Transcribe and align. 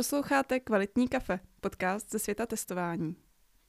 Posloucháte 0.00 0.60
Kvalitní 0.60 1.08
kafe, 1.08 1.40
podcast 1.60 2.10
ze 2.10 2.18
světa 2.18 2.46
testování. 2.46 3.16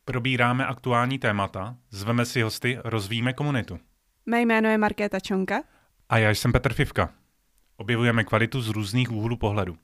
Probíráme 0.05 0.65
aktuální 0.65 1.19
témata, 1.19 1.77
zveme 1.89 2.25
si 2.25 2.41
hosty, 2.41 2.77
rozvíjíme 2.83 3.33
komunitu. 3.33 3.79
Mé 4.25 4.41
jméno 4.41 4.69
je 4.69 4.77
Markéta 4.77 5.19
Čonka. 5.19 5.63
A 6.09 6.17
já 6.17 6.29
jsem 6.29 6.51
Petr 6.51 6.73
Fivka. 6.73 7.13
Objevujeme 7.77 8.23
kvalitu 8.23 8.61
z 8.61 8.69
různých 8.69 9.11
úhlů 9.11 9.37
pohledu. 9.37 9.77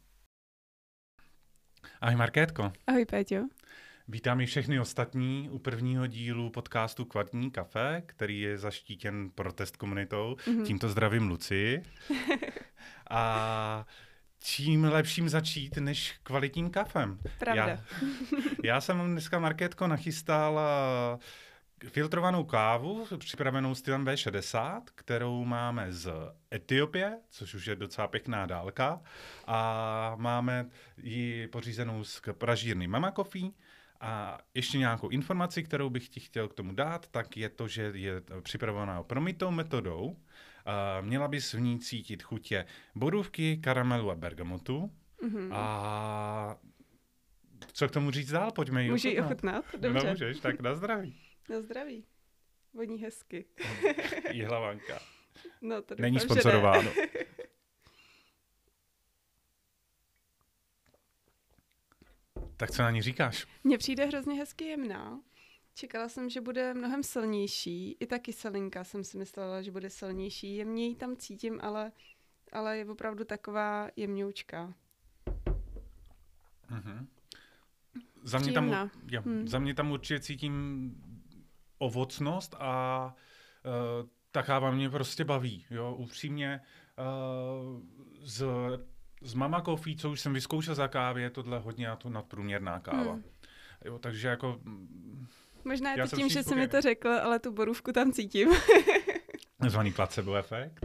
Ahoj 2.02 2.16
Markétko. 2.16 2.72
Ahoj 2.88 3.06
Péťo. 3.06 3.48
Vítám 4.08 4.42
i 4.42 4.46
všechny 4.46 4.80
ostatní 4.80 5.50
u 5.52 5.60
prvního 5.60 6.08
dílu 6.08 6.50
podcastu 6.50 7.06
Kvalitní 7.06 7.52
kafe, 7.52 8.04
který 8.06 8.42
je 8.42 8.58
zaštítěn 8.58 9.30
protest 9.36 9.78
komunitou. 9.78 10.36
Mm-hmm. 10.40 10.66
Tímto 10.66 10.90
zdravím 10.90 11.28
Luci. 11.28 11.84
A 13.10 13.86
čím 14.48 14.84
lepším 14.84 15.30
začít, 15.30 15.78
než 15.78 16.16
kvalitním 16.24 16.70
kafem. 16.70 17.20
Pravda. 17.40 17.68
Já, 17.68 17.80
já 18.64 18.82
jsem 18.82 19.12
dneska, 19.12 19.40
Markétko, 19.40 19.88
nachystal 19.88 20.60
filtrovanou 21.88 22.44
kávu, 22.44 23.08
připravenou 23.18 23.76
stylem 23.76 24.06
V60, 24.06 24.82
kterou 24.96 25.46
máme 25.46 25.94
z 25.94 26.12
Etiopie, 26.54 27.20
což 27.30 27.54
už 27.54 27.66
je 27.66 27.76
docela 27.76 28.08
pěkná 28.08 28.46
dálka. 28.46 29.02
A 29.48 30.16
máme 30.18 30.66
ji 30.98 31.48
pořízenou 31.48 32.04
z 32.04 32.22
pražírny 32.32 32.88
Mama 32.88 33.12
Coffee, 33.12 33.52
a 34.02 34.40
ještě 34.54 34.78
nějakou 34.78 35.10
informaci, 35.10 35.64
kterou 35.64 35.90
bych 35.90 36.10
ti 36.10 36.20
chtěl 36.20 36.48
k 36.48 36.54
tomu 36.54 36.74
dát, 36.74 37.08
tak 37.08 37.38
je 37.38 37.50
to, 37.50 37.68
že 37.68 37.92
je 37.94 38.22
připravovaná 38.42 39.04
promitou 39.04 39.52
metodou. 39.52 40.18
Měla 41.02 41.28
bys 41.28 41.54
v 41.54 41.60
ní 41.60 41.80
cítit 41.80 42.24
chutě 42.24 42.66
borůvky, 42.96 43.58
karamelu 43.58 44.12
a 44.12 44.16
bergamotu. 44.16 44.92
Mm-hmm. 45.24 45.50
A 45.54 46.58
co 47.74 47.88
k 47.88 47.92
tomu 47.92 48.12
říct 48.12 48.32
dál? 48.32 48.52
Pojďme 48.52 48.84
ji 48.84 48.92
Můžu 48.92 49.08
ji 49.08 49.22
ochutnat? 49.22 49.66
Dobře. 49.78 50.06
No, 50.06 50.12
můžeš, 50.12 50.40
tak 50.40 50.60
na 50.62 50.76
zdraví. 50.76 51.22
Na 51.50 51.62
zdraví. 51.62 52.06
Voní 52.74 52.98
hezky. 52.98 53.46
Jihlavanka. 54.32 55.00
No, 55.62 55.82
to 55.82 55.96
Není 56.00 56.20
sponsorováno. 56.20 56.92
Tak 62.58 62.72
co 62.72 62.82
na 62.82 62.92
ní 62.92 63.02
říkáš? 63.02 63.46
Mně 63.64 63.78
přijde 63.78 64.06
hrozně 64.06 64.34
hezky 64.34 64.66
jemná. 64.66 65.20
Čekala 65.78 66.10
jsem, 66.10 66.30
že 66.30 66.42
bude 66.42 66.74
mnohem 66.74 67.04
silnější. 67.04 67.98
I 68.00 68.08
ta 68.08 68.20
kyselinka 68.20 68.84
jsem 68.84 69.04
si 69.04 69.18
myslela, 69.18 69.62
že 69.62 69.72
bude 69.72 69.90
silnější. 69.90 70.56
Jemně 70.56 70.88
ji 70.88 70.96
tam 70.96 71.16
cítím, 71.16 71.60
ale, 71.62 71.92
ale 72.52 72.78
je 72.78 72.86
opravdu 72.86 73.24
taková 73.24 73.90
jemňoučka. 73.96 74.74
Mm-hmm. 76.70 77.08
Za, 78.24 78.40
mě 78.40 78.52
tam, 78.52 78.90
jo, 79.12 79.22
hmm. 79.22 79.48
za 79.48 79.60
mě 79.60 79.74
tam 79.74 79.92
určitě 79.92 80.20
cítím 80.20 80.96
ovocnost 81.78 82.56
a 82.60 83.16
uh, 83.66 84.10
ta 84.32 84.44
káva 84.44 84.72
mě 84.72 84.90
prostě 84.90 85.26
baví. 85.26 85.66
Jo? 85.70 85.96
Upřímně 85.96 86.62
uh, 86.98 87.82
z 88.20 88.46
z 89.22 89.34
Mama 89.34 89.62
Coffee, 89.62 89.96
co 89.96 90.12
už 90.12 90.22
jsem 90.22 90.34
vyzkoušel 90.34 90.76
za 90.76 90.88
kávě, 90.88 91.24
je 91.24 91.30
tohle 91.30 91.60
hodně 91.60 91.88
na 91.88 91.96
to 91.96 92.10
nadprůměrná 92.10 92.80
káva. 92.80 93.14
Hmm. 93.14 93.24
Jo, 93.86 94.00
takže 94.00 94.28
jako... 94.28 94.62
Možná 95.68 95.92
je 95.92 96.08
to 96.08 96.16
tím, 96.16 96.30
že 96.30 96.44
jsi 96.44 96.56
mi 96.56 96.68
to 96.68 96.82
řekl, 96.82 97.10
ale 97.10 97.40
tu 97.40 97.52
borůvku 97.52 97.92
tam 97.92 98.12
cítím. 98.12 98.50
Zvaný 99.68 99.94
placebo 99.94 100.36
efekt. 100.36 100.80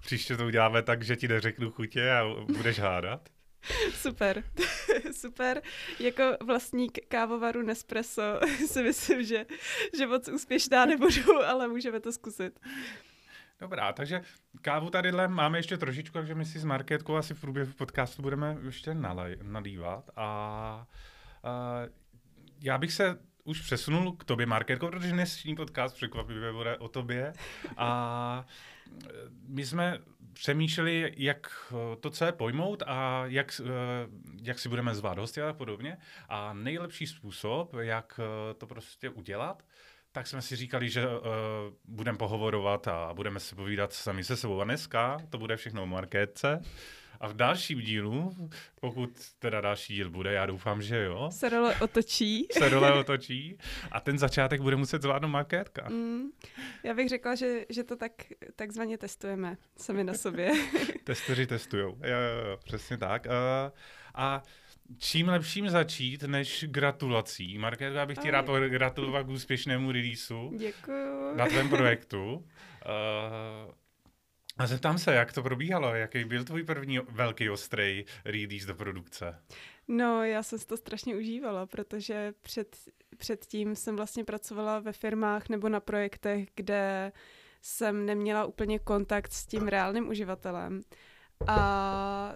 Příště 0.00 0.36
to 0.36 0.46
uděláme 0.46 0.82
tak, 0.82 1.02
že 1.02 1.16
ti 1.16 1.28
neřeknu 1.28 1.70
chutě 1.70 2.10
a 2.10 2.24
budeš 2.56 2.78
hádat. 2.78 3.28
Super, 3.94 4.44
super. 5.12 5.62
Jako 5.98 6.36
vlastník 6.44 6.98
kávovaru 7.08 7.62
Nespresso 7.62 8.22
si 8.66 8.82
myslím, 8.82 9.24
že, 9.24 9.46
že 9.96 10.06
moc 10.06 10.28
úspěšná 10.28 10.86
nebudu, 10.86 11.44
ale 11.46 11.68
můžeme 11.68 12.00
to 12.00 12.12
zkusit. 12.12 12.60
Dobrá, 13.60 13.92
takže 13.92 14.20
kávu 14.62 14.90
tadyhle 14.90 15.28
máme 15.28 15.58
ještě 15.58 15.76
trošičku, 15.76 16.12
takže 16.12 16.34
my 16.34 16.44
si 16.44 16.58
s 16.58 16.64
Marketkou 16.64 17.16
asi 17.16 17.34
v 17.34 17.40
průběhu 17.40 17.72
podcastu 17.72 18.22
budeme 18.22 18.56
ještě 18.62 18.94
nalej, 18.94 19.36
nalívat. 19.42 20.10
A, 20.16 20.26
a 21.42 21.80
já 22.60 22.78
bych 22.78 22.92
se 22.92 23.29
už 23.50 23.60
přesunul 23.60 24.12
k 24.12 24.24
tobě, 24.24 24.46
Marketko, 24.46 24.88
protože 24.88 25.12
dnešní 25.12 25.56
podcast 25.56 25.96
překvapivě 25.96 26.52
bude 26.52 26.76
o 26.76 26.88
tobě. 26.88 27.32
A 27.76 28.46
my 29.48 29.66
jsme 29.66 29.98
přemýšleli, 30.32 31.14
jak 31.16 31.72
to 32.00 32.10
celé 32.10 32.32
pojmout 32.32 32.82
a 32.86 33.26
jak, 33.26 33.60
jak 34.42 34.58
si 34.58 34.68
budeme 34.68 34.94
zvát 34.94 35.18
hosty 35.18 35.42
a 35.42 35.52
podobně. 35.52 35.96
A 36.28 36.52
nejlepší 36.52 37.06
způsob, 37.06 37.74
jak 37.80 38.20
to 38.58 38.66
prostě 38.66 39.10
udělat, 39.10 39.62
tak 40.12 40.26
jsme 40.26 40.42
si 40.42 40.56
říkali, 40.56 40.90
že 40.90 41.06
uh, 41.06 41.12
budeme 41.84 42.18
pohovorovat 42.18 42.88
a 42.88 43.14
budeme 43.14 43.40
se 43.40 43.54
povídat 43.54 43.92
sami 43.92 44.24
se 44.24 44.36
sebou. 44.36 44.60
A 44.60 44.64
dneska 44.64 45.18
to 45.30 45.38
bude 45.38 45.56
všechno 45.56 45.82
o 45.82 45.86
markétce. 45.86 46.62
A 47.20 47.28
v 47.28 47.34
dalším 47.34 47.80
dílu, 47.80 48.36
pokud 48.80 49.10
teda 49.38 49.60
další 49.60 49.94
díl 49.94 50.10
bude, 50.10 50.32
já 50.32 50.46
doufám, 50.46 50.82
že 50.82 51.04
jo. 51.04 51.30
Se 51.32 51.48
role 51.48 51.76
otočí. 51.80 52.46
Se 52.58 52.68
role 52.68 52.92
otočí. 52.92 53.58
A 53.92 54.00
ten 54.00 54.18
začátek 54.18 54.60
bude 54.60 54.76
muset 54.76 55.02
zvládnout 55.02 55.28
markétka. 55.28 55.88
Mm, 55.88 56.22
já 56.84 56.94
bych 56.94 57.08
řekla, 57.08 57.34
že, 57.34 57.66
že 57.68 57.84
to 57.84 57.96
tak 57.96 58.12
takzvaně 58.56 58.98
testujeme 58.98 59.56
sami 59.76 60.04
na 60.04 60.14
sobě. 60.14 60.50
Testoři 61.04 61.46
testujou. 61.46 61.88
Jo, 61.88 62.18
jo, 62.18 62.50
jo, 62.50 62.56
přesně 62.64 62.98
tak. 62.98 63.26
Uh, 63.26 63.32
a 64.14 64.42
čím 64.98 65.28
lepším 65.28 65.68
začít, 65.68 66.22
než 66.22 66.64
gratulací. 66.68 67.58
Markéto, 67.58 67.96
já 67.96 68.06
bych 68.06 68.18
ti 68.18 68.30
rád 68.30 68.46
gratulovat 68.68 69.26
k 69.26 69.30
úspěšnému 69.30 69.92
releaseu. 69.92 70.50
Děkuju. 70.58 71.36
Na 71.36 71.46
tvém 71.46 71.68
projektu. 71.68 72.34
Uh, 72.34 73.74
a 74.60 74.66
zeptám 74.66 74.98
se, 74.98 75.14
jak 75.14 75.32
to 75.32 75.42
probíhalo? 75.42 75.94
Jaký 75.94 76.24
byl 76.24 76.44
tvůj 76.44 76.62
první 76.62 76.98
velký 76.98 77.50
ostrý 77.50 78.04
release 78.24 78.66
do 78.66 78.74
produkce? 78.74 79.42
No, 79.88 80.24
já 80.24 80.42
jsem 80.42 80.58
si 80.58 80.66
to 80.66 80.76
strašně 80.76 81.16
užívala, 81.16 81.66
protože 81.66 82.32
před, 82.42 82.76
předtím 83.16 83.76
jsem 83.76 83.96
vlastně 83.96 84.24
pracovala 84.24 84.78
ve 84.78 84.92
firmách 84.92 85.48
nebo 85.48 85.68
na 85.68 85.80
projektech, 85.80 86.48
kde 86.54 87.12
jsem 87.62 88.06
neměla 88.06 88.44
úplně 88.44 88.78
kontakt 88.78 89.32
s 89.32 89.46
tím 89.46 89.68
reálným 89.68 90.08
uživatelem. 90.08 90.80
A 91.46 92.34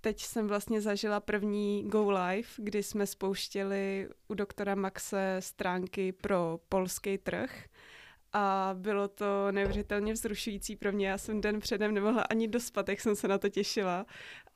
teď 0.00 0.20
jsem 0.20 0.48
vlastně 0.48 0.80
zažila 0.80 1.20
první 1.20 1.88
Go 1.88 2.10
Live, 2.10 2.48
kdy 2.56 2.82
jsme 2.82 3.06
spouštěli 3.06 4.08
u 4.28 4.34
doktora 4.34 4.74
Maxe 4.74 5.36
stránky 5.40 6.12
pro 6.12 6.60
polský 6.68 7.18
trh 7.18 7.64
a 8.32 8.70
bylo 8.78 9.08
to 9.08 9.52
neuvěřitelně 9.52 10.12
vzrušující 10.12 10.76
pro 10.76 10.92
mě. 10.92 11.08
Já 11.08 11.18
jsem 11.18 11.40
den 11.40 11.60
předem 11.60 11.94
nemohla 11.94 12.22
ani 12.22 12.48
dospat, 12.48 12.88
jak 12.88 13.00
jsem 13.00 13.16
se 13.16 13.28
na 13.28 13.38
to 13.38 13.48
těšila 13.48 14.06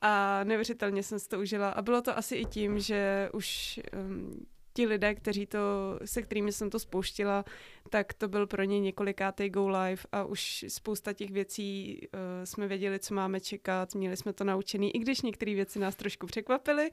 a 0.00 0.44
neuvěřitelně 0.44 1.02
jsem 1.02 1.18
si 1.18 1.28
to 1.28 1.38
užila 1.40 1.70
a 1.70 1.82
bylo 1.82 2.02
to 2.02 2.18
asi 2.18 2.36
i 2.36 2.44
tím, 2.44 2.78
že 2.78 3.30
už 3.32 3.80
um, 3.92 4.46
ti 4.72 4.86
lidé, 4.86 5.14
kteří 5.14 5.46
to, 5.46 5.58
se 6.04 6.22
kterými 6.22 6.52
jsem 6.52 6.70
to 6.70 6.78
spouštila, 6.78 7.44
tak 7.90 8.12
to 8.12 8.28
byl 8.28 8.46
pro 8.46 8.62
ně 8.62 8.80
několikátý 8.80 9.48
go 9.48 9.68
live 9.68 10.02
a 10.12 10.24
už 10.24 10.64
spousta 10.68 11.12
těch 11.12 11.30
věcí 11.30 12.00
uh, 12.00 12.44
jsme 12.44 12.68
věděli, 12.68 12.98
co 12.98 13.14
máme 13.14 13.40
čekat, 13.40 13.94
měli 13.94 14.16
jsme 14.16 14.32
to 14.32 14.44
naučený, 14.44 14.96
i 14.96 14.98
když 14.98 15.22
některé 15.22 15.54
věci 15.54 15.78
nás 15.78 15.96
trošku 15.96 16.26
překvapily, 16.26 16.90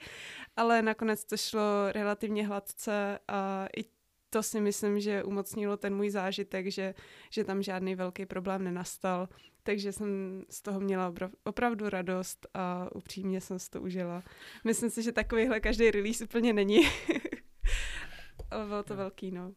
ale 0.55 0.81
nakonec 0.81 1.23
to 1.25 1.37
šlo 1.37 1.91
relativně 1.91 2.47
hladce 2.47 3.19
a 3.27 3.67
i 3.77 3.96
to 4.29 4.43
si 4.43 4.61
myslím, 4.61 4.99
že 4.99 5.23
umocnilo 5.23 5.77
ten 5.77 5.95
můj 5.95 6.09
zážitek, 6.09 6.67
že, 6.67 6.93
že 7.31 7.43
tam 7.43 7.61
žádný 7.61 7.95
velký 7.95 8.25
problém 8.25 8.63
nenastal. 8.63 9.29
Takže 9.63 9.91
jsem 9.91 10.43
z 10.49 10.61
toho 10.61 10.79
měla 10.79 11.13
opravdu 11.43 11.89
radost 11.89 12.47
a 12.53 12.89
upřímně 12.95 13.41
jsem 13.41 13.59
si 13.59 13.69
to 13.69 13.81
užila. 13.81 14.23
Myslím 14.63 14.89
si, 14.89 15.03
že 15.03 15.11
takovýhle 15.11 15.59
každý 15.59 15.91
release 15.91 16.23
úplně 16.23 16.53
není. 16.53 16.79
Ale 18.51 18.65
bylo 18.65 18.83
to 18.83 18.95
velký, 18.95 19.31
no. 19.31 19.53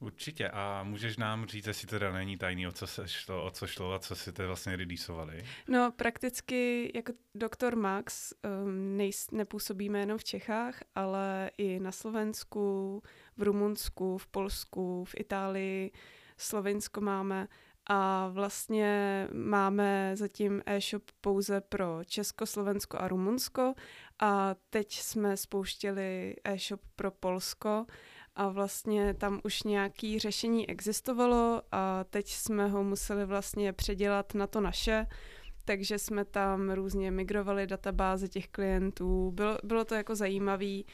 Určitě. 0.00 0.48
A 0.48 0.82
můžeš 0.82 1.16
nám 1.16 1.46
říct, 1.46 1.66
jestli 1.66 1.88
teda 1.88 2.12
není 2.12 2.36
tajný, 2.36 2.66
o 2.66 2.72
co, 2.72 2.86
se 2.86 3.08
šlo, 3.08 3.44
o 3.44 3.50
co 3.50 3.66
šlo 3.66 3.92
a 3.92 3.98
co 3.98 4.16
si 4.16 4.32
to 4.32 4.46
vlastně 4.46 4.76
releaseovali? 4.76 5.44
No, 5.68 5.92
prakticky 5.96 6.92
jako 6.94 7.12
doktor 7.34 7.76
Max 7.76 8.32
um, 8.32 8.96
nejs, 8.96 9.30
nepůsobíme 9.30 10.00
jenom 10.00 10.18
v 10.18 10.24
Čechách, 10.24 10.82
ale 10.94 11.50
i 11.58 11.80
na 11.80 11.92
Slovensku, 11.92 13.02
v 13.36 13.42
Rumunsku, 13.42 14.18
v 14.18 14.26
Polsku, 14.26 15.04
v 15.04 15.14
Itálii, 15.18 15.92
Slovensko 16.36 17.00
máme 17.00 17.48
a 17.86 18.28
vlastně 18.28 19.28
máme 19.32 20.12
zatím 20.14 20.62
e-shop 20.66 21.02
pouze 21.20 21.60
pro 21.60 22.00
Česko, 22.04 22.46
Slovensko 22.46 22.98
a 23.00 23.08
Rumunsko 23.08 23.74
a 24.20 24.54
teď 24.70 24.92
jsme 24.92 25.36
spouštěli 25.36 26.36
e-shop 26.44 26.80
pro 26.96 27.10
Polsko 27.10 27.86
a 28.36 28.48
vlastně 28.48 29.14
tam 29.14 29.40
už 29.44 29.62
nějaké 29.62 30.16
řešení 30.18 30.70
existovalo 30.70 31.62
a 31.72 32.04
teď 32.04 32.28
jsme 32.28 32.68
ho 32.68 32.84
museli 32.84 33.26
vlastně 33.26 33.72
předělat 33.72 34.34
na 34.34 34.46
to 34.46 34.60
naše, 34.60 35.06
takže 35.64 35.98
jsme 35.98 36.24
tam 36.24 36.70
různě 36.70 37.10
migrovali 37.10 37.66
databáze 37.66 38.28
těch 38.28 38.48
klientů. 38.48 39.30
Bylo, 39.30 39.58
bylo 39.64 39.84
to 39.84 39.94
jako 39.94 40.14
zajímavý. 40.14 40.86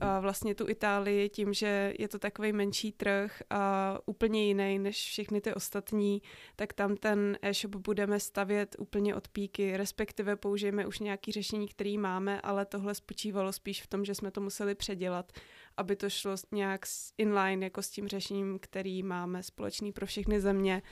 A 0.00 0.20
vlastně 0.20 0.54
tu 0.54 0.68
Itálii 0.68 1.28
tím, 1.28 1.54
že 1.54 1.94
je 1.98 2.08
to 2.08 2.18
takový 2.18 2.52
menší 2.52 2.92
trh 2.92 3.42
a 3.50 3.98
úplně 4.06 4.44
jiný 4.44 4.78
než 4.78 4.96
všechny 4.96 5.40
ty 5.40 5.54
ostatní, 5.54 6.22
tak 6.56 6.72
tam 6.72 6.96
ten 6.96 7.38
e-shop 7.42 7.74
budeme 7.74 8.20
stavět 8.20 8.76
úplně 8.78 9.14
od 9.14 9.28
píky, 9.28 9.76
respektive 9.76 10.36
použijeme 10.36 10.86
už 10.86 10.98
nějaký 10.98 11.32
řešení, 11.32 11.68
který 11.68 11.98
máme, 11.98 12.40
ale 12.40 12.66
tohle 12.66 12.94
spočívalo 12.94 13.52
spíš 13.52 13.82
v 13.82 13.86
tom, 13.86 14.04
že 14.04 14.14
jsme 14.14 14.30
to 14.30 14.40
museli 14.40 14.74
předělat, 14.74 15.32
aby 15.76 15.96
to 15.96 16.10
šlo 16.10 16.34
nějak 16.52 16.86
inline 17.18 17.66
jako 17.66 17.82
s 17.82 17.90
tím 17.90 18.08
řešením, 18.08 18.58
který 18.58 19.02
máme 19.02 19.42
společný 19.42 19.92
pro 19.92 20.06
všechny 20.06 20.40
země 20.40 20.82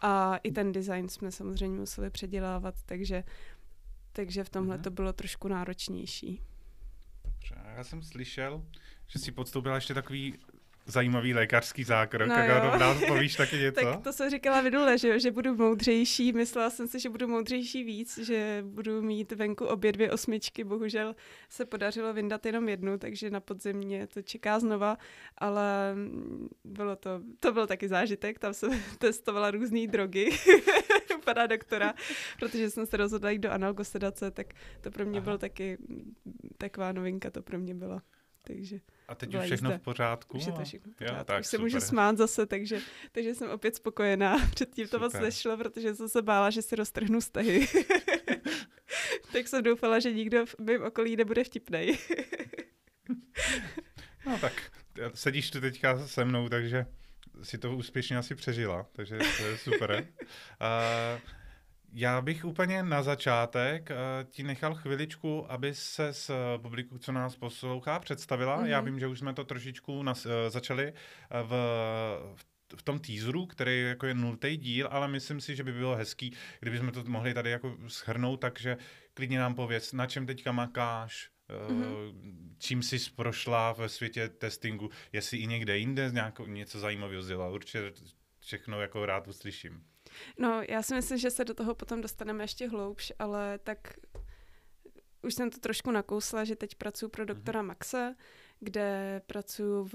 a 0.00 0.36
i 0.36 0.52
ten 0.52 0.72
design 0.72 1.08
jsme 1.08 1.32
samozřejmě 1.32 1.78
museli 1.78 2.10
předělávat, 2.10 2.74
takže, 2.86 3.24
takže 4.12 4.44
v 4.44 4.50
tomhle 4.50 4.78
mm-hmm. 4.78 4.82
to 4.82 4.90
bylo 4.90 5.12
trošku 5.12 5.48
náročnější. 5.48 6.42
Dobře, 7.24 7.54
já 7.76 7.84
jsem 7.84 8.02
slyšel, 8.02 8.64
že 9.06 9.18
si 9.18 9.32
podstoupila 9.32 9.74
ještě 9.74 9.94
takový 9.94 10.34
zajímavý 10.86 11.34
lékařský 11.34 11.84
zákrok, 11.84 12.28
no 12.28 12.34
tak 12.34 12.80
nám 12.80 13.00
povíš 13.08 13.34
taky 13.34 13.56
něco? 13.58 13.80
tak 13.80 14.02
to 14.02 14.12
jsem 14.12 14.30
říkala 14.30 14.60
minule, 14.60 14.98
že, 14.98 15.20
že 15.20 15.30
budu 15.30 15.56
moudřejší, 15.56 16.32
myslela 16.32 16.70
jsem 16.70 16.88
si, 16.88 17.00
že 17.00 17.08
budu 17.08 17.28
moudřejší 17.28 17.84
víc, 17.84 18.18
že 18.18 18.64
budu 18.66 19.02
mít 19.02 19.32
venku 19.32 19.66
obě 19.66 19.92
dvě 19.92 20.12
osmičky, 20.12 20.64
bohužel 20.64 21.14
se 21.48 21.64
podařilo 21.64 22.12
vyndat 22.12 22.46
jenom 22.46 22.68
jednu, 22.68 22.98
takže 22.98 23.30
na 23.30 23.40
podzimně 23.40 24.06
to 24.06 24.22
čeká 24.22 24.60
znova, 24.60 24.98
ale 25.38 25.94
bylo 26.64 26.96
to, 26.96 27.20
to 27.40 27.52
byl 27.52 27.66
taky 27.66 27.88
zážitek, 27.88 28.38
tam 28.38 28.54
jsem 28.54 28.70
testovala 28.98 29.50
různé 29.50 29.86
drogy. 29.86 30.30
Pana 31.24 31.46
doktora, 31.46 31.94
protože 32.38 32.70
jsem 32.70 32.86
se 32.86 32.96
rozhodla 32.96 33.30
jít 33.30 33.38
do 33.38 33.50
analgosedace, 33.50 34.30
tak 34.30 34.46
to 34.80 34.90
pro 34.90 35.06
mě 35.06 35.20
bylo 35.20 35.38
taky 35.38 35.78
taková 36.58 36.92
novinka, 36.92 37.30
to 37.30 37.42
pro 37.42 37.58
mě 37.58 37.74
byla. 37.74 38.02
Takže 38.46 38.80
a 39.08 39.14
teď 39.14 39.34
už 39.34 39.44
všechno 39.44 39.70
jízda. 39.70 39.78
v 39.78 39.82
pořádku? 39.82 40.36
Už 40.36 40.46
je 40.46 40.52
to 40.52 40.64
všechno 40.64 40.92
v 40.92 40.96
pořádku. 40.96 41.18
Jo, 41.18 41.24
tak, 41.24 41.40
už 41.40 41.46
se 41.46 41.58
můžu 41.58 41.80
smát 41.80 42.16
zase, 42.16 42.46
takže, 42.46 42.80
takže 43.12 43.34
jsem 43.34 43.50
opět 43.50 43.76
spokojená. 43.76 44.36
Předtím 44.54 44.88
to 44.88 44.98
moc 44.98 45.12
nešlo, 45.12 45.56
protože 45.56 45.94
jsem 45.94 46.08
se 46.08 46.22
bála, 46.22 46.50
že 46.50 46.62
si 46.62 46.76
roztrhnu 46.76 47.20
stehy. 47.20 47.68
tak 49.32 49.48
jsem 49.48 49.62
doufala, 49.62 49.98
že 49.98 50.12
nikdo 50.12 50.46
v 50.46 50.54
mém 50.58 50.82
okolí 50.82 51.16
nebude 51.16 51.44
vtipnej. 51.44 51.98
no 54.26 54.38
tak, 54.38 54.52
sedíš 55.14 55.50
tu 55.50 55.60
teďka 55.60 56.06
se 56.06 56.24
mnou, 56.24 56.48
takže 56.48 56.86
si 57.42 57.58
to 57.58 57.76
úspěšně 57.76 58.16
asi 58.16 58.34
přežila, 58.34 58.86
takže 58.92 59.18
to 59.18 59.44
je 59.44 59.58
super. 59.58 60.06
Uh, 60.60 61.20
já 61.92 62.20
bych 62.20 62.44
úplně 62.44 62.82
na 62.82 63.02
začátek 63.02 63.90
uh, 63.90 64.30
ti 64.30 64.42
nechal 64.42 64.74
chviličku, 64.74 65.52
aby 65.52 65.74
se 65.74 66.08
s 66.08 66.30
uh, 66.30 66.62
publiku, 66.62 66.98
co 66.98 67.12
nás 67.12 67.36
poslouchá, 67.36 67.98
představila. 67.98 68.62
Mm-hmm. 68.62 68.66
Já 68.66 68.80
vím, 68.80 69.00
že 69.00 69.06
už 69.06 69.18
jsme 69.18 69.34
to 69.34 69.44
trošičku 69.44 70.02
nas, 70.02 70.26
uh, 70.26 70.32
začali 70.48 70.92
uh, 70.92 71.48
v, 71.48 71.52
v 72.76 72.82
tom 72.82 72.98
teaseru, 72.98 73.46
který 73.46 73.82
jako 73.82 74.06
je 74.06 74.14
nultý 74.14 74.56
díl, 74.56 74.88
ale 74.90 75.08
myslím 75.08 75.40
si, 75.40 75.56
že 75.56 75.64
by 75.64 75.72
bylo 75.72 75.96
hezký, 75.96 76.32
kdybychom 76.60 76.92
to 76.92 77.04
mohli 77.04 77.34
tady 77.34 77.50
jako 77.50 77.76
schrnout, 77.88 78.40
takže 78.40 78.76
klidně 79.14 79.38
nám 79.38 79.54
pověz, 79.54 79.92
na 79.92 80.06
čem 80.06 80.26
teďka 80.26 80.52
makáš, 80.52 81.30
mm-hmm. 81.48 82.54
čím 82.58 82.82
jsi 82.82 83.10
prošla 83.16 83.72
ve 83.72 83.88
světě 83.88 84.28
testingu, 84.28 84.90
jestli 85.12 85.38
i 85.38 85.46
někde 85.46 85.78
jinde 85.78 86.10
nějakou, 86.12 86.46
něco 86.46 86.78
zajímavého 86.78 87.20
vzdělala. 87.20 87.52
Určitě 87.52 87.92
všechno 88.40 88.80
jako 88.80 89.06
rád 89.06 89.28
uslyším. 89.28 89.84
No, 90.38 90.62
já 90.68 90.82
si 90.82 90.94
myslím, 90.94 91.18
že 91.18 91.30
se 91.30 91.44
do 91.44 91.54
toho 91.54 91.74
potom 91.74 92.00
dostaneme 92.00 92.44
ještě 92.44 92.68
hloubš, 92.68 93.12
ale 93.18 93.58
tak 93.58 93.78
už 95.22 95.34
jsem 95.34 95.50
to 95.50 95.58
trošku 95.58 95.90
nakousla, 95.90 96.44
že 96.44 96.56
teď 96.56 96.74
pracuji 96.74 97.08
pro 97.08 97.24
doktora 97.24 97.62
mm-hmm. 97.62 97.66
Maxe, 97.66 98.14
kde 98.60 99.22
pracuji 99.26 99.84
v 99.84 99.94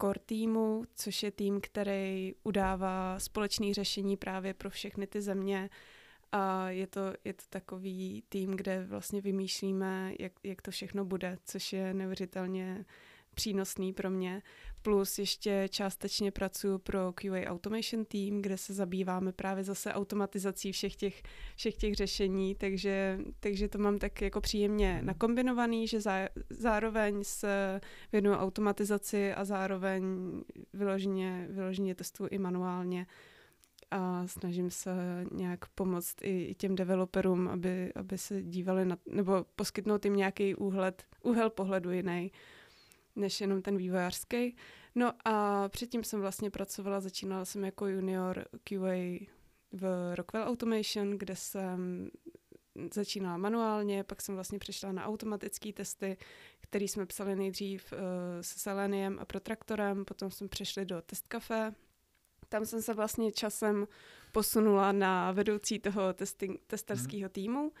core 0.00 0.20
týmu, 0.26 0.84
což 0.94 1.22
je 1.22 1.30
tým, 1.30 1.60
který 1.60 2.34
udává 2.42 3.18
společné 3.18 3.74
řešení 3.74 4.16
právě 4.16 4.54
pro 4.54 4.70
všechny 4.70 5.06
ty 5.06 5.20
země. 5.22 5.70
A 6.32 6.70
je 6.70 6.86
to, 6.86 7.00
je 7.24 7.32
to 7.32 7.42
takový 7.50 8.24
tým, 8.28 8.50
kde 8.50 8.84
vlastně 8.84 9.20
vymýšlíme, 9.20 10.12
jak, 10.18 10.32
jak 10.42 10.62
to 10.62 10.70
všechno 10.70 11.04
bude, 11.04 11.38
což 11.44 11.72
je 11.72 11.94
neuvěřitelně 11.94 12.84
přínosný 13.34 13.92
pro 13.92 14.10
mě. 14.10 14.42
Plus 14.84 15.18
ještě 15.18 15.68
částečně 15.70 16.30
pracuji 16.30 16.78
pro 16.78 17.12
QA 17.12 17.46
Automation 17.46 18.04
Team, 18.04 18.42
kde 18.42 18.56
se 18.56 18.74
zabýváme 18.74 19.32
právě 19.32 19.64
zase 19.64 19.92
automatizací 19.92 20.72
všech 20.72 20.96
těch, 20.96 21.22
všech 21.56 21.76
těch 21.76 21.94
řešení, 21.94 22.54
takže, 22.54 23.18
takže 23.40 23.68
to 23.68 23.78
mám 23.78 23.98
tak 23.98 24.22
jako 24.22 24.40
příjemně 24.40 25.00
nakombinovaný, 25.02 25.88
že 25.88 26.00
zá, 26.00 26.28
zároveň 26.50 27.24
se 27.24 27.80
věnuju 28.12 28.36
automatizaci 28.36 29.34
a 29.34 29.44
zároveň 29.44 30.04
vyloženě, 30.72 31.46
vyloženě 31.50 31.94
testuju 31.94 32.28
i 32.32 32.38
manuálně 32.38 33.06
a 33.90 34.26
snažím 34.26 34.70
se 34.70 34.90
nějak 35.32 35.66
pomoct 35.66 36.16
i, 36.22 36.44
i 36.44 36.54
těm 36.54 36.74
developerům, 36.74 37.48
aby, 37.48 37.92
aby 37.94 38.18
se 38.18 38.42
dívali 38.42 38.84
na, 38.84 38.98
nebo 39.06 39.44
poskytnout 39.56 40.04
jim 40.04 40.16
nějaký 40.16 40.54
úhled, 40.54 41.04
úhel 41.22 41.50
pohledu 41.50 41.90
jiný 41.90 42.32
než 43.16 43.40
jenom 43.40 43.62
ten 43.62 43.76
vývojářský. 43.76 44.56
No 44.94 45.12
a 45.24 45.68
předtím 45.68 46.04
jsem 46.04 46.20
vlastně 46.20 46.50
pracovala, 46.50 47.00
začínala 47.00 47.44
jsem 47.44 47.64
jako 47.64 47.86
junior 47.86 48.44
QA 48.64 49.26
v 49.72 50.14
Rockwell 50.14 50.48
Automation, 50.48 51.10
kde 51.10 51.36
jsem 51.36 52.10
začínala 52.94 53.36
manuálně, 53.36 54.04
pak 54.04 54.22
jsem 54.22 54.34
vlastně 54.34 54.58
přešla 54.58 54.92
na 54.92 55.04
automatické 55.04 55.72
testy, 55.72 56.16
které 56.60 56.84
jsme 56.84 57.06
psali 57.06 57.36
nejdřív 57.36 57.92
uh, 57.92 57.98
se 58.40 58.58
Seleniem 58.58 59.18
a 59.20 59.24
Protraktorem, 59.24 60.04
potom 60.04 60.30
jsme 60.30 60.48
přešli 60.48 60.84
do 60.84 61.02
Test 61.02 61.26
Cafe. 61.32 61.74
Tam 62.48 62.66
jsem 62.66 62.82
se 62.82 62.94
vlastně 62.94 63.32
časem 63.32 63.88
posunula 64.32 64.92
na 64.92 65.32
vedoucí 65.32 65.78
toho 65.78 66.12
testing, 66.12 66.60
testerského 66.66 67.28
týmu. 67.28 67.72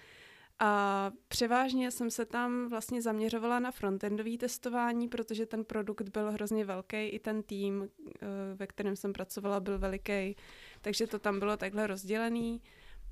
A 0.58 1.10
převážně 1.28 1.90
jsem 1.90 2.10
se 2.10 2.24
tam 2.24 2.68
vlastně 2.68 3.02
zaměřovala 3.02 3.58
na 3.58 3.70
frontendové 3.70 4.38
testování, 4.38 5.08
protože 5.08 5.46
ten 5.46 5.64
produkt 5.64 6.08
byl 6.08 6.32
hrozně 6.32 6.64
velký, 6.64 6.96
i 6.96 7.18
ten 7.18 7.42
tým, 7.42 7.88
eh, 8.22 8.26
ve 8.54 8.66
kterém 8.66 8.96
jsem 8.96 9.12
pracovala, 9.12 9.60
byl 9.60 9.78
veliký, 9.78 10.36
takže 10.80 11.06
to 11.06 11.18
tam 11.18 11.38
bylo 11.38 11.56
takhle 11.56 11.86
rozdělený. 11.86 12.62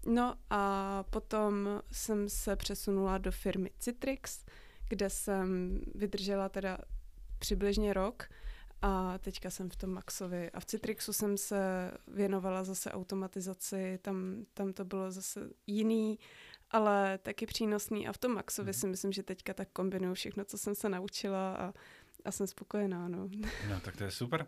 No 0.07 0.35
a 0.51 1.05
potom 1.11 1.83
jsem 1.93 2.29
se 2.29 2.57
přesunula 2.57 3.19
do 3.19 3.33
firmy 3.33 3.71
Citrix, 3.79 4.45
kde 4.89 5.11
jsem 5.11 5.81
vydržela 5.95 6.49
teda 6.49 6.79
přibližně 7.39 7.93
rok 7.93 8.29
a 8.83 9.19
teďka 9.19 9.51
jsem 9.51 9.71
v 9.71 9.77
tom 9.77 9.91
Maxovi. 9.91 10.51
A 10.51 10.61
v 10.61 10.65
Citrixu 10.65 11.13
jsem 11.13 11.37
se 11.37 11.91
věnovala 12.09 12.65
zase 12.65 12.93
automatizaci, 12.93 13.99
tam, 14.03 14.45
tam 14.55 14.73
to 14.73 14.85
bylo 14.85 15.11
zase 15.11 15.41
jiný 15.67 16.19
ale 16.73 17.19
taky 17.19 17.47
přínosný 17.47 18.09
a 18.09 18.13
v 18.13 18.19
tom 18.19 18.35
Maxovi 18.35 18.67
hmm. 18.67 18.81
si 18.81 18.87
myslím, 18.87 19.13
že 19.13 19.23
teďka 19.23 19.55
tak 19.55 19.69
kombinuju 19.73 20.15
všechno, 20.15 20.45
co 20.45 20.59
jsem 20.59 20.75
se 20.75 20.89
naučila 20.89 21.57
a 21.57 21.73
a 22.25 22.31
jsem 22.31 22.47
spokojená, 22.47 23.09
no. 23.09 23.29
No, 23.71 23.81
tak 23.81 23.97
to 23.97 24.05
je 24.05 24.11
super. 24.11 24.47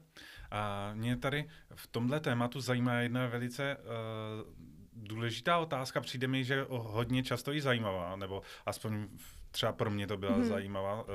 A 0.51 0.91
mě 0.95 1.17
tady 1.17 1.51
v 1.75 1.87
tomhle 1.87 2.21
tématu 2.21 2.61
zajímá 2.61 2.95
jedna 2.95 3.27
velice 3.27 3.77
uh, 3.77 4.53
důležitá 4.93 5.59
otázka. 5.59 6.01
Přijde 6.01 6.27
mi, 6.27 6.45
že 6.45 6.67
hodně 6.69 7.23
často 7.23 7.53
i 7.53 7.61
zajímavá, 7.61 8.17
nebo 8.17 8.43
aspoň 8.67 9.09
třeba 9.51 9.73
pro 9.73 9.91
mě 9.91 10.07
to 10.07 10.17
byla 10.17 10.35
hmm. 10.35 10.45
zajímavá, 10.45 11.03
uh, 11.03 11.09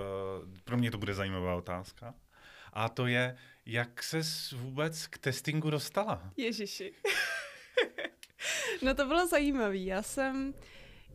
pro 0.64 0.78
mě 0.78 0.92
to 0.92 0.98
bude 0.98 1.14
zajímavá 1.14 1.56
otázka. 1.56 2.14
A 2.74 2.90
to 2.90 3.08
je, 3.08 3.38
jak 3.66 4.04
se 4.04 4.22
vůbec 4.56 5.08
k 5.08 5.18
testingu 5.18 5.70
dostala? 5.70 6.32
Ježiši. 6.38 6.94
no 8.82 8.96
to 8.96 9.06
bylo 9.06 9.28
zajímavé. 9.28 9.78
Já 9.78 10.02
jsem... 10.02 10.54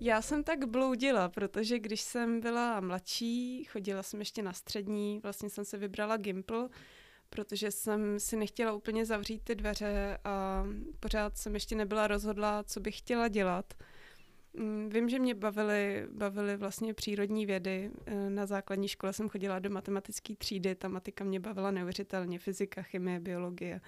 Já 0.01 0.23
jsem 0.23 0.45
tak 0.45 0.65
bloudila, 0.65 1.29
protože 1.29 1.79
když 1.79 2.01
jsem 2.01 2.41
byla 2.41 2.81
mladší, 2.81 3.65
chodila 3.65 4.03
jsem 4.03 4.21
ještě 4.21 4.43
na 4.43 4.53
střední, 4.53 5.21
vlastně 5.23 5.51
jsem 5.51 5.65
se 5.65 5.79
vybrala 5.79 6.17
Gimple, 6.17 6.69
protože 7.31 7.71
jsem 7.71 8.21
si 8.21 8.37
nechtěla 8.37 8.73
úplně 8.73 9.07
zavřít 9.07 9.43
ty 9.45 9.55
dveře 9.55 10.19
a 10.25 10.65
pořád 11.01 11.37
jsem 11.37 11.55
ještě 11.55 11.75
nebyla 11.75 12.07
rozhodla, 12.07 12.63
co 12.63 12.81
bych 12.81 12.99
chtěla 12.99 13.29
dělat. 13.29 13.75
Mm, 14.55 14.91
vím, 14.93 15.09
že 15.09 15.19
mě 15.19 15.35
bavily, 15.35 16.07
bavily 16.11 16.57
vlastně 16.57 16.95
přírodní 16.95 17.47
vědy. 17.47 17.91
Na 18.29 18.47
základní 18.47 18.89
škole 18.89 19.13
jsem 19.13 19.29
chodila 19.29 19.59
do 19.59 19.71
matematické 19.71 20.35
třídy, 20.37 20.75
ta 20.75 20.89
matika 20.89 21.25
mě 21.25 21.41
bavila 21.41 21.71
neuvěřitelně, 21.71 22.39
fyzika, 22.39 22.83
chemie, 22.83 23.21
biologie. 23.21 23.81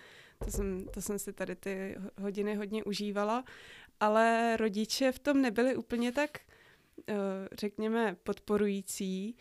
To 0.44 0.50
jsem, 0.50 0.86
to 0.94 1.02
jsem 1.02 1.18
si 1.18 1.32
tady 1.32 1.56
ty 1.56 1.96
hodiny 2.20 2.54
hodně 2.54 2.84
užívala 2.84 3.44
ale 4.00 4.56
rodiče 4.56 5.12
v 5.12 5.18
tom 5.18 5.42
nebyli 5.42 5.76
úplně 5.76 6.12
tak, 6.12 6.38
eh, 7.08 7.14
řekněme, 7.52 8.16
podporující 8.22 9.36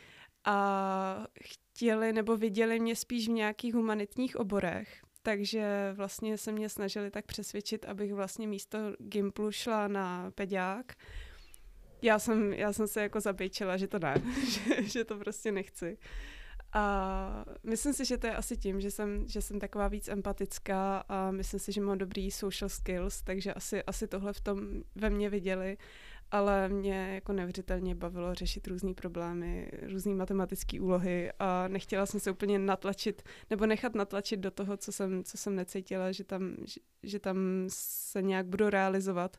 a 0.46 1.28
chtěli 1.44 2.14
nebo 2.14 2.38
viděli 2.38 2.80
mě 2.80 2.96
spíš 2.96 3.28
v 3.28 3.32
nějakých 3.32 3.74
humanitních 3.74 4.36
oborech. 4.36 5.02
takže 5.26 5.94
vlastně 5.94 6.38
se 6.38 6.52
mě 6.52 6.70
snažili 6.70 7.12
tak 7.12 7.26
přesvědčit, 7.26 7.86
abych 7.86 8.14
vlastně 8.14 8.48
místo 8.48 8.78
Gimplu 9.00 9.52
šla 9.52 9.88
na 9.88 10.32
pediák. 10.32 10.94
Já 12.02 12.20
jsem, 12.20 12.54
já 12.54 12.74
jsem 12.74 12.88
se 12.88 13.02
jako 13.02 13.20
zabejčila, 13.20 13.78
že 13.78 13.88
to 13.88 14.00
ne, 14.00 14.16
že, 14.48 14.84
že 14.84 15.04
to 15.04 15.18
prostě 15.18 15.52
nechci. 15.52 15.98
A 16.74 17.46
myslím 17.64 17.94
si, 17.94 18.06
že 18.06 18.18
to 18.18 18.28
je 18.28 18.36
asi 18.36 18.58
tím, 18.58 18.82
že 18.82 18.92
jsem, 18.92 19.28
že 19.28 19.42
jsem 19.42 19.60
taková 19.60 19.88
víc 19.88 20.08
empatická 20.08 21.04
a 21.10 21.32
myslím 21.32 21.60
si, 21.60 21.72
že 21.72 21.82
mám 21.82 21.98
dobrý 21.98 22.32
social 22.32 22.70
skills, 22.70 23.22
takže 23.22 23.54
asi, 23.54 23.84
asi 23.84 24.08
tohle 24.08 24.34
v 24.34 24.42
tom 24.42 24.84
ve 24.96 25.10
mně 25.10 25.30
viděli 25.30 25.78
ale 26.32 26.70
mě 26.70 27.16
jako 27.16 27.34
nevřitelně 27.34 27.96
bavilo 27.96 28.36
řešit 28.36 28.68
různé 28.68 28.94
problémy, 28.94 29.72
různé 29.82 30.16
matematické 30.16 30.82
úlohy 30.82 31.32
a 31.40 31.68
nechtěla 31.68 32.06
jsem 32.06 32.20
se 32.20 32.32
úplně 32.32 32.60
natlačit 32.60 33.24
nebo 33.50 33.66
nechat 33.66 33.96
natlačit 33.96 34.40
do 34.40 34.52
toho, 34.52 34.78
co 34.78 34.92
jsem, 34.92 35.24
co 35.24 35.38
jsem 35.38 35.56
necítila, 35.56 36.12
že 36.12 36.24
tam, 36.24 36.56
že, 36.66 36.80
že 37.04 37.20
tam 37.20 37.38
se 37.68 38.22
nějak 38.22 38.46
budu 38.46 38.70
realizovat. 38.70 39.38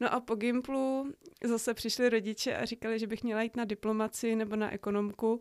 No 0.00 0.14
a 0.14 0.20
po 0.20 0.34
Gimplu 0.34 1.12
zase 1.44 1.74
přišli 1.74 2.08
rodiče 2.08 2.56
a 2.56 2.64
říkali, 2.64 2.98
že 2.98 3.06
bych 3.06 3.22
měla 3.22 3.42
jít 3.42 3.56
na 3.56 3.64
diplomaci 3.64 4.36
nebo 4.36 4.56
na 4.56 4.72
ekonomku, 4.72 5.40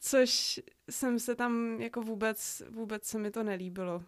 což 0.00 0.60
jsem 0.90 1.18
se 1.18 1.34
tam 1.34 1.80
jako 1.80 2.00
vůbec, 2.00 2.62
vůbec 2.70 3.04
se 3.04 3.18
mi 3.18 3.30
to 3.30 3.42
nelíbilo. 3.42 4.02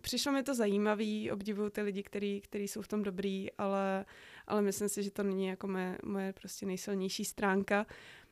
Přišlo 0.00 0.32
mi 0.32 0.42
to 0.42 0.54
zajímavý, 0.54 1.30
obdivuju 1.30 1.70
ty 1.70 1.82
lidi, 1.82 2.02
kteří 2.40 2.68
jsou 2.68 2.82
v 2.82 2.88
tom 2.88 3.02
dobrý, 3.02 3.52
ale 3.52 4.04
ale 4.46 4.62
myslím 4.62 4.88
si, 4.88 5.02
že 5.02 5.10
to 5.10 5.22
není 5.22 5.46
jako 5.46 5.68
moje, 5.68 5.98
moje 6.04 6.32
prostě 6.32 6.66
nejsilnější 6.66 7.24
stránka. 7.24 7.86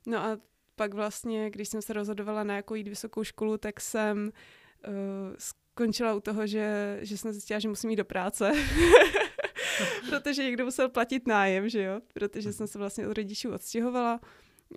No 0.06 0.18
a 0.18 0.38
pak 0.76 0.94
vlastně, 0.94 1.50
když 1.50 1.68
jsem 1.68 1.82
se 1.82 1.92
rozhodovala 1.92 2.44
na 2.44 2.56
jakou 2.56 2.74
jít 2.74 2.88
vysokou 2.88 3.24
školu, 3.24 3.58
tak 3.58 3.80
jsem 3.80 4.32
uh, 4.88 4.94
skončila 5.38 6.14
u 6.14 6.20
toho, 6.20 6.46
že, 6.46 6.98
že 7.02 7.18
jsem 7.18 7.32
zjistila, 7.32 7.60
že 7.60 7.68
musím 7.68 7.90
jít 7.90 7.96
do 7.96 8.04
práce. 8.04 8.52
protože 10.08 10.44
někdo 10.44 10.64
musel 10.64 10.88
platit 10.88 11.26
nájem, 11.26 11.68
že 11.68 11.82
jo? 11.82 12.00
Protože 12.14 12.52
jsem 12.52 12.66
se 12.66 12.78
vlastně 12.78 13.08
od 13.08 13.16
rodičů 13.16 13.52
odstěhovala. 13.52 14.20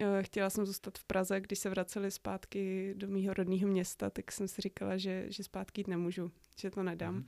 Eh, 0.01 0.23
chtěla 0.23 0.49
jsem 0.49 0.65
zůstat 0.65 0.97
v 0.97 1.03
Praze, 1.03 1.41
když 1.41 1.59
se 1.59 1.69
vraceli 1.69 2.11
zpátky 2.11 2.93
do 2.97 3.07
mého 3.07 3.33
rodného 3.33 3.67
města, 3.67 4.09
tak 4.09 4.31
jsem 4.31 4.47
si 4.47 4.61
říkala, 4.61 4.97
že, 4.97 5.25
že 5.29 5.43
zpátky 5.43 5.81
jít 5.81 5.87
nemůžu, 5.87 6.31
že 6.57 6.71
to 6.71 6.83
nedám. 6.83 7.15
Mm. 7.15 7.25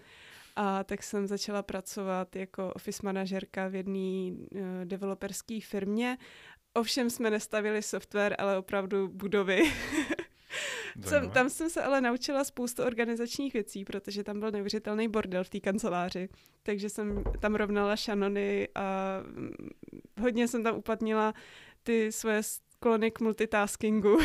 A 0.56 0.84
tak 0.84 1.04
jsem 1.04 1.28
začala 1.28 1.64
pracovat 1.64 2.36
jako 2.36 2.74
office 2.74 3.02
manažerka 3.04 3.68
v 3.68 3.76
jedné 3.76 4.32
uh, 4.32 4.60
developerské 4.84 5.60
firmě. 5.62 6.18
Ovšem 6.74 7.10
jsme 7.10 7.30
nestavili 7.30 7.82
software, 7.82 8.36
ale 8.40 8.58
opravdu 8.58 9.08
budovy. 9.08 9.62
jsem, 11.02 11.30
tam 11.30 11.50
jsem 11.50 11.70
se 11.70 11.84
ale 11.84 12.02
naučila 12.02 12.44
spoustu 12.44 12.84
organizačních 12.84 13.54
věcí, 13.54 13.86
protože 13.86 14.24
tam 14.24 14.40
byl 14.40 14.52
neuvěřitelný 14.52 15.08
bordel 15.08 15.44
v 15.44 15.50
té 15.50 15.60
kanceláři. 15.60 16.30
Takže 16.64 16.90
jsem 16.90 17.24
tam 17.40 17.56
rovnala 17.56 17.96
šanony 17.96 18.68
a 18.76 19.20
mm, 19.26 19.70
hodně 20.22 20.48
jsem 20.48 20.64
tam 20.64 20.76
uplatnila 20.76 21.34
ty 21.86 22.12
svoje 22.12 22.44
sklony 22.44 23.12
k 23.12 23.20
multitaskingu. 23.20 24.18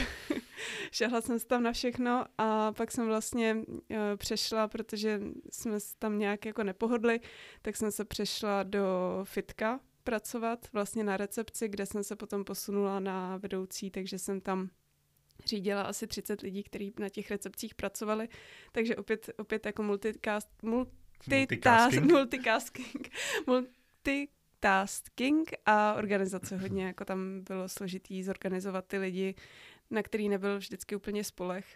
Šahla 0.93 1.21
jsem 1.21 1.38
se 1.38 1.47
tam 1.47 1.62
na 1.62 1.73
všechno 1.73 2.25
a 2.38 2.73
pak 2.73 2.93
jsem 2.93 3.07
vlastně 3.07 3.57
uh, 3.57 3.97
přešla, 4.17 4.69
protože 4.69 5.21
jsme 5.50 5.79
tam 5.99 6.19
nějak 6.19 6.47
jako 6.47 6.64
nepohodli, 6.64 7.21
tak 7.62 7.76
jsem 7.76 7.93
se 7.93 8.05
přešla 8.05 8.62
do 8.62 8.87
fitka 9.25 9.81
pracovat 10.05 10.67
vlastně 10.73 11.05
na 11.05 11.17
recepci, 11.17 11.69
kde 11.69 11.87
jsem 11.87 12.05
se 12.05 12.17
potom 12.17 12.45
posunula 12.45 13.00
na 13.00 13.37
vedoucí, 13.37 13.90
takže 13.90 14.19
jsem 14.19 14.40
tam 14.40 14.71
řídila 15.45 15.83
asi 15.83 16.07
30 16.07 16.40
lidí, 16.40 16.62
kteří 16.62 16.93
na 16.99 17.09
těch 17.09 17.31
recepcích 17.31 17.75
pracovali, 17.75 18.29
takže 18.73 18.97
opět, 18.97 19.31
opět 19.38 19.67
jako 19.67 19.83
multicast, 19.83 20.49
multitasking, 20.62 22.12
multicasting, 22.12 23.09
multi 23.47 24.29
tasking 24.61 25.50
a 25.67 25.95
organizace 25.95 26.57
hodně, 26.57 26.87
jako 26.87 27.05
tam 27.05 27.40
bylo 27.40 27.69
složitý 27.69 28.23
zorganizovat 28.23 28.87
ty 28.87 28.99
lidi, 28.99 29.35
na 29.90 30.02
který 30.02 30.29
nebyl 30.29 30.59
vždycky 30.59 30.97
úplně 30.97 31.25
spolech. 31.25 31.67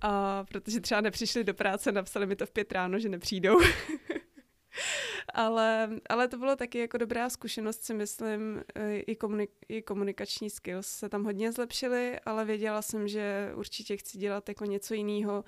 A 0.00 0.44
protože 0.44 0.80
třeba 0.80 1.00
nepřišli 1.00 1.44
do 1.44 1.54
práce, 1.54 1.92
napsali 1.92 2.26
mi 2.26 2.36
to 2.36 2.46
v 2.46 2.50
pět 2.50 2.72
ráno, 2.72 2.98
že 2.98 3.08
nepřijdou. 3.08 3.60
ale, 5.34 5.90
ale 6.08 6.28
to 6.28 6.38
bylo 6.38 6.56
taky 6.56 6.78
jako 6.78 6.98
dobrá 6.98 7.30
zkušenost, 7.30 7.82
si 7.82 7.94
myslím, 7.94 8.62
i, 9.06 9.14
komunik- 9.14 9.48
i 9.68 9.82
komunikační 9.82 10.50
skills 10.50 10.86
se 10.86 11.08
tam 11.08 11.24
hodně 11.24 11.52
zlepšily, 11.52 12.20
ale 12.20 12.44
věděla 12.44 12.82
jsem, 12.82 13.08
že 13.08 13.52
určitě 13.54 13.96
chci 13.96 14.18
dělat 14.18 14.48
jako 14.48 14.64
něco 14.64 14.94
jiného, 14.94 15.44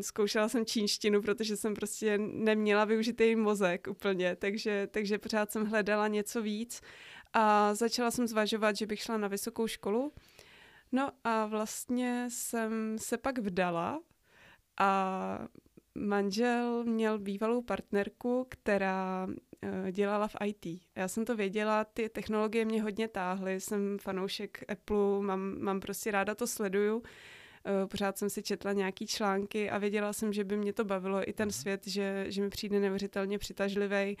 zkoušela 0.00 0.48
jsem 0.48 0.66
čínštinu, 0.66 1.22
protože 1.22 1.56
jsem 1.56 1.74
prostě 1.74 2.18
neměla 2.18 2.84
využitý 2.84 3.36
mozek 3.36 3.86
úplně, 3.90 4.36
takže, 4.36 4.88
takže 4.90 5.18
pořád 5.18 5.50
jsem 5.50 5.66
hledala 5.66 6.08
něco 6.08 6.42
víc 6.42 6.80
a 7.32 7.74
začala 7.74 8.10
jsem 8.10 8.26
zvažovat, 8.26 8.76
že 8.76 8.86
bych 8.86 9.00
šla 9.00 9.16
na 9.16 9.28
vysokou 9.28 9.66
školu. 9.66 10.12
No 10.92 11.10
a 11.24 11.46
vlastně 11.46 12.26
jsem 12.30 12.96
se 12.98 13.18
pak 13.18 13.38
vdala 13.38 14.00
a 14.80 15.48
manžel 15.94 16.84
měl 16.84 17.18
bývalou 17.18 17.62
partnerku, 17.62 18.46
která 18.48 19.26
uh, 19.26 19.90
dělala 19.90 20.28
v 20.28 20.36
IT. 20.44 20.82
Já 20.96 21.08
jsem 21.08 21.24
to 21.24 21.36
věděla, 21.36 21.84
ty 21.84 22.08
technologie 22.08 22.64
mě 22.64 22.82
hodně 22.82 23.08
táhly, 23.08 23.60
jsem 23.60 23.98
fanoušek 23.98 24.64
Apple, 24.68 25.20
mám, 25.20 25.58
mám 25.60 25.80
prostě 25.80 26.10
ráda 26.10 26.34
to 26.34 26.46
sleduju, 26.46 27.02
Eh, 27.02 27.10
pořád 27.86 28.18
jsem 28.18 28.30
si 28.30 28.42
četla 28.42 28.72
nějaký 28.72 29.06
články 29.06 29.70
a 29.70 29.78
věděla 29.78 30.12
jsem, 30.12 30.32
že 30.32 30.44
by 30.44 30.56
mě 30.56 30.72
to 30.72 30.84
bavilo 30.84 31.28
i 31.28 31.32
ten 31.32 31.48
mhm. 31.48 31.52
svět, 31.52 31.86
že, 31.86 32.24
že 32.28 32.42
mi 32.42 32.50
přijde 32.50 32.80
neuvěřitelně 32.80 33.38
přitažlivý 33.38 34.16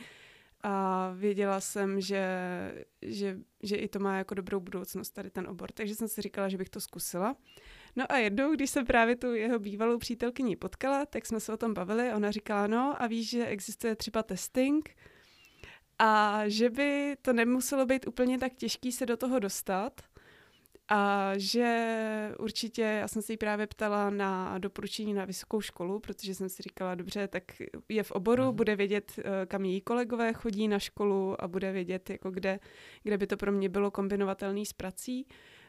a 0.66 1.10
věděla 1.14 1.60
jsem, 1.60 2.00
že, 2.00 2.26
že, 3.02 3.38
že 3.62 3.76
i 3.76 3.88
to 3.88 3.98
má 3.98 4.16
jako 4.16 4.34
dobrou 4.34 4.60
budoucnost 4.60 5.10
tady 5.10 5.30
ten 5.30 5.48
obor, 5.48 5.72
takže 5.72 5.94
jsem 5.94 6.08
si 6.08 6.22
říkala, 6.22 6.48
že 6.48 6.58
bych 6.58 6.70
to 6.70 6.80
zkusila. 6.80 7.36
No 7.96 8.12
a 8.12 8.16
jednou, 8.16 8.54
když 8.54 8.70
jsem 8.70 8.86
právě 8.86 9.16
tu 9.16 9.34
jeho 9.34 9.58
bývalou 9.58 9.98
přítelkyni 9.98 10.56
potkala, 10.56 11.06
tak 11.06 11.26
jsme 11.26 11.40
se 11.40 11.52
o 11.52 11.56
tom 11.56 11.74
bavili. 11.74 12.12
Ona 12.12 12.30
říkala, 12.30 12.66
no 12.66 12.96
a 12.98 13.06
víš, 13.06 13.30
že 13.30 13.46
existuje 13.46 13.96
třeba 13.96 14.22
testing? 14.22 14.96
A 15.98 16.42
že 16.46 16.70
by 16.70 17.16
to 17.22 17.32
nemuselo 17.32 17.86
být 17.86 18.06
úplně 18.06 18.38
tak 18.38 18.54
těžký 18.54 18.92
se 18.92 19.06
do 19.06 19.16
toho 19.16 19.38
dostat, 19.38 20.00
a 20.88 21.32
že 21.36 22.32
určitě, 22.38 22.82
já 22.82 23.08
jsem 23.08 23.22
se 23.22 23.32
jí 23.32 23.36
právě 23.36 23.66
ptala 23.66 24.10
na 24.10 24.58
doporučení 24.58 25.14
na 25.14 25.24
vysokou 25.24 25.60
školu, 25.60 26.00
protože 26.00 26.34
jsem 26.34 26.48
si 26.48 26.62
říkala, 26.62 26.94
dobře, 26.94 27.28
tak 27.28 27.42
je 27.88 28.02
v 28.02 28.10
oboru, 28.10 28.44
mm. 28.44 28.56
bude 28.56 28.76
vědět, 28.76 29.12
eh, 29.18 29.46
kam 29.46 29.64
její 29.64 29.80
kolegové 29.80 30.32
chodí 30.32 30.68
na 30.68 30.78
školu 30.78 31.44
a 31.44 31.48
bude 31.48 31.72
vědět, 31.72 32.10
jako 32.10 32.30
kde, 32.30 32.60
kde 33.02 33.18
by 33.18 33.26
to 33.26 33.36
pro 33.36 33.52
mě 33.52 33.68
bylo 33.68 33.90
kombinovatelné 33.90 34.64
s 34.64 34.72
prací. 34.72 35.26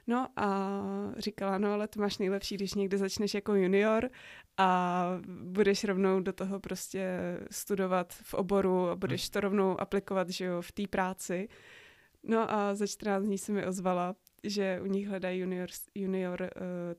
No 0.08 0.28
a 0.36 0.82
říkala, 1.18 1.58
no 1.58 1.74
ale 1.74 1.88
to 1.88 2.00
máš 2.00 2.18
nejlepší, 2.18 2.56
když 2.56 2.74
někde 2.74 2.98
začneš 2.98 3.34
jako 3.34 3.56
junior 3.56 4.10
a 4.58 5.06
budeš 5.28 5.84
rovnou 5.84 6.20
do 6.20 6.34
toho 6.34 6.60
prostě 6.60 7.20
studovat 7.52 8.14
v 8.14 8.34
oboru 8.34 8.90
a 8.90 8.96
budeš 8.96 9.30
mhm. 9.30 9.32
to 9.32 9.40
rovnou 9.40 9.82
aplikovat, 9.82 10.30
že 10.30 10.46
jo, 10.46 10.62
v 10.62 10.72
té 10.72 10.88
práci. 10.88 11.50
No 12.24 12.54
a 12.54 12.76
za 12.76 12.88
14 12.88 13.24
dní 13.24 13.38
se 13.38 13.52
mi 13.52 13.66
ozvala 13.66 14.16
že 14.50 14.80
u 14.82 14.86
nich 14.86 15.08
hledají 15.08 15.40
junior, 15.40 15.70
junior 15.96 16.42
uh, 16.42 16.48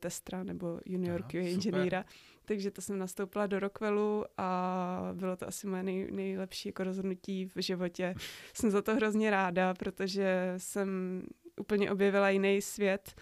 testra 0.01 0.43
nebo 0.43 0.81
junior 0.87 1.21
Aha, 1.21 1.29
QA 1.31 1.41
inženýra. 1.41 2.05
Takže 2.45 2.71
to 2.71 2.83
jsem 2.83 2.99
nastoupila 2.99 3.47
do 3.47 3.59
Rockwellu 3.59 4.25
a 4.37 5.11
bylo 5.13 5.37
to 5.37 5.49
asi 5.49 5.67
moje 5.67 5.83
nej, 5.83 6.09
nejlepší 6.11 6.69
jako 6.69 6.85
rozhodnutí 6.85 7.47
v 7.47 7.63
životě. 7.63 8.15
jsem 8.55 8.71
za 8.71 8.83
to 8.83 8.95
hrozně 8.95 9.31
ráda, 9.31 9.75
protože 9.75 10.55
jsem 10.57 11.23
úplně 11.61 11.91
objevila 11.91 12.31
jiný 12.31 12.63
svět 12.63 13.15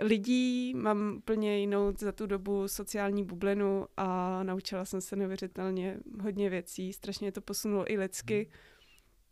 lidí, 0.00 0.74
mám 0.74 1.14
úplně 1.16 1.58
jinou 1.58 1.92
za 1.98 2.12
tu 2.12 2.26
dobu 2.26 2.68
sociální 2.68 3.24
bublinu 3.24 3.86
a 3.96 4.42
naučila 4.42 4.84
jsem 4.84 5.00
se 5.00 5.16
neuvěřitelně 5.16 5.98
hodně 6.22 6.50
věcí. 6.50 6.92
Strašně 6.92 7.32
to 7.32 7.40
posunulo 7.40 7.92
i 7.92 7.98
lidsky. 7.98 8.48
Hmm 8.50 8.71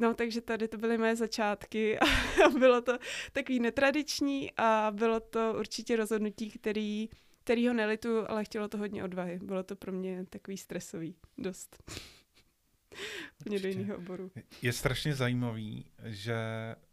No, 0.00 0.14
takže 0.14 0.40
tady 0.40 0.69
to 0.69 0.78
byly 0.78 0.99
moje 0.99 1.16
začátky 1.16 1.99
a 1.99 2.04
bylo 2.59 2.80
to 2.80 2.99
takový 3.33 3.61
netradiční 3.61 4.52
a 4.57 4.92
bylo 4.95 5.21
to 5.21 5.54
určitě 5.59 5.97
rozhodnutí, 5.97 6.50
který, 6.50 7.09
který 7.45 7.69
ho 7.69 7.75
nelitu, 7.75 8.30
ale 8.30 8.45
chtělo 8.45 8.69
to 8.69 8.78
hodně 8.78 9.04
odvahy. 9.04 9.38
Bylo 9.42 9.62
to 9.62 9.76
pro 9.76 9.92
mě 9.92 10.26
takový 10.30 10.57
stresový, 10.57 11.16
dost. 11.38 11.83
Úplně 13.40 13.59
do 13.59 13.69
jiného 13.69 13.97
oboru. 13.97 14.30
Je 14.62 14.73
strašně 14.73 15.14
zajímavý, 15.14 15.87
že 16.04 16.37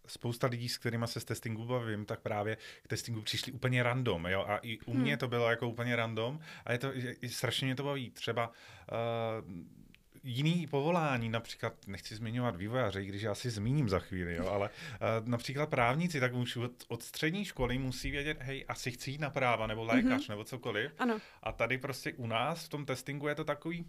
spousta 0.08 0.48
lidí, 0.48 0.70
s 0.70 0.78
kterými 0.78 1.08
se 1.08 1.20
z 1.20 1.26
testingu 1.26 1.66
bavím, 1.66 2.06
tak 2.06 2.20
právě 2.22 2.58
k 2.84 2.88
testingu 2.88 3.22
přišli 3.22 3.52
úplně 3.52 3.84
random, 3.84 4.26
jo, 4.26 4.46
a 4.48 4.58
i 4.58 4.80
u 4.80 4.94
mě 4.94 5.12
hmm. 5.12 5.20
to 5.20 5.28
bylo 5.28 5.50
jako 5.50 5.70
úplně 5.70 5.96
random 5.96 6.40
a 6.66 6.72
je 6.72 6.78
to, 6.78 6.92
je, 6.94 7.30
strašně 7.30 7.66
mě 7.66 7.76
to 7.76 7.84
baví. 7.84 8.12
Třeba 8.12 8.48
uh, 8.48 9.78
jiný 10.28 10.68
povolání, 10.68 11.30
například, 11.30 11.74
nechci 11.88 12.16
zmiňovat 12.16 12.56
vývojáře, 12.56 13.06
když 13.06 13.22
já 13.22 13.36
si 13.36 13.50
zmíním 13.50 13.90
za 13.90 14.00
chvíli, 14.00 14.36
jo, 14.36 14.48
ale 14.48 14.70
uh, 14.70 15.28
například 15.28 15.70
právníci, 15.70 16.20
tak 16.20 16.34
už 16.34 16.56
od, 16.56 16.72
od 16.88 17.04
střední 17.04 17.46
školy 17.46 17.78
musí 17.78 18.12
vědět, 18.12 18.42
hej, 18.42 18.66
asi 18.68 18.92
chci 18.92 19.12
jít 19.12 19.22
na 19.22 19.30
práva, 19.30 19.68
nebo 19.68 19.84
lékař, 19.84 20.22
mm-hmm. 20.22 20.30
nebo 20.30 20.44
cokoliv. 20.44 20.92
Ano. 21.00 21.20
A 21.44 21.52
tady 21.52 21.78
prostě 21.78 22.14
u 22.14 22.28
nás 22.28 22.66
v 22.66 22.70
tom 22.70 22.86
testingu 22.86 23.28
je 23.28 23.36
to 23.36 23.44
takový, 23.44 23.86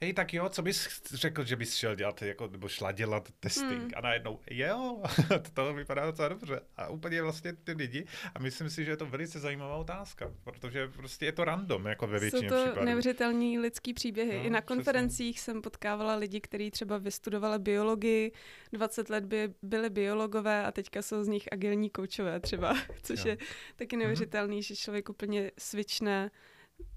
hej, 0.00 0.12
tak 0.12 0.34
jo, 0.34 0.48
co 0.48 0.62
bys 0.62 1.02
řekl, 1.10 1.44
že 1.44 1.56
bys 1.56 1.74
šel 1.74 1.94
dělat, 1.94 2.22
jako, 2.22 2.46
nebo 2.46 2.68
šla 2.68 2.92
dělat 2.92 3.28
testing 3.40 3.82
hmm. 3.82 3.90
a 3.96 4.00
najednou, 4.00 4.40
jo, 4.50 5.02
to 5.54 5.74
vypadá 5.74 6.06
docela 6.06 6.28
dobře. 6.28 6.60
A 6.76 6.88
úplně 6.88 7.22
vlastně 7.22 7.52
ty 7.52 7.72
lidi, 7.72 8.06
a 8.34 8.38
myslím 8.38 8.70
si, 8.70 8.84
že 8.84 8.90
je 8.90 8.96
to 8.96 9.06
velice 9.06 9.40
zajímavá 9.40 9.76
otázka, 9.76 10.32
protože 10.44 10.88
prostě 10.88 11.26
je 11.26 11.32
to 11.32 11.44
random, 11.44 11.86
jako 11.86 12.06
ve 12.06 12.18
většině 12.18 12.48
Jsou 12.48 12.54
to 12.54 12.62
případů. 12.62 12.86
neuvěřitelný 12.86 13.58
lidský 13.58 13.94
příběhy. 13.94 14.38
No, 14.38 14.44
I 14.44 14.50
na 14.50 14.60
konferencích 14.60 15.36
přesně. 15.36 15.52
jsem 15.52 15.62
potkávala 15.62 16.16
lidi, 16.16 16.40
kteří 16.40 16.70
třeba 16.70 16.98
vystudovali 16.98 17.58
biologii, 17.58 18.32
20 18.72 19.10
let 19.10 19.24
by 19.24 19.54
byli 19.62 19.90
biologové 19.90 20.64
a 20.64 20.72
teďka 20.72 21.02
jsou 21.02 21.24
z 21.24 21.28
nich 21.28 21.48
agilní 21.52 21.90
koučové 21.90 22.40
třeba, 22.40 22.76
což 23.02 23.24
jo. 23.24 23.30
je 23.30 23.38
taky 23.76 23.96
neuvěřitelný, 23.96 24.58
mm-hmm. 24.58 24.66
že 24.66 24.76
člověk 24.76 25.08
úplně 25.08 25.50
svične 25.58 26.30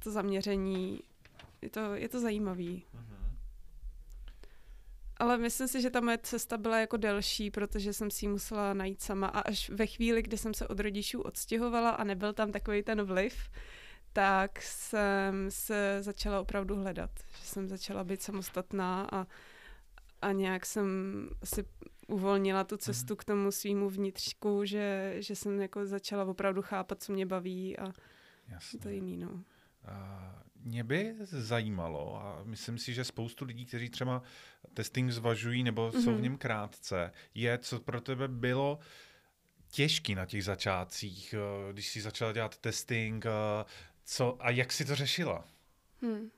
to 0.03 0.11
zaměření 0.11 0.99
je 1.61 1.69
to, 1.69 1.95
je 1.95 2.09
to 2.09 2.19
zajímavý. 2.19 2.85
Uh-huh. 2.95 3.19
Ale 5.17 5.37
myslím 5.37 5.67
si, 5.67 5.81
že 5.81 5.89
ta 5.89 6.01
moje 6.01 6.17
cesta 6.17 6.57
byla 6.57 6.79
jako 6.79 6.97
delší, 6.97 7.51
protože 7.51 7.93
jsem 7.93 8.11
si 8.11 8.25
ji 8.25 8.29
musela 8.29 8.73
najít 8.73 9.01
sama 9.01 9.27
a 9.27 9.39
až 9.39 9.69
ve 9.69 9.87
chvíli, 9.87 10.21
kdy 10.21 10.37
jsem 10.37 10.53
se 10.53 10.67
od 10.67 10.79
rodičů 10.79 11.21
odstěhovala 11.21 11.89
a 11.89 12.03
nebyl 12.03 12.33
tam 12.33 12.51
takový 12.51 12.83
ten 12.83 13.03
vliv, 13.03 13.49
tak 14.13 14.61
jsem 14.61 15.51
se 15.51 15.97
začala 16.01 16.41
opravdu 16.41 16.75
hledat. 16.75 17.11
Že 17.39 17.45
jsem 17.45 17.67
začala 17.67 18.03
být 18.03 18.21
samostatná 18.21 19.07
a, 19.11 19.27
a 20.21 20.31
nějak 20.31 20.65
jsem 20.65 20.87
si 21.43 21.65
uvolnila 22.07 22.63
tu 22.63 22.77
cestu 22.77 23.15
k 23.15 23.23
tomu 23.23 23.51
svýmu 23.51 23.89
vnitřku, 23.89 24.65
že, 24.65 25.15
že 25.17 25.35
jsem 25.35 25.61
jako 25.61 25.85
začala 25.85 26.23
opravdu 26.23 26.61
chápat, 26.61 27.03
co 27.03 27.13
mě 27.13 27.25
baví 27.25 27.77
a 27.77 27.91
Jasně. 28.47 28.79
to 28.79 28.89
jiný, 28.89 29.17
no. 29.17 29.29
Uh, 29.29 30.48
mě 30.59 30.83
by 30.83 31.15
zajímalo, 31.21 32.21
a 32.21 32.41
myslím 32.43 32.77
si, 32.77 32.93
že 32.93 33.03
spoustu 33.03 33.45
lidí, 33.45 33.65
kteří 33.65 33.89
třeba 33.89 34.21
testing 34.73 35.11
zvažují 35.11 35.63
nebo 35.63 35.89
mm-hmm. 35.89 36.03
jsou 36.03 36.11
v 36.11 36.13
mhm. 36.13 36.23
něm 36.23 36.37
krátce, 36.37 37.11
je, 37.35 37.57
co 37.57 37.79
pro 37.79 38.01
tebe 38.01 38.27
bylo 38.27 38.79
těžký 39.71 40.15
na 40.15 40.25
těch 40.25 40.43
začátcích, 40.43 41.33
eh, 41.33 41.73
když 41.73 41.87
jsi 41.87 42.01
začala 42.01 42.31
dělat 42.31 42.57
testing, 42.57 43.25
eh, 43.25 43.29
co, 44.03 44.37
a 44.39 44.49
jak 44.49 44.71
jsi 44.71 44.85
to 44.85 44.95
řešila? 44.95 45.45
Hmm. 46.01 46.29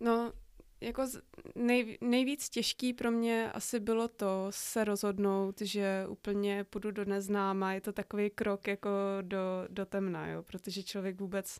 No, 0.00 0.32
jako 0.80 1.06
nej, 1.54 1.98
nejvíc 2.00 2.48
těžký 2.48 2.92
pro 2.92 3.10
mě 3.10 3.52
asi 3.52 3.80
bylo 3.80 4.08
to 4.08 4.46
se 4.50 4.84
rozhodnout, 4.84 5.60
že 5.60 6.06
úplně 6.08 6.64
půjdu 6.64 6.90
do 6.90 7.04
neznáma. 7.04 7.72
Je 7.72 7.80
to 7.80 7.92
takový 7.92 8.30
krok 8.30 8.68
jako 8.68 8.90
do, 9.22 9.66
do 9.68 9.86
temna, 9.86 10.28
jo? 10.28 10.42
protože 10.42 10.82
člověk 10.82 11.20
vůbec 11.20 11.58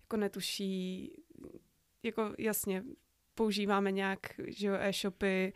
jako 0.00 0.16
netuší, 0.16 1.10
jako 2.02 2.34
jasně, 2.38 2.84
používáme 3.34 3.92
nějak 3.92 4.20
že 4.46 4.66
jo, 4.66 4.74
e-shopy, 4.80 5.52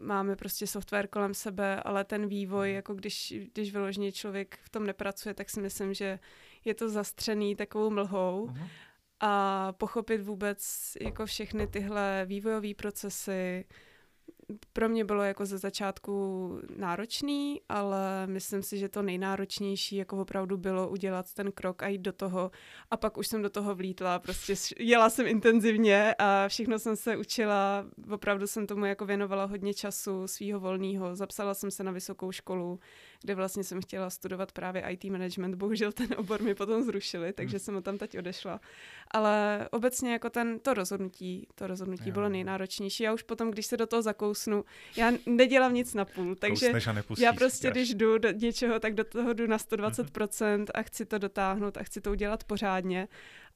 máme 0.00 0.36
prostě 0.36 0.66
software 0.66 1.06
kolem 1.06 1.34
sebe, 1.34 1.82
ale 1.82 2.04
ten 2.04 2.28
vývoj, 2.28 2.68
mhm. 2.68 2.74
jako 2.74 2.94
když, 2.94 3.34
když 3.52 3.72
vyloženě 3.72 4.12
člověk 4.12 4.58
v 4.62 4.70
tom 4.70 4.86
nepracuje, 4.86 5.34
tak 5.34 5.50
si 5.50 5.60
myslím, 5.60 5.94
že 5.94 6.18
je 6.64 6.74
to 6.74 6.88
zastřený 6.88 7.56
takovou 7.56 7.90
mlhou. 7.90 8.46
Uh-huh 8.46 8.68
a 9.20 9.72
pochopit 9.72 10.18
vůbec 10.18 10.92
jako 11.00 11.26
všechny 11.26 11.66
tyhle 11.66 12.24
vývojové 12.26 12.74
procesy, 12.74 13.64
pro 14.72 14.88
mě 14.88 15.04
bylo 15.04 15.22
jako 15.22 15.46
ze 15.46 15.58
začátku 15.58 16.58
náročný, 16.76 17.60
ale 17.68 18.26
myslím 18.26 18.62
si, 18.62 18.78
že 18.78 18.88
to 18.88 19.02
nejnáročnější 19.02 19.96
jako 19.96 20.20
opravdu 20.20 20.56
bylo 20.56 20.88
udělat 20.88 21.34
ten 21.34 21.52
krok 21.52 21.82
a 21.82 21.88
jít 21.88 22.00
do 22.00 22.12
toho 22.12 22.50
a 22.90 22.96
pak 22.96 23.18
už 23.18 23.26
jsem 23.26 23.42
do 23.42 23.50
toho 23.50 23.74
vlítla, 23.74 24.18
prostě 24.18 24.54
jela 24.78 25.10
jsem 25.10 25.26
intenzivně 25.26 26.14
a 26.18 26.48
všechno 26.48 26.78
jsem 26.78 26.96
se 26.96 27.16
učila, 27.16 27.86
opravdu 28.10 28.46
jsem 28.46 28.66
tomu 28.66 28.84
jako 28.84 29.06
věnovala 29.06 29.44
hodně 29.44 29.74
času 29.74 30.26
svýho 30.26 30.60
volného, 30.60 31.16
zapsala 31.16 31.54
jsem 31.54 31.70
se 31.70 31.84
na 31.84 31.92
vysokou 31.92 32.32
školu, 32.32 32.80
kde 33.20 33.34
vlastně 33.34 33.64
jsem 33.64 33.82
chtěla 33.82 34.10
studovat 34.10 34.52
právě 34.52 34.82
IT 34.88 35.04
management, 35.04 35.54
bohužel 35.54 35.92
ten 35.92 36.08
obor 36.16 36.42
mi 36.42 36.54
potom 36.54 36.82
zrušili, 36.82 37.32
takže 37.32 37.56
hmm. 37.56 37.64
jsem 37.64 37.74
ho 37.74 37.80
tam 37.80 37.98
teď 37.98 38.18
odešla. 38.18 38.60
Ale 39.10 39.68
obecně 39.72 40.12
jako 40.12 40.30
ten, 40.30 40.58
to 40.58 40.74
rozhodnutí, 40.74 41.46
to 41.54 41.66
rozhodnutí 41.66 42.08
jo. 42.08 42.12
bylo 42.12 42.28
nejnáročnější. 42.28 43.02
Já 43.02 43.12
už 43.12 43.22
potom, 43.22 43.50
když 43.50 43.66
se 43.66 43.76
do 43.76 43.86
toho 43.86 44.02
zakousnu, 44.36 44.64
já 44.96 45.12
nedělám 45.26 45.74
nic 45.74 45.94
na 45.94 46.04
půl, 46.04 46.34
takže 46.34 46.72
já 47.18 47.32
prostě, 47.32 47.70
když 47.70 47.94
jdu 47.94 48.18
do 48.18 48.30
něčeho, 48.30 48.80
tak 48.80 48.94
do 48.94 49.04
toho 49.04 49.32
jdu 49.32 49.46
na 49.46 49.56
120% 49.56 50.66
a 50.74 50.82
chci 50.82 51.06
to 51.06 51.18
dotáhnout 51.18 51.76
a 51.76 51.82
chci 51.82 52.00
to 52.00 52.10
udělat 52.10 52.44
pořádně. 52.44 53.08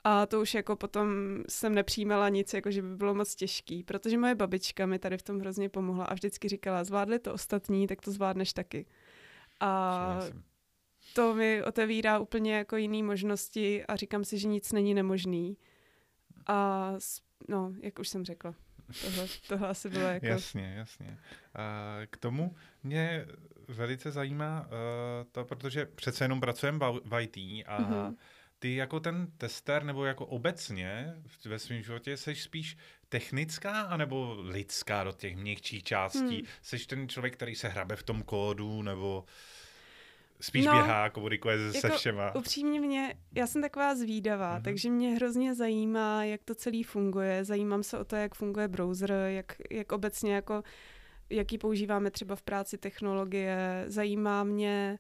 A 0.05 0.27
to 0.27 0.41
už 0.41 0.55
jako 0.55 0.77
potom 0.77 1.09
jsem 1.49 1.75
nepřijímala 1.75 2.29
nic, 2.29 2.55
jako 2.55 2.71
že 2.71 2.83
by 2.83 2.97
bylo 2.97 3.15
moc 3.15 3.35
těžký, 3.35 3.83
protože 3.83 4.19
moje 4.19 4.35
babička 4.35 4.87
mi 4.87 4.99
tady 4.99 5.19
v 5.19 5.23
tom 5.23 5.41
hrozně 5.41 5.69
pomohla 5.69 6.05
a 6.05 6.15
vždycky 6.15 6.49
říkala, 6.49 6.85
zvládli 6.85 7.19
to 7.19 7.33
ostatní, 7.33 7.87
tak 7.87 8.01
to 8.01 8.11
zvládneš 8.11 8.53
taky. 8.53 8.87
A 9.61 10.21
to 11.15 11.35
mi 11.35 11.63
otevírá 11.63 12.19
úplně 12.19 12.55
jako 12.55 12.77
jiné 12.77 13.03
možnosti 13.03 13.85
a 13.85 13.97
říkám 13.97 14.25
si, 14.25 14.39
že 14.39 14.49
nic 14.49 14.73
není 14.73 14.95
nemožný. 14.95 15.57
A 16.47 16.93
no, 17.49 17.73
jak 17.83 17.99
už 17.99 18.09
jsem 18.09 18.25
řekla, 18.25 18.55
tohle, 19.05 19.27
tohle 19.49 19.69
asi 19.69 19.89
bylo 19.89 20.05
jako... 20.05 20.27
Jasně, 20.27 20.75
jasně. 20.77 21.19
A 21.55 21.97
k 22.11 22.17
tomu 22.17 22.57
mě 22.83 23.27
velice 23.69 24.11
zajímá 24.11 24.61
uh, 24.61 24.69
to, 25.33 25.45
protože 25.45 25.87
přece 25.87 26.25
jenom 26.25 26.41
pracujeme 26.41 26.79
v 27.05 27.21
IT 27.21 27.37
a 27.67 27.81
mm-hmm. 27.81 28.17
ty 28.59 28.75
jako 28.75 29.01
ten 29.01 29.27
tester 29.39 29.85
nebo 29.85 30.05
jako 30.05 30.27
obecně 30.27 31.15
ve 31.45 31.59
svém 31.59 31.83
životě 31.83 32.17
jsi 32.17 32.35
spíš 32.35 32.77
technická 33.09 33.81
anebo 33.81 34.37
lidská 34.41 35.05
do 35.05 35.13
těch 35.13 35.37
měkčích 35.37 35.83
částí? 35.83 36.37
Hmm. 36.37 36.47
Jsi 36.63 36.87
ten 36.87 37.09
člověk, 37.09 37.35
který 37.35 37.55
se 37.55 37.69
hrabe 37.69 37.97
v 37.97 38.03
tom 38.03 38.23
kódu 38.23 38.83
nebo 38.83 39.25
spíš 40.41 40.67
no, 40.67 40.73
běhá, 40.73 41.11
komunikuje 41.11 41.73
se 41.73 41.87
jako 41.87 41.99
všema? 41.99 42.35
Upřímně 42.35 42.81
mě, 42.81 43.15
já 43.35 43.47
jsem 43.47 43.63
taková 43.63 43.95
zvídavá, 43.95 44.59
mm-hmm. 44.59 44.63
takže 44.63 44.91
mě 44.91 45.11
hrozně 45.11 45.55
zajímá, 45.55 46.25
jak 46.25 46.45
to 46.45 46.55
celý 46.55 46.83
funguje. 46.83 47.45
Zajímám 47.45 47.83
se 47.83 47.99
o 47.99 48.05
to, 48.05 48.17
jak 48.17 48.35
funguje 48.35 48.69
browser, 48.69 49.13
jak, 49.13 49.57
jak 49.71 49.93
obecně 49.93 50.35
jako 50.35 50.63
jaký 51.31 51.59
používáme 51.59 52.11
třeba 52.11 52.37
v 52.37 52.43
práci 52.43 52.79
technologie. 52.79 53.85
Zajímá 53.87 54.45
mě, 54.45 54.99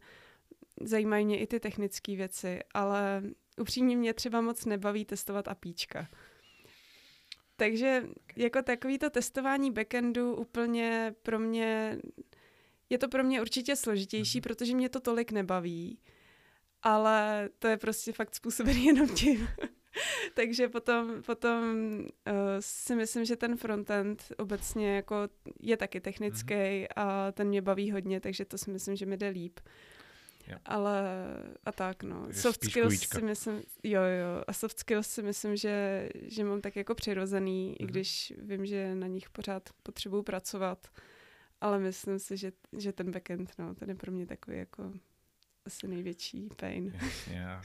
zajímají 0.81 1.25
mě 1.25 1.39
i 1.39 1.47
ty 1.47 1.61
technické 1.61 2.17
věci, 2.17 2.61
ale 2.75 3.23
upřímně 3.61 3.97
mě 3.97 4.15
třeba 4.15 4.41
moc 4.41 4.65
nebaví 4.65 5.05
testovat 5.05 5.49
apíčka. 5.49 6.09
Takže 7.57 8.03
jako 8.37 8.63
takový 8.63 8.99
to 8.99 9.11
testování 9.11 9.71
backendu 9.71 10.37
úplně 10.37 11.15
pro 11.23 11.39
mě, 11.39 11.99
je 12.91 12.99
to 12.99 13.09
pro 13.09 13.25
mě 13.25 13.41
určitě 13.41 13.77
složitější, 13.77 14.39
mm. 14.39 14.43
protože 14.43 14.75
mě 14.75 14.89
to 14.89 15.01
tolik 15.01 15.33
nebaví, 15.33 15.99
ale 16.83 17.49
to 17.59 17.69
je 17.69 17.77
prostě 17.77 18.13
fakt 18.13 18.35
způsobený 18.35 18.85
jenom 18.87 19.09
tím. 19.09 19.49
Takže 20.35 20.69
potom, 20.69 21.23
potom 21.23 21.63
uh, 22.01 22.35
si 22.61 22.95
myslím, 22.97 23.25
že 23.25 23.37
ten 23.37 23.57
frontend 23.57 24.33
obecně 24.39 24.97
jako 24.97 25.17
je 25.61 25.77
taky 25.77 26.01
technický 26.01 26.81
mm. 26.81 26.87
a 26.97 27.33
ten 27.33 27.49
mě 27.49 27.63
baví 27.63 27.91
hodně, 27.91 28.21
takže 28.21 28.45
to 28.45 28.59
si 28.59 28.71
myslím, 28.71 28.97
že 28.97 29.07
mi 29.07 29.17
jde 29.17 29.29
líp. 29.29 29.61
Ale 30.65 31.03
a 31.65 31.73
tak, 31.73 32.03
no. 32.03 32.25
Takže 32.25 32.41
soft 32.41 32.65
skills 32.65 32.87
kujíčka. 32.87 33.19
si 33.19 33.25
myslím, 33.25 33.63
jo, 33.83 34.01
jo. 34.01 34.45
A 34.47 34.53
soft 34.53 34.79
skills 34.79 35.07
si 35.07 35.23
myslím, 35.23 35.57
že, 35.57 36.09
že 36.15 36.45
mám 36.45 36.61
tak 36.61 36.77
jako 36.77 36.95
přirozený, 36.95 37.71
mm-hmm. 37.71 37.83
i 37.83 37.85
mhm. 37.85 37.91
když 37.91 38.33
vím, 38.39 38.67
že 38.67 38.95
na 38.95 39.07
nich 39.07 39.31
pořád 39.31 39.71
potřebuju 39.83 40.23
pracovat. 40.23 40.89
Ale 41.61 41.79
myslím 41.79 42.19
si, 42.19 42.37
že, 42.37 42.53
že 42.79 42.93
ten 42.93 43.11
backend, 43.11 43.53
no, 43.59 43.75
ten 43.75 43.89
je 43.89 43.95
pro 43.95 44.13
mě 44.13 44.27
takový 44.27 44.57
jako 44.59 44.93
asi 45.67 45.89
největší 45.89 46.49
pain. 46.57 46.93
Jasně. 47.03 47.47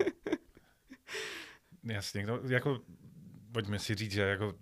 Jasně, 1.83 2.27
no, 2.27 2.39
jako 2.47 2.81
pojďme 3.51 3.79
si 3.79 3.95
říct, 3.95 4.11
že 4.11 4.21
jako, 4.21 4.53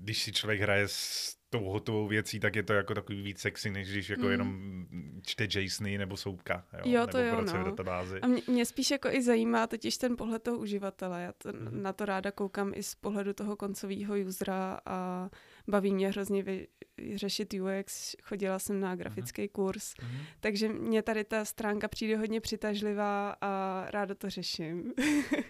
když 0.00 0.22
si 0.22 0.32
člověk 0.32 0.60
hraje 0.60 0.88
s 0.88 1.36
tou 1.50 1.64
hotovou 1.64 2.08
věcí, 2.08 2.40
tak 2.40 2.56
je 2.56 2.62
to 2.62 2.72
jako 2.72 2.94
takový 2.94 3.22
víc 3.22 3.40
sexy, 3.40 3.70
než 3.70 3.90
když 3.92 4.10
jako 4.10 4.22
mm. 4.22 4.30
jenom 4.30 4.86
čte 5.22 5.48
JSONy 5.50 5.98
nebo 5.98 6.16
soupka, 6.16 6.66
jo, 6.72 6.92
jo 6.92 7.06
to 7.06 7.18
nebo 7.18 7.36
jo, 7.36 7.42
no. 7.42 7.64
databázi. 7.64 8.20
A 8.20 8.26
mě, 8.26 8.42
mě 8.46 8.66
spíš 8.66 8.90
jako 8.90 9.08
i 9.08 9.22
zajímá 9.22 9.66
totiž 9.66 9.96
ten 9.96 10.16
pohled 10.16 10.42
toho 10.42 10.58
uživatele. 10.58 11.22
Já 11.22 11.32
to, 11.32 11.52
mm. 11.52 11.82
na 11.82 11.92
to 11.92 12.04
ráda 12.04 12.30
koukám 12.30 12.72
i 12.74 12.82
z 12.82 12.94
pohledu 12.94 13.32
toho 13.32 13.56
koncového 13.56 14.14
usera 14.28 14.80
a 14.86 15.30
baví 15.68 15.94
mě 15.94 16.08
hrozně 16.08 16.42
vy, 16.42 16.66
řešit 17.14 17.54
UX. 17.54 18.16
Chodila 18.22 18.58
jsem 18.58 18.80
na 18.80 18.96
grafický 18.96 19.42
mm. 19.42 19.48
kurz, 19.48 19.94
mm. 20.02 20.18
takže 20.40 20.68
mě 20.68 21.02
tady 21.02 21.24
ta 21.24 21.44
stránka 21.44 21.88
přijde 21.88 22.16
hodně 22.16 22.40
přitažlivá 22.40 23.36
a 23.40 23.84
ráda 23.90 24.14
to 24.14 24.30
řeším. 24.30 24.92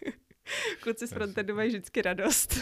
Kluci 0.81 1.07
z 1.07 1.11
frontendu 1.13 1.55
mají 1.55 1.69
vždycky 1.69 2.03
radost. 2.03 2.55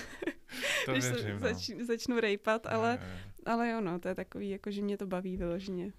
to 0.84 0.92
když 0.92 1.04
věřím, 1.04 1.22
se 1.22 1.32
no. 1.32 1.38
zač, 1.38 1.70
začnu 1.86 2.20
rejpat, 2.20 2.66
ale, 2.66 3.20
ale 3.46 3.68
jo, 3.68 3.80
no, 3.80 3.98
to 3.98 4.08
je 4.08 4.14
takový, 4.14 4.50
jako 4.50 4.70
že 4.70 4.82
mě 4.82 4.96
to 4.96 5.06
baví 5.06 5.36
vyloženě. 5.36 5.92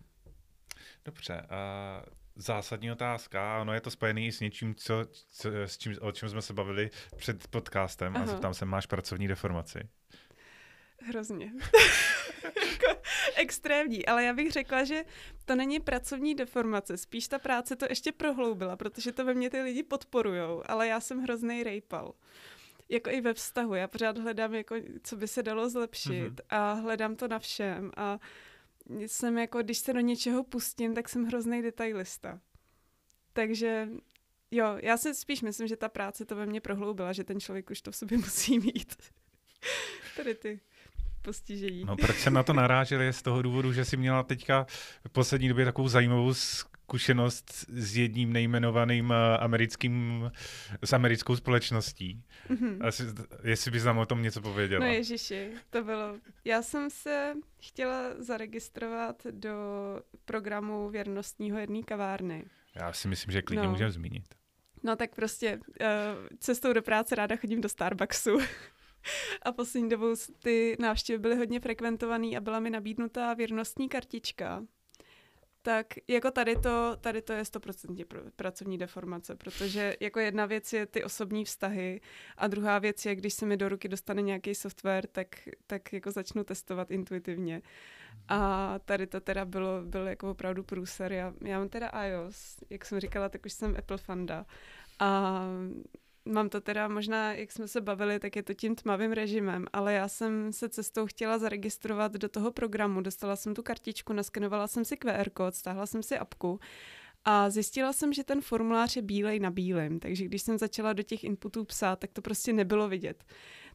Dobře, 1.05 1.41
uh, 1.41 2.13
zásadní 2.35 2.91
otázka, 2.91 3.61
ono 3.61 3.73
je 3.73 3.81
to 3.81 3.91
spojené 3.91 4.25
i 4.25 4.31
s 4.31 4.39
něčím, 4.39 4.75
co, 4.75 5.05
co, 5.31 5.49
s 5.49 5.77
čím, 5.77 5.95
o 6.01 6.11
čem 6.11 6.29
jsme 6.29 6.41
se 6.41 6.53
bavili 6.53 6.89
před 7.15 7.47
podcastem 7.47 8.15
Aha. 8.15 8.23
a 8.23 8.27
zeptám 8.27 8.53
se, 8.53 8.65
máš 8.65 8.85
pracovní 8.85 9.27
deformaci? 9.27 9.79
Hrozně. 11.01 11.53
jako 12.71 13.01
extrémní, 13.35 14.05
ale 14.05 14.23
já 14.23 14.33
bych 14.33 14.51
řekla, 14.51 14.83
že 14.83 15.03
to 15.45 15.55
není 15.55 15.79
pracovní 15.79 16.35
deformace, 16.35 16.97
spíš 16.97 17.27
ta 17.27 17.39
práce 17.39 17.75
to 17.75 17.85
ještě 17.89 18.11
prohloubila, 18.11 18.75
protože 18.77 19.11
to 19.11 19.25
ve 19.25 19.33
mně 19.33 19.49
ty 19.49 19.61
lidi 19.61 19.83
podporujou, 19.83 20.63
ale 20.65 20.87
já 20.87 20.99
jsem 20.99 21.19
hrozný 21.21 21.63
rejpal. 21.63 22.13
Jako 22.89 23.09
i 23.09 23.21
ve 23.21 23.33
vztahu, 23.33 23.73
já 23.73 23.87
pořád 23.87 24.17
hledám, 24.17 24.53
jako, 24.53 24.75
co 25.03 25.15
by 25.15 25.27
se 25.27 25.43
dalo 25.43 25.69
zlepšit 25.69 26.21
Mhm. 26.23 26.35
a 26.49 26.73
hledám 26.73 27.15
to 27.15 27.27
na 27.27 27.39
všem 27.39 27.91
a 27.97 28.19
jsem 28.99 29.37
jako, 29.37 29.61
když 29.63 29.77
se 29.77 29.93
do 29.93 29.99
něčeho 29.99 30.43
pustím, 30.43 30.93
tak 30.95 31.09
jsem 31.09 31.25
hrozný 31.25 31.61
detailista. 31.61 32.39
Takže 33.33 33.89
jo, 34.51 34.77
já 34.81 34.97
si 34.97 35.15
spíš 35.15 35.41
myslím, 35.41 35.67
že 35.67 35.75
ta 35.75 35.89
práce 35.89 36.25
to 36.25 36.35
ve 36.35 36.45
mně 36.45 36.61
prohloubila, 36.61 37.13
že 37.13 37.23
ten 37.23 37.39
člověk 37.39 37.69
už 37.69 37.81
to 37.81 37.91
v 37.91 37.95
sobě 37.95 38.17
musí 38.27 38.59
mít. 38.59 38.95
Tady 40.17 40.35
ty 40.35 40.59
postižení. 41.25 41.85
No 41.85 41.95
proč 41.97 42.17
jsem 42.17 42.33
na 42.33 42.43
to 42.43 42.53
narážel 42.53 43.01
je 43.01 43.13
z 43.13 43.21
toho 43.21 43.41
důvodu, 43.41 43.73
že 43.73 43.85
jsi 43.85 43.97
měla 43.97 44.23
teďka 44.23 44.65
v 45.07 45.11
poslední 45.11 45.49
době 45.49 45.65
takovou 45.65 45.87
zajímavou 45.87 46.33
zkušenost 46.33 47.65
s 47.69 47.97
jedním 47.97 48.33
nejmenovaným 48.33 49.11
eh, 49.11 49.37
americkým, 49.37 50.31
s 50.83 50.93
americkou 50.93 51.35
společností. 51.35 52.23
Mhm. 52.49 52.79
Asi, 52.81 53.03
jestli 53.43 53.71
bys 53.71 53.83
nám 53.83 53.97
o 53.97 54.05
tom 54.05 54.21
něco 54.21 54.41
pověděla. 54.41 54.85
No 54.85 54.91
ježiši, 54.91 55.51
to 55.69 55.83
bylo. 55.83 56.15
Já 56.45 56.61
jsem 56.61 56.89
se 56.89 57.33
chtěla 57.61 58.01
zaregistrovat 58.19 59.23
do 59.31 59.55
programu 60.25 60.89
věrnostního 60.89 61.57
jedné 61.57 61.83
kavárny. 61.83 62.45
Já 62.75 62.93
si 62.93 63.07
myslím, 63.07 63.31
že 63.31 63.41
klidně 63.41 63.63
No. 63.65 63.71
můžeme 63.71 63.91
zmínit. 63.91 64.23
No 64.83 64.95
tak 64.95 65.15
prostě 65.15 65.57
uh, 65.57 65.85
cestou 66.39 66.73
do 66.73 66.81
práce 66.81 67.15
ráda 67.15 67.35
chodím 67.35 67.61
do 67.61 67.69
Starbucksu. 67.69 68.37
a 69.41 69.51
poslední 69.51 69.89
dobou 69.89 70.15
ty 70.39 70.75
návštěvy 70.79 71.19
byly 71.19 71.35
hodně 71.35 71.59
frekventovaný 71.59 72.37
a 72.37 72.41
byla 72.41 72.59
mi 72.59 72.69
nabídnutá 72.69 73.33
věrnostní 73.33 73.89
kartička. 73.89 74.63
Tak 75.65 75.87
jako 76.07 76.31
tady 76.31 76.55
to, 76.55 76.97
tady 77.01 77.21
to 77.21 77.33
je 77.33 77.43
100% 77.43 78.05
pr- 78.05 78.31
pracovní 78.35 78.77
deformace, 78.77 79.35
protože 79.35 79.95
jako 79.99 80.19
jedna 80.19 80.45
věc 80.45 80.73
je 80.73 80.85
ty 80.85 81.03
osobní 81.03 81.45
vztahy 81.45 82.01
a 82.37 82.47
druhá 82.47 82.79
věc 82.79 83.05
je, 83.05 83.15
když 83.15 83.33
se 83.33 83.45
mi 83.45 83.57
do 83.57 83.69
ruky 83.69 83.87
dostane 83.87 84.21
nějaký 84.21 84.55
software, 84.55 85.07
tak, 85.07 85.27
tak 85.67 85.93
jako 85.93 86.11
začnu 86.11 86.43
testovat 86.43 86.91
intuitivně. 86.91 87.61
A 88.27 88.79
tady 88.85 89.07
to 89.07 89.19
teda 89.19 89.45
bylo, 89.45 89.81
bylo 89.81 90.05
jako 90.05 90.31
opravdu 90.31 90.63
průser. 90.63 91.11
Já, 91.13 91.33
já 91.41 91.59
mám 91.59 91.69
teda 91.69 91.91
iOS, 92.05 92.57
jak 92.69 92.85
jsem 92.85 92.99
říkala, 92.99 93.29
tak 93.29 93.45
už 93.45 93.53
jsem 93.53 93.75
Apple 93.77 93.97
fanda. 93.97 94.45
A 94.99 95.41
mám 96.25 96.49
to 96.49 96.61
teda 96.61 96.87
možná, 96.87 97.33
jak 97.33 97.51
jsme 97.51 97.67
se 97.67 97.81
bavili, 97.81 98.19
tak 98.19 98.35
je 98.35 98.43
to 98.43 98.53
tím 98.53 98.75
tmavým 98.75 99.11
režimem, 99.11 99.65
ale 99.73 99.93
já 99.93 100.07
jsem 100.07 100.53
se 100.53 100.69
cestou 100.69 101.05
chtěla 101.05 101.37
zaregistrovat 101.37 102.13
do 102.13 102.29
toho 102.29 102.51
programu, 102.51 103.01
dostala 103.01 103.35
jsem 103.35 103.53
tu 103.53 103.63
kartičku, 103.63 104.13
naskenovala 104.13 104.67
jsem 104.67 104.85
si 104.85 104.97
QR 104.97 105.29
kód, 105.29 105.55
stáhla 105.55 105.85
jsem 105.85 106.03
si 106.03 106.17
apku 106.17 106.59
a 107.25 107.49
zjistila 107.49 107.93
jsem, 107.93 108.13
že 108.13 108.23
ten 108.23 108.41
formulář 108.41 108.95
je 108.95 109.01
bílej 109.01 109.39
na 109.39 109.51
bílém, 109.51 109.99
takže 109.99 110.25
když 110.25 110.41
jsem 110.41 110.57
začala 110.57 110.93
do 110.93 111.03
těch 111.03 111.23
inputů 111.23 111.65
psát, 111.65 111.99
tak 111.99 112.11
to 112.11 112.21
prostě 112.21 112.53
nebylo 112.53 112.89
vidět. 112.89 113.23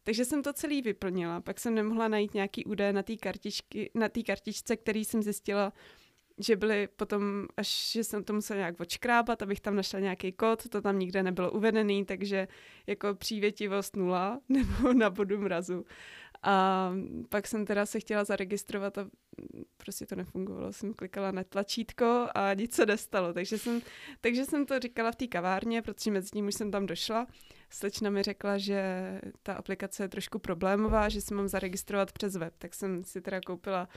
Takže 0.03 0.25
jsem 0.25 0.43
to 0.43 0.53
celý 0.53 0.83
vyplnila, 0.83 1.41
pak 1.41 1.61
jsem 1.61 1.75
nemohla 1.75 2.09
najít 2.09 2.35
nějaký 2.35 2.65
údaje 2.65 2.93
na 2.93 3.03
té 3.03 3.17
kartičky, 3.17 3.91
na 3.95 4.09
té 4.09 4.23
kartičce, 4.23 4.77
který 4.77 5.05
jsem 5.05 5.23
zjistila, 5.23 5.73
že 6.41 6.57
byly 6.57 6.89
potom, 6.97 7.47
až 7.57 7.91
že 7.93 8.05
jsem 8.05 8.25
to 8.25 8.33
musela 8.33 8.59
nějak 8.59 8.81
odškrábat, 8.81 9.43
abych 9.43 9.61
tam 9.61 9.77
našla 9.77 10.01
nějaký 10.01 10.33
kód, 10.33 10.69
to 10.69 10.81
tam 10.81 10.99
nikde 10.99 11.23
nebylo 11.23 11.51
uvedený, 11.51 12.05
takže 12.05 12.49
jako 12.87 13.15
přívětivost 13.15 13.97
nula 13.97 14.41
nebo 14.49 14.93
na 14.93 15.11
bodu 15.11 15.39
mrazu. 15.39 15.85
A 16.43 16.91
pak 17.29 17.47
jsem 17.47 17.67
teda 17.67 17.87
se 17.87 18.01
chtěla 18.01 18.25
zaregistrovat 18.25 18.99
a 18.99 19.07
prostě 19.77 20.07
to 20.07 20.17
nefungovalo. 20.17 20.73
Jsem 20.73 20.95
klikala 20.95 21.31
na 21.31 21.45
tlačítko 21.45 22.29
a 22.35 22.55
nic 22.55 22.75
se 22.75 22.87
nestalo. 22.87 23.33
Takže 23.33 23.59
jsem, 23.59 23.81
takže 24.21 24.45
jsem 24.45 24.67
to 24.67 24.81
říkala 24.81 25.13
v 25.13 25.17
té 25.17 25.27
kavárně, 25.27 25.83
protože 25.83 26.11
mezi 26.11 26.31
tím 26.31 26.47
už 26.47 26.55
jsem 26.55 26.71
tam 26.71 26.87
došla. 26.87 27.27
Slečna 27.71 28.11
mi 28.11 28.23
řekla, 28.23 28.59
že 28.59 28.83
ta 29.43 29.55
aplikace 29.55 30.05
je 30.05 30.09
trošku 30.09 30.39
problémová, 30.39 31.09
že 31.09 31.21
si 31.21 31.35
mám 31.35 31.49
zaregistrovat 31.49 32.13
přes 32.13 32.37
web. 32.37 32.55
Tak 32.59 32.75
jsem 32.75 33.05
si 33.05 33.21
teda 33.21 33.41
koupila 33.47 33.89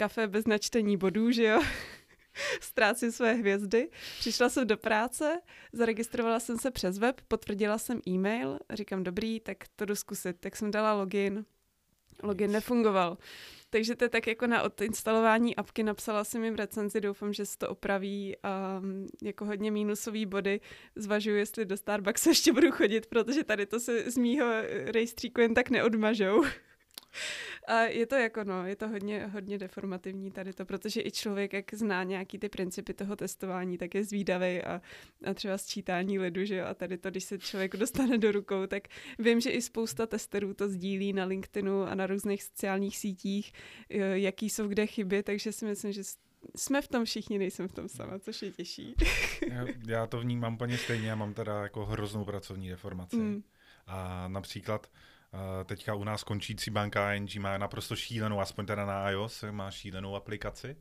kafe 0.00 0.26
bez 0.26 0.46
načtení 0.46 0.96
bodů, 0.96 1.30
že 1.30 1.44
jo? 1.44 1.62
Ztrácím 2.60 3.12
své 3.12 3.32
hvězdy. 3.32 3.90
Přišla 4.18 4.48
jsem 4.48 4.66
do 4.66 4.76
práce, 4.76 5.40
zaregistrovala 5.72 6.40
jsem 6.40 6.58
se 6.58 6.70
přes 6.70 6.98
web, 6.98 7.20
potvrdila 7.28 7.78
jsem 7.78 8.00
e-mail, 8.08 8.58
říkám 8.72 9.04
dobrý, 9.04 9.40
tak 9.40 9.56
to 9.76 9.84
jdu 9.84 9.96
zkusit. 9.96 10.36
Tak 10.40 10.56
jsem 10.56 10.70
dala 10.70 10.92
login, 10.92 11.44
login 12.22 12.52
nefungoval. 12.52 13.18
Takže 13.70 13.96
to 13.96 14.04
je 14.04 14.08
tak 14.08 14.26
jako 14.26 14.46
na 14.46 14.62
odinstalování 14.62 15.56
apky, 15.56 15.82
napsala 15.82 16.24
jsem 16.24 16.44
jim 16.44 16.54
recenzi, 16.54 17.00
doufám, 17.00 17.32
že 17.32 17.46
se 17.46 17.58
to 17.58 17.68
opraví 17.68 18.36
a 18.42 18.80
mm, 18.80 19.06
jako 19.22 19.44
hodně 19.44 19.70
mínusový 19.70 20.26
body 20.26 20.60
zvažuji, 20.96 21.36
jestli 21.36 21.64
do 21.64 21.76
Starbucksu 21.76 22.28
ještě 22.28 22.52
budu 22.52 22.70
chodit, 22.70 23.06
protože 23.06 23.44
tady 23.44 23.66
to 23.66 23.80
se 23.80 24.10
z 24.10 24.16
mýho 24.16 24.46
rejstříku 24.84 25.40
jen 25.40 25.54
tak 25.54 25.70
neodmažou. 25.70 26.44
A 27.68 27.80
je 27.80 28.06
to 28.06 28.14
jako 28.14 28.44
no, 28.44 28.66
je 28.66 28.76
to 28.76 28.88
hodně, 28.88 29.26
hodně 29.26 29.58
deformativní 29.58 30.30
tady 30.30 30.52
to, 30.52 30.64
protože 30.64 31.02
i 31.02 31.10
člověk, 31.10 31.52
jak 31.52 31.74
zná 31.74 32.02
nějaký 32.02 32.38
ty 32.38 32.48
principy 32.48 32.94
toho 32.94 33.16
testování, 33.16 33.78
tak 33.78 33.94
je 33.94 34.04
zvídavý 34.04 34.62
a, 34.62 34.82
a 35.24 35.34
třeba 35.34 35.58
sčítání 35.58 36.18
lidu, 36.18 36.44
že 36.44 36.56
jo, 36.56 36.66
a 36.66 36.74
tady 36.74 36.98
to, 36.98 37.10
když 37.10 37.24
se 37.24 37.38
člověk 37.38 37.76
dostane 37.76 38.18
do 38.18 38.32
rukou, 38.32 38.66
tak 38.66 38.82
vím, 39.18 39.40
že 39.40 39.50
i 39.50 39.62
spousta 39.62 40.06
testerů 40.06 40.54
to 40.54 40.68
sdílí 40.68 41.12
na 41.12 41.24
LinkedInu 41.24 41.82
a 41.82 41.94
na 41.94 42.06
různých 42.06 42.42
sociálních 42.42 42.96
sítích, 42.96 43.52
eh, 43.90 44.18
jaký 44.18 44.50
jsou 44.50 44.68
kde 44.68 44.86
chyby, 44.86 45.22
takže 45.22 45.52
si 45.52 45.64
myslím, 45.64 45.92
že 45.92 46.02
jsme 46.56 46.82
v 46.82 46.88
tom 46.88 47.04
všichni, 47.04 47.38
nejsem 47.38 47.68
v 47.68 47.72
tom 47.72 47.88
sama, 47.88 48.18
což 48.18 48.42
je 48.42 48.50
těžší. 48.50 48.94
Já, 49.50 49.66
já 49.86 50.06
to 50.06 50.20
vnímám 50.20 50.54
úplně 50.54 50.78
stejně, 50.78 51.08
já 51.08 51.14
mám 51.14 51.34
teda 51.34 51.62
jako 51.62 51.86
hroznou 51.86 52.24
pracovní 52.24 52.68
deformaci. 52.68 53.16
Mm. 53.16 53.42
A 53.86 54.28
například 54.28 54.86
teďka 55.64 55.94
u 55.94 56.04
nás 56.04 56.24
končící 56.24 56.70
banka 56.70 57.14
ING 57.14 57.36
má 57.36 57.58
naprosto 57.58 57.96
šílenou, 57.96 58.40
aspoň 58.40 58.66
teda 58.66 58.86
na 58.86 59.10
iOS, 59.10 59.44
má 59.50 59.70
šílenou 59.70 60.16
aplikaci. 60.16 60.76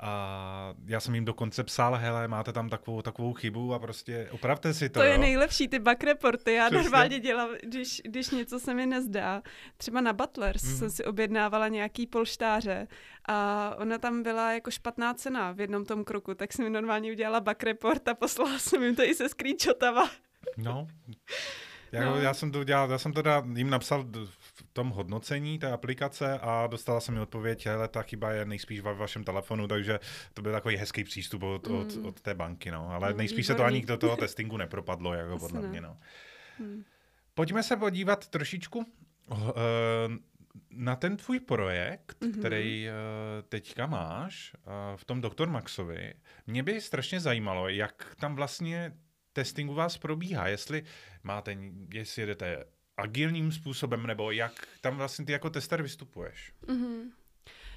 A 0.00 0.74
já 0.86 1.00
jsem 1.00 1.14
jim 1.14 1.24
dokonce 1.24 1.64
psal, 1.64 1.94
hele, 1.94 2.28
máte 2.28 2.52
tam 2.52 2.68
takovou, 2.68 3.02
takovou 3.02 3.32
chybu 3.32 3.74
a 3.74 3.78
prostě 3.78 4.28
opravte 4.30 4.74
si 4.74 4.88
to, 4.88 5.00
To 5.00 5.06
je 5.06 5.12
jo. 5.14 5.20
nejlepší, 5.20 5.68
ty 5.68 5.78
bug 5.78 6.04
reporty. 6.04 6.52
Já 6.52 6.66
Přesně. 6.66 6.82
normálně 6.82 7.20
dělám, 7.20 7.48
když, 7.62 8.02
když 8.04 8.30
něco 8.30 8.60
se 8.60 8.74
mi 8.74 8.86
nezdá. 8.86 9.42
Třeba 9.76 10.00
na 10.00 10.12
Butlers 10.12 10.62
Mhm. 10.62 10.72
mm. 10.72 10.78
jsem 10.78 10.90
si 10.90 11.04
objednávala 11.04 11.68
nějaký 11.68 12.06
polštáře 12.06 12.86
a 13.28 13.70
ona 13.78 13.98
tam 13.98 14.22
byla 14.22 14.52
jako 14.52 14.70
špatná 14.70 15.14
cena 15.14 15.52
v 15.52 15.60
jednom 15.60 15.84
tom 15.84 16.04
kroku, 16.04 16.34
tak 16.34 16.52
jsem 16.52 16.64
mi 16.64 16.70
normálně 16.70 17.10
udělala 17.12 17.40
bug 17.40 17.62
report 17.62 18.08
a 18.08 18.14
poslala 18.14 18.58
jsem 18.58 18.82
jim 18.82 18.96
to 18.96 19.02
i 19.02 19.14
se 19.14 19.28
screenshotama. 19.28 20.10
No. 20.56 20.86
Já, 21.94 22.04
No. 22.04 22.20
já 22.20 22.34
jsem 22.34 22.52
to 22.52 22.60
udělal, 22.60 22.90
já 22.90 22.98
jsem 22.98 23.12
teda 23.12 23.42
jim 23.56 23.70
napsal 23.70 24.04
v 24.28 24.62
tom 24.72 24.88
hodnocení 24.90 25.58
té 25.58 25.72
aplikace 25.72 26.38
a 26.42 26.66
dostala 26.66 27.00
jsem 27.00 27.14
mi 27.14 27.20
odpověď, 27.20 27.66
hele, 27.66 27.88
ta 27.88 28.02
chyba 28.02 28.32
je 28.32 28.44
nejspíš 28.44 28.80
ve 28.80 28.94
vašem 28.94 29.24
telefonu, 29.24 29.68
takže 29.68 30.00
to 30.34 30.42
byl 30.42 30.52
takový 30.52 30.76
hezký 30.76 31.04
přístup 31.04 31.42
od, 31.42 31.66
od, 31.66 31.96
Mm. 31.96 32.06
od 32.06 32.20
té 32.20 32.34
banky, 32.34 32.70
no. 32.70 32.90
Ale 32.90 33.10
No, 33.10 33.16
nejspíš 33.16 33.46
se 33.46 33.52
to 33.54 33.62
výborný. 33.62 33.76
ani 33.78 33.86
do 33.86 33.96
toho 33.96 34.16
testingu 34.26 34.56
nepropadlo, 34.56 35.14
jako 35.14 35.38
podle 35.38 35.62
ne. 35.62 35.68
mě, 35.68 35.80
no. 35.80 35.96
Hmm. 36.58 36.84
Pojďme 37.34 37.62
se 37.62 37.76
podívat 37.76 38.28
trošičku 38.28 38.84
eh, 39.32 39.34
na 40.70 40.96
ten 40.96 41.16
tvůj 41.16 41.40
projekt, 41.40 42.16
Mhm. 42.20 42.30
mm-hmm. 42.32 42.38
který 42.38 42.88
eh, 42.88 42.92
teďka 43.48 43.86
máš 43.86 44.52
eh, 44.54 44.70
v 44.96 45.04
tom 45.04 45.20
Doktor 45.20 45.48
Maxovi. 45.48 46.14
Mě 46.46 46.62
by 46.62 46.80
strašně 46.80 47.20
zajímalo, 47.20 47.68
jak 47.68 48.14
tam 48.20 48.34
vlastně 48.36 48.92
testing 49.34 49.70
u 49.70 49.74
vás 49.74 49.98
probíhá, 49.98 50.48
jestli 50.48 50.84
máte, 51.22 51.56
jestli 51.92 52.22
jedete 52.22 52.64
agilním 52.96 53.52
způsobem, 53.52 54.06
nebo 54.06 54.30
jak 54.30 54.68
tam 54.80 54.96
vlastně 54.96 55.24
ty 55.24 55.32
jako 55.32 55.50
tester 55.50 55.82
vystupuješ. 55.82 56.52
Mhm. 56.66 57.12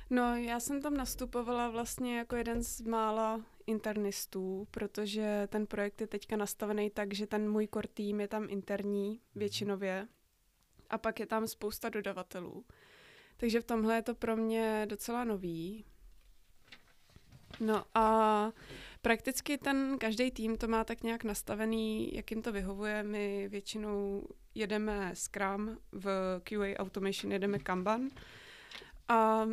No, 0.09 0.35
já 0.35 0.59
jsem 0.59 0.81
tam 0.81 0.97
nastupovala 0.97 1.69
vlastně 1.69 2.17
jako 2.17 2.35
jeden 2.35 2.63
z 2.63 2.81
mála 2.81 3.41
internistů, 3.67 4.67
protože 4.71 5.47
ten 5.51 5.67
projekt 5.67 6.01
je 6.01 6.07
teďka 6.07 6.37
nastavený 6.37 6.89
tak, 6.89 7.13
že 7.13 7.27
ten 7.27 7.51
můj 7.51 7.67
core 7.73 7.87
tým 7.93 8.21
je 8.21 8.27
tam 8.27 8.47
interní 8.49 9.21
většinově 9.35 10.07
a 10.89 10.97
pak 10.97 11.19
je 11.19 11.25
tam 11.25 11.47
spousta 11.47 11.89
dodavatelů. 11.89 12.65
Takže 13.37 13.61
v 13.61 13.65
tomhle 13.65 13.95
je 13.95 14.01
to 14.01 14.15
pro 14.15 14.35
mě 14.35 14.85
docela 14.89 15.23
nový. 15.23 15.85
No 17.59 17.85
a 17.93 18.51
Prakticky 19.07 19.57
ten 19.57 19.97
každý 19.97 20.31
tým 20.31 20.57
to 20.57 20.67
má 20.67 20.83
tak 20.83 21.03
nějak 21.03 21.23
nastavený, 21.23 22.15
jak 22.15 22.31
jim 22.31 22.41
to 22.41 22.51
vyhovuje. 22.51 23.03
My 23.03 23.47
většinou 23.47 24.27
jedeme 24.55 25.11
Scrum, 25.13 25.77
v 25.91 26.39
QA 26.43 26.77
Automation 26.77 27.31
jedeme 27.31 27.59
Kanban. 27.59 28.09
A 29.07 29.47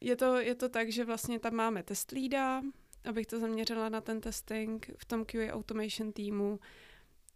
je 0.00 0.16
to, 0.16 0.36
je 0.36 0.54
to 0.54 0.68
tak, 0.68 0.92
že 0.92 1.04
vlastně 1.04 1.38
tam 1.38 1.54
máme 1.54 1.82
test 1.82 2.12
leada, 2.12 2.62
abych 3.04 3.26
to 3.26 3.40
zaměřila 3.40 3.88
na 3.88 4.00
ten 4.00 4.20
testing 4.20 4.90
v 4.98 5.04
tom 5.04 5.24
QA 5.24 5.52
Automation 5.52 6.12
týmu, 6.12 6.60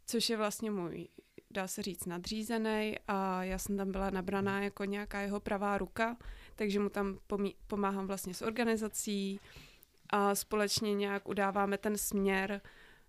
což 0.07 0.31
je 0.31 0.37
vlastně 0.37 0.71
můj, 0.71 1.09
dá 1.51 1.69
se 1.69 1.83
říct, 1.83 2.07
nadřízený 2.07 2.95
a 3.09 3.45
já 3.45 3.59
jsem 3.59 3.77
tam 3.77 3.93
byla 3.93 4.11
nabraná 4.11 4.63
jako 4.63 4.85
nějaká 4.85 5.21
jeho 5.21 5.41
pravá 5.41 5.79
ruka, 5.79 6.17
takže 6.55 6.81
mu 6.81 6.89
tam 6.89 7.19
pomí- 7.27 7.55
pomáhám 7.67 8.07
vlastně 8.07 8.35
s 8.35 8.43
organizací 8.43 9.41
a 10.11 10.35
společně 10.35 10.95
nějak 10.95 11.29
udáváme 11.29 11.79
ten 11.79 11.99
směr, 11.99 12.61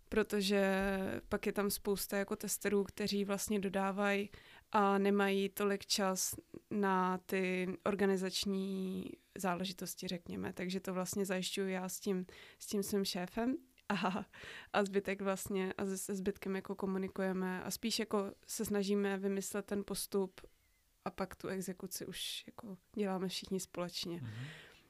protože 0.09 0.89
pak 1.29 1.45
je 1.45 1.51
tam 1.51 1.69
spousta 1.69 2.17
jako 2.17 2.35
testerů, 2.35 2.83
kteří 2.83 3.25
vlastně 3.25 3.59
dodávají 3.59 4.29
a 4.71 4.97
nemají 4.97 5.49
tolik 5.49 5.85
čas 5.85 6.35
na 6.71 7.17
ty 7.17 7.67
organizační 7.83 9.11
záležitosti, 9.37 10.07
řekněme. 10.07 10.53
Takže 10.53 10.79
to 10.79 10.93
vlastně 10.93 11.25
zajišťuju 11.25 11.67
já 11.69 11.89
s 11.89 11.99
tím, 11.99 12.25
s 12.59 12.67
tím 12.67 12.83
svým 12.83 13.05
šéfem 13.05 13.57
a, 13.89 14.25
a 14.73 14.83
zbytek 14.83 15.21
vlastně 15.21 15.73
a 15.73 15.85
se 15.85 16.15
zbytkem 16.15 16.55
jako 16.55 16.75
komunikujeme 16.75 17.63
a 17.63 17.71
spíš 17.71 17.99
jako 17.99 18.31
se 18.47 18.65
snažíme 18.65 19.17
vymyslet 19.17 19.65
ten 19.65 19.83
postup 19.83 20.41
a 21.05 21.09
pak 21.09 21.35
tu 21.35 21.47
exekuci 21.47 22.05
už 22.05 22.43
jako 22.47 22.77
děláme 22.95 23.27
všichni 23.27 23.59
společně. 23.59 24.19
Mm-hmm. 24.19 24.47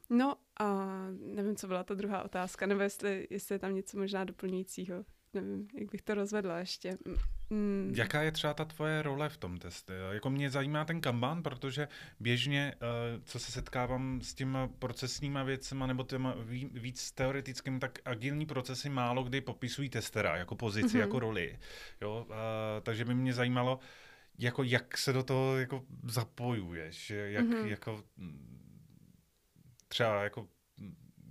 No 0.10 0.36
a 0.60 0.88
nevím, 1.20 1.56
co 1.56 1.68
byla 1.68 1.84
ta 1.84 1.94
druhá 1.94 2.24
otázka, 2.24 2.66
nebo 2.66 2.82
jestli, 2.82 3.28
jestli 3.30 3.56
je 3.56 3.60
tam 3.60 3.76
něco 3.76 3.98
možná 3.98 4.24
doplňujícího 4.24 5.06
nevím, 5.34 5.68
jak 5.74 5.92
bych 5.92 6.02
to 6.02 6.14
rozvedla 6.14 6.58
ještě. 6.58 6.98
Mm. 7.50 7.94
Jaká 7.96 8.22
je 8.22 8.32
třeba 8.32 8.54
ta 8.54 8.66
tvoje 8.66 9.02
role 9.02 9.30
v 9.30 9.38
tom 9.38 9.58
testu? 9.58 9.94
Jako 10.12 10.30
mě 10.30 10.50
zajímá 10.50 10.86
ten 10.86 11.02
Kanban, 11.02 11.44
protože 11.44 11.88
běžně, 12.20 12.76
uh, 12.76 13.24
co 13.24 13.40
se 13.40 13.52
setkávám 13.52 14.22
s 14.22 14.34
těma 14.34 14.68
procesníma 14.68 15.44
věcma 15.44 15.88
nebo 15.88 16.04
těma 16.04 16.36
víc 16.72 17.12
teoretickým, 17.12 17.80
tak 17.80 18.00
agilní 18.06 18.46
procesy 18.46 18.90
málo 18.90 19.24
kdy 19.24 19.42
popisují 19.42 19.90
testera 19.90 20.38
jako 20.38 20.56
pozici, 20.56 20.88
mm-hmm. 20.88 21.00
jako 21.00 21.20
roli. 21.20 21.60
Jo? 22.02 22.26
Uh, 22.30 22.36
takže 22.84 23.06
by 23.06 23.16
mě 23.16 23.34
zajímalo, 23.34 23.80
jako 24.40 24.64
jak 24.64 24.98
se 24.98 25.14
do 25.14 25.24
toho 25.24 25.58
jako 25.58 25.86
zapojuješ, 26.04 27.10
jak 27.10 27.46
mm-hmm. 27.46 27.66
jako 27.66 28.04
třeba 29.88 30.24
jako 30.24 30.48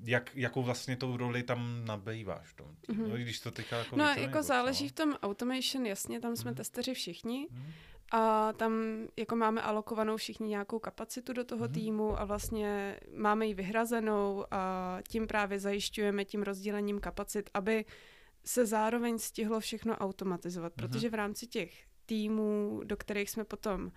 jak, 0.05 0.37
jakou 0.37 0.63
vlastně 0.63 0.97
tou 0.97 1.17
roli 1.17 1.43
tam 1.43 1.85
nabýváš 1.85 2.55
tom 2.55 2.77
mm-hmm. 2.89 3.09
no, 3.09 3.17
když 3.17 3.41
to 3.41 3.51
teďka 3.51 3.77
jako 3.77 3.97
No, 3.97 4.05
jako 4.05 4.43
záleží 4.43 4.85
no. 4.85 4.89
v 4.89 4.93
tom 4.93 5.15
automation, 5.23 5.87
jasně, 5.87 6.21
tam 6.21 6.37
jsme 6.37 6.51
mm-hmm. 6.51 6.57
testeři 6.57 6.95
všichni 6.95 7.49
mm-hmm. 7.51 7.73
a 8.13 8.53
tam 8.53 8.73
jako 9.17 9.37
máme 9.37 9.63
alokovanou 9.63 10.17
všichni 10.17 10.49
nějakou 10.49 10.79
kapacitu 10.79 11.33
do 11.33 11.45
toho 11.45 11.65
mm-hmm. 11.65 11.75
týmu 11.75 12.21
a 12.21 12.25
vlastně 12.25 13.01
máme 13.17 13.47
ji 13.47 13.55
vyhrazenou 13.55 14.47
a 14.51 14.99
tím 15.09 15.27
právě 15.27 15.61
zajišťujeme 15.61 16.25
tím 16.25 16.43
rozdělením 16.43 17.01
kapacit, 17.01 17.51
aby 17.55 17.85
se 18.45 18.67
zároveň 18.67 19.19
stihlo 19.19 19.61
všechno 19.61 19.97
automatizovat, 19.97 20.73
mm-hmm. 20.73 20.77
protože 20.77 21.11
v 21.11 21.15
rámci 21.15 21.47
těch 21.47 21.85
týmů, 22.07 22.81
do 22.85 22.97
kterých 22.97 23.31
jsme 23.31 23.45
potom 23.45 23.93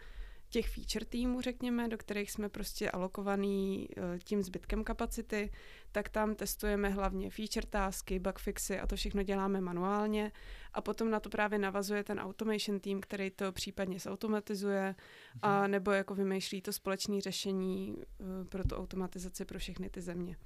těch 0.50 0.70
feature 0.70 1.06
týmů, 1.06 1.42
řekněme, 1.42 1.88
do 1.88 1.98
kterých 1.98 2.32
jsme 2.32 2.50
prostě 2.50 2.92
alokovaný 2.92 3.88
eh, 3.98 4.20
tím 4.24 4.44
zbytkem 4.44 4.84
kapacity, 4.84 5.52
tak 5.92 6.10
tam 6.10 6.36
testujeme 6.36 6.90
hlavně 6.90 7.30
feature 7.30 7.68
tásky, 7.70 8.20
bug 8.20 8.40
fixy 8.40 8.80
a 8.80 8.88
to 8.88 8.96
všechno 8.96 9.24
děláme 9.24 9.62
manuálně 9.62 10.32
a 10.74 10.82
potom 10.82 11.10
na 11.10 11.20
to 11.20 11.30
právě 11.30 11.60
navazuje 11.60 12.04
ten 12.04 12.20
automation 12.20 12.80
tým, 12.80 13.02
který 13.02 13.32
to 13.32 13.52
případně 13.52 14.00
zautomatizuje 14.00 14.96
a 15.42 15.62
mhm. 15.62 15.72
nebo 15.72 15.92
jako 15.92 16.16
vymýšlí 16.16 16.62
to 16.62 16.74
společné 16.74 17.22
řešení 17.22 17.96
eh, 18.00 18.46
pro 18.46 18.64
tu 18.64 18.76
automatizaci 18.76 19.46
pro 19.46 19.60
všechny 19.60 19.90
ty 19.90 20.02
země. 20.02 20.38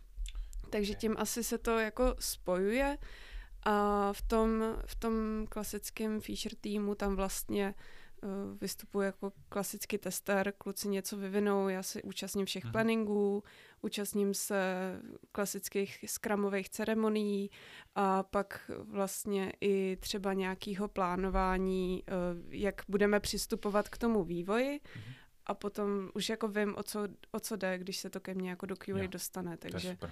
Takže 0.69 0.93
tím 0.93 1.15
asi 1.17 1.43
se 1.43 1.57
to 1.57 1.79
jako 1.79 2.15
spojuje 2.19 2.97
a 3.65 4.09
v 4.13 4.21
tom, 4.21 4.77
v 4.85 4.95
tom 4.95 5.13
klasickém 5.49 6.21
feature 6.21 6.55
týmu 6.61 6.95
tam 6.95 7.15
vlastně 7.15 7.75
Eh, 7.75 8.02
vystupuji 8.61 9.05
jako 9.05 9.31
klasický 9.49 9.97
tester, 9.97 10.53
kluci 10.57 10.87
něco 10.87 11.17
vyvinou, 11.17 11.67
já 11.67 11.83
se 11.83 12.01
účastním 12.01 12.45
všech 12.45 12.63
hmm. 12.63 12.71
planningů, 12.71 13.43
účastním 13.81 14.33
se 14.33 14.63
klasických 15.31 16.05
skramových 16.07 16.69
ceremonií 16.69 17.51
a 17.95 18.23
pak 18.23 18.71
vlastně 18.83 19.53
i 19.61 19.97
třeba 19.99 20.33
nějakého 20.33 20.87
plánování, 20.87 22.03
eh, 22.07 22.11
jak 22.49 22.81
budeme 22.89 23.19
přistupovat 23.19 23.89
k 23.89 23.97
tomu 23.97 24.23
vývoji. 24.23 24.79
Hmm. 24.93 25.13
A 25.45 25.53
potom 25.53 26.09
už 26.13 26.29
jako 26.29 26.47
vím, 26.47 26.75
o 26.77 26.83
co, 26.83 27.07
o 27.31 27.39
co 27.39 27.55
jde, 27.55 27.77
když 27.77 27.97
se 27.97 28.09
to 28.09 28.19
ke 28.19 28.33
mně 28.33 28.49
jako 28.49 28.65
do 28.65 28.75
QA 28.75 29.07
dostane. 29.07 29.57
Takže 29.57 29.97
to 29.99 30.07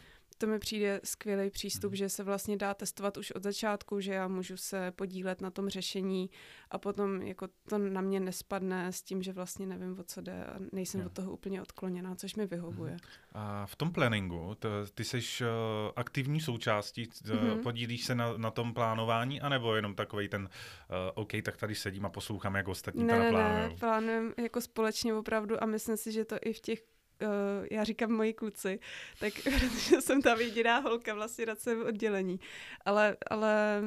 mi 0.48 0.60
přijde 0.60 1.02
skvělý 1.04 1.50
přístup, 1.50 1.92
mm. 1.92 1.96
že 1.96 2.10
se 2.10 2.24
vlastně 2.24 2.58
dá 2.58 2.74
testovat 2.74 3.18
už 3.18 3.32
od 3.32 3.44
začátku, 3.44 4.00
že 4.00 4.14
já 4.14 4.28
můžu 4.28 4.58
se 4.58 4.92
podílet 4.92 5.42
na 5.42 5.52
tom 5.52 5.70
řešení 5.70 6.30
a 6.72 6.78
potom 6.78 7.22
jako 7.22 7.48
to 7.70 7.78
na 7.78 8.02
mě 8.02 8.20
nespadne 8.20 8.92
s 8.92 9.02
tím, 9.02 9.24
že 9.24 9.34
vlastně 9.34 9.66
nevím, 9.66 10.00
o 10.00 10.04
co 10.04 10.22
jde 10.22 10.46
a 10.46 10.56
nejsem 10.72 11.02
jo. 11.02 11.08
od 11.08 11.14
toho 11.14 11.32
úplně 11.32 11.62
odkloněná, 11.62 12.16
což 12.16 12.36
mi 12.36 12.48
vyhovuje. 12.48 12.92
Mm. 12.92 13.00
A 13.34 13.66
v 13.66 13.76
tom 13.76 13.92
planningu, 13.92 14.56
to, 14.60 14.70
ty 14.94 15.04
jsi 15.04 15.18
uh, 15.18 15.48
aktivní 15.96 16.42
součástí, 16.42 17.06
mm-hmm. 17.06 17.62
podílíš 17.64 18.06
se 18.06 18.16
na, 18.16 18.38
na 18.38 18.52
tom 18.52 18.74
plánování, 18.74 19.42
anebo 19.42 19.76
jenom 19.76 19.96
takový 19.96 20.28
ten, 20.28 20.42
uh, 20.42 20.98
OK, 21.14 21.32
tak 21.44 21.58
tady 21.58 21.76
sedím 21.76 22.06
a 22.06 22.10
poslouchám, 22.10 22.56
jak 22.56 22.68
ostatní 22.68 23.04
ne, 23.04 23.14
to 23.14 23.38
Ne, 23.38 23.70
ne, 23.70 23.76
plánujeme 23.80 24.34
jako 24.38 24.62
společně 24.62 25.14
opravdu 25.14 25.64
a 25.64 25.66
myslím 25.66 25.98
si, 25.98 26.12
že 26.12 26.26
to 26.26 26.36
i 26.42 26.54
v 26.54 26.60
těch 26.60 26.84
uh, 27.22 27.28
já 27.72 27.84
říkám 27.84 28.12
moji 28.12 28.34
kluci, 28.34 28.80
tak 29.20 29.34
protože 29.44 30.02
jsem 30.02 30.22
ta 30.22 30.36
jediná 30.40 30.80
holka 30.80 31.14
vlastně 31.14 31.46
na 31.46 31.56
svém 31.56 31.86
oddělení. 31.86 32.40
Ale, 32.86 33.18
ale 33.30 33.82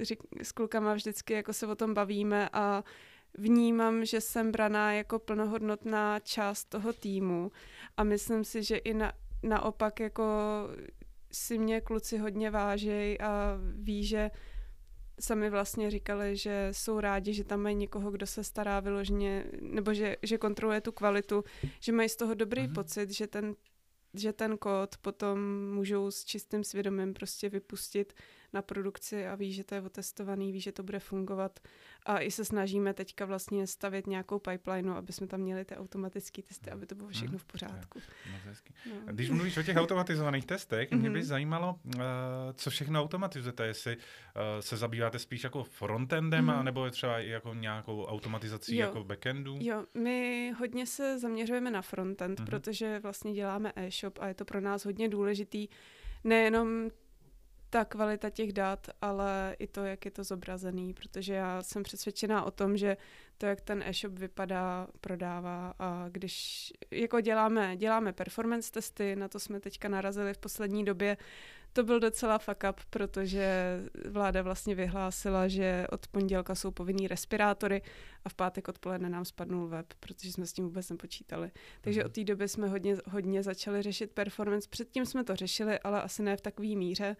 řík, 0.00 0.18
s 0.42 0.52
klukama 0.52 0.94
vždycky 0.94 1.32
jako 1.32 1.52
se 1.52 1.66
o 1.66 1.74
tom 1.74 1.94
bavíme 1.94 2.48
a 2.52 2.84
vnímám, 3.38 4.04
že 4.04 4.20
jsem 4.20 4.52
braná 4.52 4.92
jako 4.92 5.18
plnohodnotná 5.18 6.20
část 6.20 6.64
toho 6.64 6.92
týmu 6.92 7.52
a 7.96 8.04
myslím 8.04 8.44
si, 8.44 8.62
že 8.62 8.76
i 8.76 8.94
na, 8.94 9.12
naopak 9.42 10.00
jako 10.00 10.24
si 11.32 11.58
mě 11.58 11.80
kluci 11.80 12.18
hodně 12.18 12.50
vážejí 12.50 13.20
a 13.20 13.58
ví, 13.74 14.06
že 14.06 14.30
sami 15.20 15.50
vlastně 15.50 15.90
říkali, 15.90 16.36
že 16.36 16.68
jsou 16.72 17.00
rádi, 17.00 17.34
že 17.34 17.44
tam 17.44 17.60
mají 17.60 17.76
někoho, 17.76 18.10
kdo 18.10 18.26
se 18.26 18.44
stará 18.44 18.80
vyloženě, 18.80 19.44
nebo 19.60 19.94
že, 19.94 20.16
že 20.22 20.38
kontroluje 20.38 20.80
tu 20.80 20.92
kvalitu, 20.92 21.44
že 21.80 21.92
mají 21.92 22.08
z 22.08 22.16
toho 22.16 22.34
dobrý 22.34 22.62
mm-hmm. 22.62 22.74
pocit, 22.74 23.10
že 23.10 23.26
ten, 23.26 23.54
že 24.14 24.32
ten 24.32 24.58
kód 24.58 24.96
potom 25.02 25.38
můžou 25.74 26.10
s 26.10 26.24
čistým 26.24 26.64
svědomím 26.64 27.14
prostě 27.14 27.48
vypustit 27.48 28.14
na 28.52 28.62
produkci 28.62 29.26
a 29.26 29.34
ví, 29.34 29.52
že 29.52 29.64
to 29.64 29.74
je 29.74 29.82
otestovaný, 29.82 30.52
ví, 30.52 30.60
že 30.60 30.72
to 30.72 30.82
bude 30.82 30.98
fungovat. 30.98 31.60
A 32.06 32.20
i 32.20 32.30
se 32.30 32.44
snažíme 32.44 32.94
teďka 32.94 33.24
vlastně 33.24 33.66
stavět 33.66 34.06
nějakou 34.06 34.38
pipeline, 34.38 34.92
aby 34.92 35.12
jsme 35.12 35.26
tam 35.26 35.40
měli 35.40 35.64
ty 35.64 35.76
automatické 35.76 36.42
testy, 36.42 36.70
aby 36.70 36.86
to 36.86 36.94
bylo 36.94 37.08
všechno 37.08 37.30
mhm. 37.30 37.38
v 37.38 37.44
pořádku. 37.44 38.00
No. 38.86 39.12
Když 39.12 39.30
mluvíš 39.30 39.56
o 39.56 39.62
těch 39.62 39.76
automatizovaných 39.76 40.46
testech, 40.46 40.90
mě 40.90 41.10
by 41.10 41.18
mhm. 41.18 41.26
zajímalo, 41.26 41.80
uh, 41.84 42.00
co 42.54 42.70
všechno 42.70 43.02
automatizujete, 43.02 43.66
jestli 43.66 43.96
uh, 43.96 44.02
se 44.60 44.76
zabýváte 44.76 45.18
spíš 45.18 45.44
jako 45.44 45.64
frontendem, 45.64 46.46
mm-hmm. 46.46 46.62
nebo 46.62 46.90
třeba 46.90 47.20
i 47.20 47.28
jako 47.28 47.54
nějakou 47.54 48.04
automatizací 48.04 48.76
jo. 48.76 48.86
jako 48.86 49.04
backendu? 49.04 49.58
Jo, 49.60 49.84
my 49.94 50.52
hodně 50.58 50.86
se 50.86 51.18
zaměřujeme 51.18 51.70
na 51.70 51.82
frontend, 51.82 52.40
mm-hmm. 52.40 52.44
protože 52.44 52.98
vlastně 52.98 53.32
děláme 53.32 53.72
e-shop 53.76 54.18
a 54.20 54.28
je 54.28 54.34
to 54.34 54.44
pro 54.44 54.60
nás 54.60 54.84
hodně 54.84 55.08
důležitý 55.08 55.68
nejenom 56.24 56.90
ta 57.70 57.84
kvalita 57.84 58.30
těch 58.30 58.52
dat, 58.52 58.86
ale 59.02 59.56
i 59.58 59.66
to, 59.66 59.84
jak 59.84 60.04
je 60.04 60.10
to 60.10 60.24
zobrazený, 60.24 60.94
protože 60.94 61.34
já 61.34 61.62
jsem 61.62 61.82
přesvědčená 61.82 62.44
o 62.44 62.50
tom, 62.50 62.76
že 62.76 62.96
to, 63.38 63.46
jak 63.46 63.60
ten 63.60 63.82
e-shop 63.86 64.12
vypadá, 64.12 64.88
prodává 65.00 65.74
a 65.78 66.08
když 66.08 66.72
jako 66.90 67.20
děláme, 67.20 67.76
děláme 67.76 68.12
performance 68.12 68.72
testy, 68.72 69.16
na 69.16 69.28
to 69.28 69.40
jsme 69.40 69.60
teďka 69.60 69.88
narazili 69.88 70.34
v 70.34 70.38
poslední 70.38 70.84
době, 70.84 71.16
to 71.76 71.84
byl 71.84 72.00
docela 72.00 72.38
fuck 72.38 72.64
up, 72.70 72.80
protože 72.90 73.78
vláda 74.08 74.42
vlastně 74.42 74.74
vyhlásila, 74.74 75.48
že 75.48 75.86
od 75.90 76.06
pondělka 76.06 76.54
jsou 76.54 76.70
povinný 76.70 77.08
respirátory 77.08 77.82
a 78.24 78.28
v 78.28 78.34
pátek 78.34 78.68
odpoledne 78.68 79.08
nám 79.08 79.24
spadnul 79.24 79.68
web, 79.68 79.86
protože 80.00 80.32
jsme 80.32 80.46
s 80.46 80.52
tím 80.52 80.64
vůbec 80.64 80.90
nepočítali. 80.90 81.50
Takže 81.80 82.00
mhm. 82.00 82.06
od 82.06 82.12
té 82.12 82.24
doby 82.24 82.48
jsme 82.48 82.68
hodně, 82.68 82.96
hodně 83.06 83.42
začali 83.42 83.82
řešit 83.82 84.12
performance. 84.12 84.68
Předtím 84.70 85.06
jsme 85.06 85.24
to 85.24 85.36
řešili, 85.36 85.78
ale 85.78 86.02
asi 86.02 86.22
ne 86.22 86.36
v 86.36 86.40
takové 86.40 86.68
míře. 86.68 87.16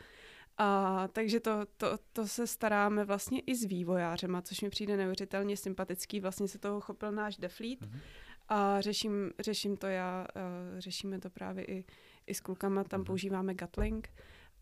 A 0.58 1.08
takže 1.08 1.40
to, 1.40 1.66
to, 1.76 1.98
to 2.12 2.28
se 2.28 2.46
staráme 2.46 3.04
vlastně 3.04 3.40
i 3.40 3.56
s 3.56 3.64
vývojářema, 3.64 4.42
což 4.42 4.60
mi 4.60 4.70
přijde 4.70 4.96
neuvěřitelně 4.96 5.56
sympatický. 5.56 6.20
Vlastně 6.20 6.48
se 6.48 6.58
toho 6.58 6.80
chopil 6.80 7.12
náš 7.12 7.36
Defleet 7.36 7.80
mm-hmm. 7.80 8.00
a 8.48 8.80
řeším, 8.80 9.32
řeším 9.38 9.76
to 9.76 9.86
já, 9.86 10.26
uh, 10.36 10.78
řešíme 10.78 11.18
to 11.18 11.30
právě 11.30 11.64
i, 11.64 11.84
i 12.26 12.34
s 12.34 12.40
klukama, 12.40 12.84
tam 12.84 13.00
mm-hmm. 13.00 13.04
používáme 13.04 13.54
Gatling 13.54 14.08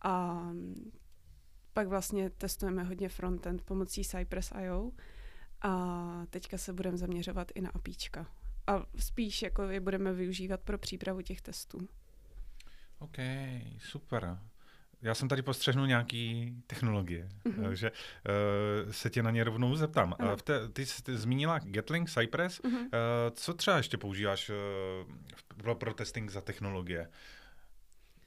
a 0.02 0.44
pak 1.72 1.88
vlastně 1.88 2.30
testujeme 2.30 2.85
hodně 2.85 3.09
frontend 3.09 3.62
pomocí 3.62 4.04
Cypress.io 4.04 4.90
a 5.61 6.26
teďka 6.30 6.59
se 6.59 6.72
budeme 6.72 6.96
zaměřovat 6.96 7.52
i 7.54 7.61
na 7.61 7.70
apíčka. 7.70 8.26
A 8.66 8.87
spíš 8.98 9.42
jako 9.42 9.62
je 9.62 9.80
budeme 9.80 10.12
využívat 10.12 10.61
pro 10.61 10.78
přípravu 10.78 11.22
těch 11.22 11.42
testů. 11.42 11.88
OK, 12.98 13.16
super. 13.78 14.38
Já 15.05 15.14
jsem 15.14 15.29
tady 15.29 15.43
postřehnul 15.43 15.87
nějaký 15.87 16.55
technologie, 16.67 17.29
mm-hmm. 17.45 17.62
takže 17.62 17.90
uh, 17.90 18.93
se 18.93 19.11
tě 19.11 19.23
na 19.23 19.31
ně 19.31 19.45
rovnou 19.45 19.77
zeptám. 19.77 20.14
Uh, 20.21 20.37
v 20.37 20.43
té, 20.43 20.69
ty 20.69 20.87
jsi 20.87 21.03
zmínila 21.07 21.59
Gatling, 21.59 22.11
Cypress. 22.11 22.61
Mm-hmm. 22.61 22.81
Uh, 22.83 22.90
co 23.33 23.55
třeba 23.55 23.77
ještě 23.77 23.97
používáš 23.97 24.51
uh, 24.51 24.57
pro, 25.57 25.75
pro 25.75 25.95
testing 25.95 26.31
za 26.31 26.40
technologie? 26.40 27.11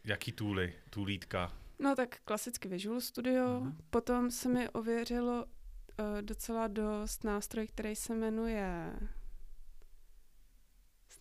Jaký 0.04 0.32
tooly, 0.32 0.74
toolítka? 0.90 1.54
No 1.80 1.96
tak 1.96 2.18
klasicky 2.26 2.68
Visual 2.68 3.02
Studio. 3.02 3.46
Mm-hmm. 3.46 3.76
Potom 3.90 4.32
se 4.32 4.50
mi 4.50 4.70
ověřilo 4.70 5.46
uh, 5.46 6.22
docela 6.22 6.68
dost 6.68 7.24
nástroj, 7.24 7.68
který 7.68 7.96
se 7.96 8.16
jmenuje 8.16 8.94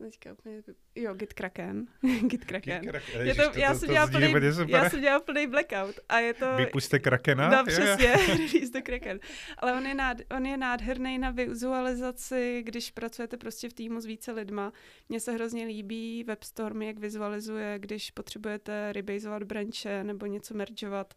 teďka 0.04 0.32
úplně... 0.32 0.62
Jo, 0.94 1.14
Git 1.14 1.32
Kraken. 1.32 1.86
Git 2.26 2.44
Kraken. 2.44 2.80
Git 2.80 2.90
Kraken. 2.90 3.26
Je 3.26 3.34
to, 3.34 3.50
to, 3.50 3.58
já, 3.58 3.72
to, 3.72 3.78
jsem 3.78 3.88
dělala 3.88 4.10
plný, 4.10 4.32
já 4.68 4.90
jsem 4.90 5.00
dělala 5.00 5.20
plný 5.20 5.46
blackout. 5.46 6.00
A 6.08 6.18
je 6.18 6.34
to... 6.34 6.56
Vypuste 6.56 6.98
Krakena? 6.98 7.48
No, 7.48 7.64
přesně. 7.66 8.12
Release 8.28 8.72
the 8.72 8.80
Kraken. 8.82 9.20
Ale 9.58 9.72
on 9.72 9.86
je, 9.86 9.94
nád, 9.94 10.18
on 10.36 10.46
je 10.46 10.56
nádherný 10.56 11.18
na 11.18 11.30
vizualizaci, 11.30 12.62
když 12.66 12.90
pracujete 12.90 13.36
prostě 13.36 13.68
v 13.68 13.72
týmu 13.72 14.00
s 14.00 14.04
více 14.04 14.32
lidma. 14.32 14.72
Mně 15.08 15.20
se 15.20 15.32
hrozně 15.32 15.64
líbí 15.64 16.24
WebStorm, 16.24 16.82
jak 16.82 16.98
vizualizuje, 16.98 17.78
když 17.78 18.10
potřebujete 18.10 18.92
rebasovat 18.92 19.42
branche 19.42 20.04
nebo 20.04 20.26
něco 20.26 20.54
mergeovat. 20.54 21.14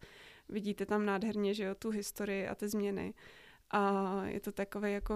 Vidíte 0.48 0.86
tam 0.86 1.06
nádherně, 1.06 1.54
že 1.54 1.64
jo, 1.64 1.74
tu 1.74 1.90
historii 1.90 2.48
a 2.48 2.54
ty 2.54 2.68
změny. 2.68 3.14
A 3.70 4.22
je 4.24 4.40
to 4.40 4.52
takové 4.52 4.90
jako 4.90 5.14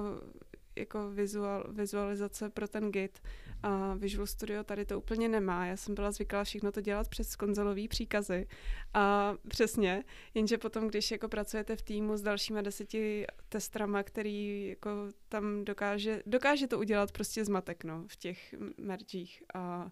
jako 0.76 1.10
vizual, 1.10 1.64
vizualizace 1.72 2.50
pro 2.50 2.68
ten 2.68 2.90
Git. 2.90 3.22
A 3.64 3.94
Visual 3.94 4.26
Studio 4.26 4.64
tady 4.64 4.84
to 4.84 4.98
úplně 4.98 5.28
nemá. 5.28 5.66
Já 5.66 5.76
jsem 5.76 5.94
byla 5.94 6.10
zvyklá 6.10 6.44
všechno 6.44 6.72
to 6.72 6.80
dělat 6.80 7.08
přes 7.08 7.36
konzolový 7.36 7.88
příkazy. 7.88 8.46
A 8.94 9.34
přesně, 9.48 10.04
jenže 10.34 10.58
potom, 10.58 10.88
když 10.88 11.10
jako 11.10 11.28
pracujete 11.28 11.76
v 11.76 11.82
týmu 11.82 12.16
s 12.16 12.22
dalšíma 12.22 12.62
deseti 12.62 13.26
testrama, 13.48 14.02
který 14.02 14.66
jako 14.66 14.90
tam 15.28 15.64
dokáže, 15.64 16.22
dokáže 16.26 16.66
to 16.66 16.78
udělat 16.78 17.12
prostě 17.12 17.44
zmatek, 17.44 17.84
no, 17.84 18.04
v 18.08 18.16
těch 18.16 18.54
mergích. 18.78 19.42
A 19.54 19.90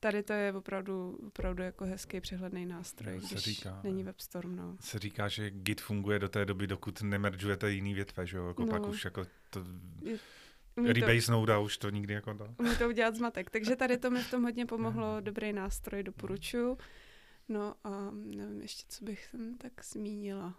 tady 0.00 0.22
to 0.22 0.32
je 0.32 0.52
opravdu, 0.52 1.18
opravdu 1.26 1.62
jako 1.62 1.84
hezký 1.84 2.20
přehledný 2.20 2.66
nástroj, 2.66 3.20
no, 3.22 3.28
když 3.28 3.44
říká, 3.44 3.80
není 3.84 4.04
WebStorm. 4.04 4.56
No. 4.56 4.76
Se 4.80 4.98
říká, 4.98 5.28
že 5.28 5.50
Git 5.50 5.80
funguje 5.80 6.18
do 6.18 6.28
té 6.28 6.44
doby, 6.44 6.66
dokud 6.66 7.02
nemeržujete 7.02 7.72
jiný 7.72 7.94
větve, 7.94 8.26
že 8.26 8.36
jo? 8.36 8.48
Jako 8.48 8.64
no. 8.64 8.70
pak 8.70 8.86
už 8.86 9.04
jako 9.04 9.24
to... 9.50 9.64
Je, 10.02 10.18
Rebase 10.86 11.32
Node 11.32 11.58
už 11.58 11.78
to 11.78 11.90
nikdy 11.90 12.14
jako 12.14 12.34
to. 12.34 12.54
Umí 12.58 12.76
to 12.76 12.88
udělat 12.88 13.16
zmatek. 13.16 13.50
Takže 13.50 13.76
tady 13.76 13.98
to 13.98 14.10
mi 14.10 14.22
v 14.22 14.30
tom 14.30 14.42
hodně 14.42 14.66
pomohlo. 14.66 15.14
Mhm. 15.14 15.24
Dobrý 15.24 15.52
nástroj, 15.52 16.02
doporučuji. 16.02 16.78
No 17.48 17.74
a 17.84 18.10
nevím 18.12 18.62
ještě, 18.62 18.84
co 18.88 19.04
bych 19.04 19.28
tam 19.32 19.54
tak 19.58 19.84
zmínila. 19.84 20.54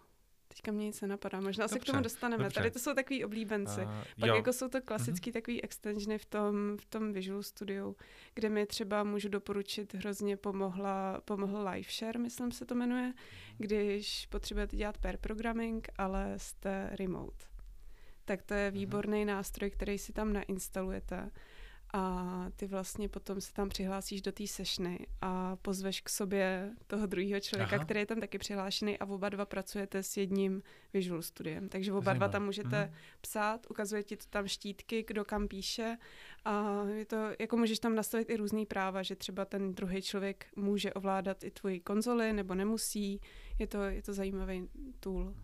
Teďka 0.48 0.72
mě 0.72 0.86
nic 0.86 1.00
nenapadá, 1.00 1.40
možná 1.40 1.64
dobře, 1.64 1.74
se 1.74 1.80
k 1.80 1.84
tomu 1.84 2.02
dostaneme. 2.02 2.44
Dobře. 2.44 2.54
Tady 2.54 2.70
to 2.70 2.78
jsou 2.78 2.94
takový 2.94 3.24
oblíbenci. 3.24 3.80
Uh, 3.80 3.90
Pak 4.20 4.28
jo. 4.28 4.36
jako 4.36 4.52
jsou 4.52 4.68
to 4.68 4.82
klasický 4.82 5.30
uh-huh. 5.30 5.34
takový 5.34 5.62
extensiony 5.62 6.18
v 6.18 6.24
tom, 6.24 6.76
v 6.80 6.84
tom 6.86 7.12
Visual 7.12 7.42
Studio, 7.42 7.94
kde 8.34 8.48
mi 8.48 8.66
třeba 8.66 9.04
můžu 9.04 9.28
doporučit, 9.28 9.94
hrozně 9.94 10.36
pomohla, 10.36 11.20
pomohl 11.24 11.68
LiveShare, 11.68 12.18
myslím 12.18 12.52
se 12.52 12.64
to 12.64 12.74
jmenuje, 12.74 13.06
mhm. 13.06 13.14
když 13.58 14.26
potřebujete 14.26 14.76
dělat 14.76 14.98
pair 14.98 15.16
programming, 15.16 15.88
ale 15.98 16.34
jste 16.36 16.90
remote. 16.92 17.51
Tak 18.32 18.42
to 18.42 18.54
je 18.54 18.70
mhm. 18.70 18.78
výborný 18.78 19.24
nástroj, 19.24 19.70
který 19.70 19.98
si 19.98 20.12
tam 20.12 20.32
nainstalujete 20.32 21.30
a 21.94 22.46
ty 22.56 22.66
vlastně 22.66 23.08
potom 23.08 23.40
se 23.40 23.52
tam 23.52 23.68
přihlásíš 23.68 24.22
do 24.22 24.32
té 24.32 24.46
sešny 24.46 25.06
a 25.20 25.56
pozveš 25.56 26.00
k 26.00 26.08
sobě 26.08 26.70
toho 26.86 27.06
druhého 27.06 27.40
člověka, 27.40 27.76
Aha. 27.76 27.84
který 27.84 28.00
je 28.00 28.06
tam 28.06 28.20
taky 28.20 28.38
přihlášený 28.38 28.98
a 28.98 29.04
oba 29.04 29.28
dva 29.28 29.44
pracujete 29.44 30.02
s 30.02 30.16
jedním 30.16 30.62
Visual 30.94 31.22
Studiem. 31.22 31.68
Takže 31.68 31.92
oba 31.92 32.00
Zajímavé. 32.00 32.18
dva 32.18 32.28
tam 32.28 32.44
můžete 32.44 32.84
mhm. 32.84 32.94
psát, 33.20 33.66
ukazuje 33.70 34.02
ti 34.02 34.16
to 34.16 34.24
tam 34.30 34.48
štítky, 34.48 35.04
kdo 35.06 35.24
kam 35.24 35.48
píše 35.48 35.98
a 36.44 36.84
je 36.84 37.04
to, 37.04 37.16
jako 37.38 37.56
můžeš 37.56 37.78
tam 37.78 37.94
nastavit 37.94 38.30
i 38.30 38.36
různý 38.36 38.66
práva, 38.66 39.02
že 39.02 39.16
třeba 39.16 39.44
ten 39.44 39.74
druhý 39.74 40.02
člověk 40.02 40.46
může 40.56 40.92
ovládat 40.92 41.44
i 41.44 41.50
tvoji 41.50 41.80
konzoli 41.80 42.32
nebo 42.32 42.54
nemusí. 42.54 43.20
Je 43.58 43.66
to, 43.66 43.82
je 43.82 44.02
to 44.02 44.14
zajímavý 44.14 44.68
tool. 45.00 45.34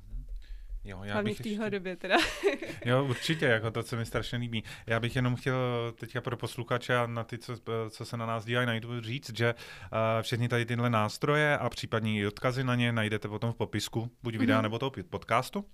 Jo, 0.89 1.01
já 1.05 1.13
Hlavně 1.13 1.31
bych 1.31 1.39
v 1.39 1.43
téhle 1.43 1.67
ještě... 1.67 1.71
době 1.71 1.97
teda. 1.97 2.17
jo, 2.85 3.05
určitě, 3.05 3.47
jako 3.47 3.71
to 3.71 3.83
se 3.83 3.97
mi 3.97 4.07
strašně 4.07 4.39
líbí. 4.39 4.65
Já 4.87 5.01
bych 5.01 5.17
jenom 5.17 5.37
chtěl 5.37 5.57
teďka 5.99 6.21
pro 6.21 6.37
posluchače 6.37 6.97
a 6.97 7.07
na 7.07 7.25
ty, 7.25 7.39
co, 7.39 7.57
co 7.91 8.05
se 8.05 8.17
na 8.17 8.27
nás 8.27 8.45
dívají 8.45 8.67
na 8.67 8.75
YouTube, 8.75 9.01
říct, 9.01 9.37
že 9.37 9.55
uh, 9.55 9.99
všechny 10.23 10.49
tady 10.49 10.67
tyhle 10.67 10.91
nástroje 10.91 11.59
a 11.59 11.69
případně 11.69 12.21
i 12.21 12.27
odkazy 12.27 12.65
na 12.65 12.75
ně 12.75 12.93
najdete 12.93 13.29
potom 13.29 13.53
v 13.53 13.57
popisku, 13.57 14.11
buď 14.23 14.37
videa 14.37 14.59
mm-hmm. 14.59 14.63
nebo 14.63 14.79
toho 14.79 14.93
podcastu. 15.11 15.65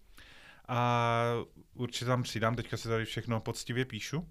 A 0.68 1.22
určitě 1.74 2.04
tam 2.04 2.22
přidám, 2.22 2.56
teďka 2.56 2.76
se 2.76 2.88
tady 2.88 3.04
všechno 3.04 3.40
poctivě 3.40 3.84
píšu. 3.84 4.28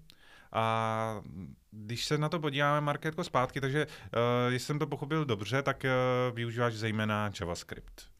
A 0.52 1.22
když 1.70 2.04
se 2.04 2.18
na 2.18 2.28
to 2.28 2.40
podíváme, 2.40 2.80
Marketko, 2.80 3.24
zpátky, 3.24 3.60
takže 3.60 3.86
uh, 3.86 4.52
jestli 4.52 4.66
jsem 4.66 4.78
to 4.78 4.86
pochopil 4.86 5.24
dobře, 5.24 5.62
tak 5.62 5.84
uh, 5.84 6.36
využíváš 6.36 6.74
zejména 6.74 7.30
JavaScript. 7.40 8.13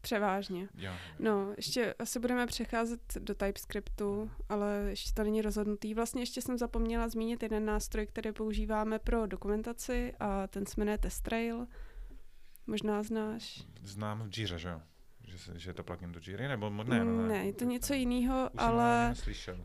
Převážně. 0.00 0.68
Jo. 0.74 0.92
No, 1.18 1.52
ještě 1.56 1.94
asi 1.98 2.18
budeme 2.18 2.46
přecházet 2.46 3.00
do 3.18 3.34
TypeScriptu, 3.34 4.30
ale 4.48 4.86
ještě 4.88 5.12
to 5.14 5.24
není 5.24 5.42
rozhodnutý. 5.42 5.94
Vlastně 5.94 6.22
ještě 6.22 6.42
jsem 6.42 6.58
zapomněla 6.58 7.08
zmínit 7.08 7.42
jeden 7.42 7.64
nástroj, 7.64 8.06
který 8.06 8.32
používáme 8.32 8.98
pro 8.98 9.26
dokumentaci 9.26 10.14
a 10.20 10.46
ten 10.46 10.66
se 10.66 10.74
jmenuje 10.76 10.98
TestRail. 10.98 11.66
Možná 12.66 13.02
znáš. 13.02 13.64
Znám 13.82 14.28
v 14.30 14.38
Jira, 14.38 14.58
že 14.58 14.68
jo? 14.68 14.80
Že, 15.24 15.58
že 15.58 15.70
je 15.70 15.74
to 15.74 15.84
plugin 15.84 16.12
do 16.12 16.20
Jira, 16.26 16.48
nebo 16.48 16.70
ne, 16.70 16.84
ne, 16.84 17.04
ne, 17.04 17.28
ne, 17.28 17.46
je 17.46 17.52
to 17.52 17.64
něco 17.64 17.94
jiného, 17.94 18.50
ale 18.56 19.14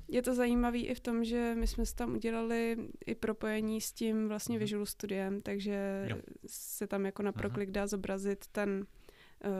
je 0.07 0.21
to 0.21 0.35
zajímavé 0.35 0.77
i 0.77 0.95
v 0.95 0.99
tom, 0.99 1.23
že 1.23 1.55
my 1.55 1.67
jsme 1.67 1.85
si 1.85 1.95
tam 1.95 2.13
udělali 2.13 2.77
i 3.05 3.15
propojení 3.15 3.81
s 3.81 3.91
tím 3.91 4.27
vlastně 4.27 4.55
mhm. 4.55 4.59
Visual 4.59 4.85
Studiem, 4.85 5.41
takže 5.41 6.07
jo. 6.09 6.17
se 6.47 6.87
tam 6.87 7.05
jako 7.05 7.23
na 7.23 7.31
mhm. 7.31 7.39
proklik 7.39 7.71
dá 7.71 7.87
zobrazit 7.87 8.47
ten 8.47 8.85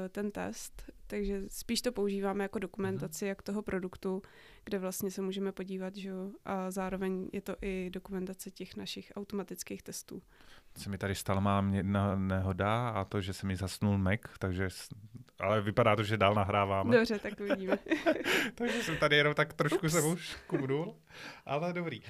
ten 0.09 0.31
test, 0.31 0.91
takže 1.07 1.41
spíš 1.47 1.81
to 1.81 1.91
používáme 1.91 2.43
jako 2.43 2.59
dokumentaci 2.59 3.25
jak 3.25 3.41
toho 3.41 3.61
produktu, 3.61 4.21
kde 4.63 4.79
vlastně 4.79 5.11
se 5.11 5.21
můžeme 5.21 5.51
podívat, 5.51 5.95
že 5.95 6.09
jo, 6.09 6.31
a 6.45 6.71
zároveň 6.71 7.29
je 7.33 7.41
to 7.41 7.55
i 7.61 7.89
dokumentace 7.93 8.51
těch 8.51 8.75
našich 8.75 9.11
automatických 9.15 9.83
testů. 9.83 10.21
Se 10.77 10.89
mi 10.89 10.97
tady 10.97 11.15
stala 11.15 11.39
mám 11.39 11.73
jedna 11.73 12.15
nehoda 12.15 12.89
a 12.89 13.05
to, 13.05 13.21
že 13.21 13.33
se 13.33 13.47
mi 13.47 13.55
zasnul 13.55 13.97
Mac, 13.97 14.19
takže, 14.39 14.67
ale 15.39 15.61
vypadá 15.61 15.95
to, 15.95 16.03
že 16.03 16.17
dál 16.17 16.33
nahráváme. 16.33 16.97
Dobře, 16.97 17.19
tak 17.19 17.39
uvidíme. 17.39 17.79
takže 18.55 18.83
jsem 18.83 18.97
tady 18.97 19.15
jenom 19.15 19.33
tak 19.33 19.53
trošku 19.53 19.89
se 19.89 20.01
už 20.01 20.37
kubnul, 20.47 20.95
ale 21.45 21.73
dobrý. 21.73 22.01
Uh, 22.01 22.05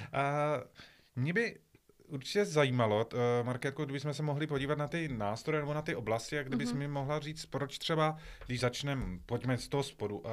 mě 1.15 1.33
by 1.33 1.59
určitě 2.07 2.45
zajímalo, 2.45 3.05
uh, 3.13 3.19
Markétko, 3.43 3.85
kdybychom 3.85 4.13
se 4.13 4.23
mohli 4.23 4.47
podívat 4.47 4.77
na 4.77 4.87
ty 4.87 5.07
nástroje 5.07 5.61
nebo 5.61 5.73
na 5.73 5.81
ty 5.81 5.95
oblasti, 5.95 6.35
jak 6.35 6.47
kdybys 6.47 6.73
mm-hmm. 6.73 6.77
mi 6.77 6.87
mohla 6.87 7.19
říct, 7.19 7.45
proč 7.45 7.77
třeba, 7.77 8.17
když 8.45 8.59
začneme, 8.59 9.19
pojďme 9.25 9.57
z 9.57 9.67
toho 9.67 9.83
spodu, 9.83 10.17
uh, 10.17 10.31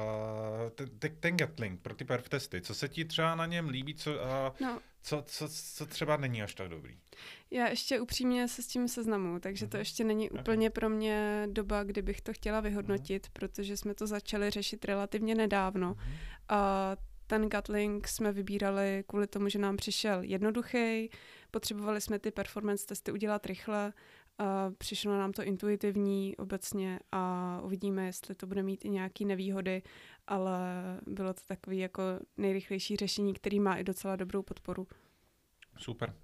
ten, 0.75 1.17
ten 1.21 1.37
Gatling 1.37 1.81
pro 1.81 1.95
ty 1.95 2.05
perf 2.05 2.29
testy, 2.29 2.61
co 2.61 2.75
se 2.75 2.89
ti 2.89 3.05
třeba 3.05 3.35
na 3.35 3.47
něm 3.47 3.69
líbí, 3.69 3.95
co, 3.95 4.13
uh, 4.13 4.19
no. 4.61 4.81
co, 5.03 5.23
co, 5.27 5.49
co 5.49 5.87
třeba 5.87 6.17
není 6.17 6.43
až 6.43 6.55
tak 6.55 6.69
dobrý? 6.69 6.99
Já 7.51 7.69
ještě 7.69 8.01
upřímně 8.01 8.49
se 8.49 8.63
s 8.63 8.67
tím 8.67 8.89
seznamu, 8.89 9.41
takže 9.41 9.67
mm-hmm. 9.67 9.71
to 9.71 9.77
mhm. 9.77 9.81
ještě 9.81 10.05
není 10.05 10.31
okay. 10.31 10.41
úplně 10.41 10.71
pro 10.71 10.89
mě 10.89 11.49
doba, 11.51 11.85
kdybych 11.85 12.21
to 12.21 12.33
chtěla 12.33 12.61
vyhodnotit, 12.61 13.27
mm-hmm. 13.27 13.33
protože 13.33 13.77
jsme 13.77 13.95
to 13.95 14.07
začali 14.07 14.51
řešit 14.51 14.85
relativně 14.85 15.35
nedávno. 15.35 15.95
Mm-hmm. 15.95 16.17
A 16.49 16.97
ten 17.33 17.49
Gatling 17.49 18.09
jsme 18.09 18.33
vybírali 18.33 19.05
kvůli 19.07 19.27
tomu, 19.27 19.49
že 19.49 19.59
nám 19.59 19.77
přišel 19.77 20.23
jednoduchý, 20.23 21.11
potřebovali 21.53 22.01
jsme 22.01 22.19
ty 22.19 22.31
performance 22.31 22.87
testy 22.87 23.13
udělat 23.13 23.47
rychle, 23.47 23.93
a 24.39 24.71
přišlo 24.79 25.19
nám 25.19 25.33
to 25.33 25.43
intuitivní 25.43 26.37
obecně 26.37 27.01
a 27.13 27.61
uvidíme, 27.65 28.07
jestli 28.07 28.35
to 28.35 28.47
bude 28.47 28.63
mít 28.63 28.85
i 28.85 28.91
nějaké 28.91 29.25
nevýhody, 29.25 29.83
ale 30.27 30.61
bylo 31.07 31.35
to 31.35 31.41
takový 31.49 31.79
jako 31.79 32.03
nejrychlejší 32.37 32.97
řešení, 32.97 33.35
který 33.35 33.61
má 33.61 33.77
i 33.77 33.85
docela 33.85 34.17
dobrou 34.17 34.43
podporu. 34.43 34.87
Super. 35.79 36.15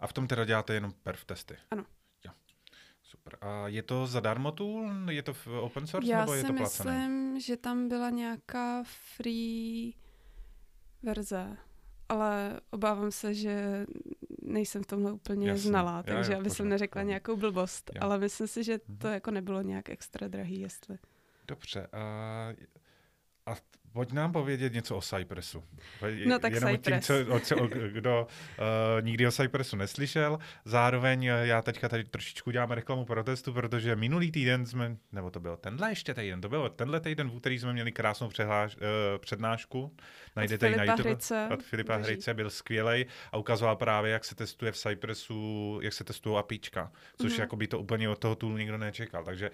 A 0.00 0.06
v 0.06 0.12
tom 0.12 0.28
teda 0.28 0.44
děláte 0.44 0.74
jenom 0.74 0.92
perf 0.92 1.24
testy? 1.24 1.56
Ano. 1.70 1.84
Jo. 2.24 2.32
Super. 3.02 3.38
A 3.40 3.68
je 3.68 3.82
to 3.82 4.06
zadarmo 4.06 4.52
tool? 4.52 4.90
Je 5.10 5.22
to 5.22 5.34
v 5.34 5.46
open 5.46 5.86
source 5.86 6.10
Já 6.10 6.20
nebo 6.20 6.34
je 6.34 6.44
to 6.44 6.52
placené? 6.52 6.94
Já 6.94 7.06
si 7.06 7.08
myslím, 7.08 7.40
že 7.40 7.56
tam 7.56 7.88
byla 7.88 8.10
nějaká 8.10 8.82
free 8.86 9.94
verze 11.02 11.56
ale 12.08 12.60
obávám 12.70 13.10
se, 13.10 13.34
že 13.34 13.86
nejsem 14.48 14.82
v 14.82 14.86
tomhle 14.86 15.12
úplně 15.12 15.48
Jasně. 15.48 15.68
znalá, 15.68 16.02
takže 16.02 16.32
já, 16.32 16.38
aby 16.38 16.50
jsem 16.50 16.68
neřekla 16.68 17.02
nějakou 17.02 17.36
blbost, 17.36 17.90
já. 17.94 18.00
ale 18.02 18.18
myslím 18.18 18.46
si, 18.46 18.64
že 18.64 18.78
to 18.78 19.06
mhm. 19.06 19.14
jako 19.14 19.30
nebylo 19.30 19.62
nějak 19.62 19.88
extra 19.90 20.28
drahý, 20.28 20.60
jestli. 20.60 20.98
Dobře. 21.48 21.86
A, 21.92 22.52
a 23.46 23.54
pojď 23.92 24.12
nám 24.12 24.32
povědět 24.32 24.72
něco 24.72 24.96
o 24.96 25.00
Cypressu. 25.00 25.64
No 26.26 26.38
tak 26.38 26.52
Jenom 26.52 26.70
Cypress. 26.70 27.06
tím, 27.06 27.26
co, 27.26 27.34
o, 27.34 27.40
co, 27.40 27.56
o, 27.56 27.66
kdo 27.92 28.26
uh, 28.58 29.04
nikdy 29.04 29.26
o 29.26 29.32
Cypressu 29.32 29.76
neslyšel. 29.76 30.38
Zároveň 30.64 31.24
eh, 31.26 31.46
já 31.46 31.62
teďka 31.62 31.88
tady 31.88 32.04
trošičku 32.04 32.50
dělám 32.50 32.70
reklamu 32.70 33.04
protestu, 33.04 33.52
protože 33.52 33.96
minulý 33.96 34.30
týden 34.30 34.66
jsme, 34.66 34.96
nebo 35.12 35.30
to 35.30 35.40
bylo 35.40 35.56
tenhle 35.56 35.90
ještě 35.90 36.14
týden, 36.14 36.40
to 36.40 36.48
bylo 36.48 36.68
tenhle 36.68 37.00
týden, 37.00 37.30
v 37.30 37.34
úterý 37.34 37.58
jsme 37.58 37.72
měli 37.72 37.92
krásnou 37.92 38.28
přehláš, 38.28 38.76
uh, 38.76 38.82
přednášku. 39.18 39.96
Najdete 40.36 40.68
ji 40.68 40.76
na 40.76 40.84
YouTube. 40.84 41.08
Hryce. 41.10 41.48
Od 41.52 41.62
Filipa 41.62 41.96
Boží. 41.98 42.06
Hryce 42.06 42.34
byl 42.34 42.50
skvělej 42.50 43.06
a 43.32 43.36
ukazoval 43.36 43.76
právě, 43.76 44.12
jak 44.12 44.24
se 44.24 44.34
testuje 44.34 44.72
v 44.72 44.76
Cypressu, 44.76 45.78
jak 45.82 45.92
se 45.92 46.04
testují 46.04 46.38
apíčka, 46.38 46.92
což 47.20 47.32
Mhm. 47.32 47.40
jako 47.40 47.56
by 47.56 47.66
to 47.66 47.78
úplně 47.78 48.08
od 48.08 48.18
toho 48.18 48.34
toolu 48.34 48.56
nikdo 48.56 48.78
nečekal. 48.78 49.24
Takže 49.24 49.50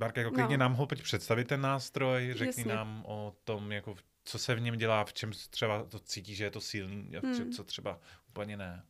Mark, 0.00 0.16
jako 0.16 0.30
klidně 0.30 0.56
No. 0.58 0.60
nám 0.60 0.74
ho 0.74 0.86
pojď 0.86 1.02
představit 1.02 1.48
ten 1.48 1.60
nástroj, 1.60 2.32
řekni 2.36 2.46
Jasně. 2.62 2.74
nám 2.74 3.04
o 3.06 3.34
tom, 3.44 3.72
jako, 3.72 3.94
co 4.24 4.38
se 4.38 4.54
v 4.54 4.60
něm 4.60 4.76
dělá, 4.76 5.04
v 5.04 5.12
čem 5.12 5.30
třeba 5.50 5.84
to 5.84 5.98
cítí, 5.98 6.34
že 6.34 6.44
je 6.44 6.50
to 6.50 6.60
silný, 6.60 7.16
a 7.16 7.18
v 7.20 7.22
čem, 7.36 7.42
Hmm. 7.44 7.52
co 7.52 7.64
třeba 7.64 8.00
úplně 8.28 8.56
ne. 8.56 8.82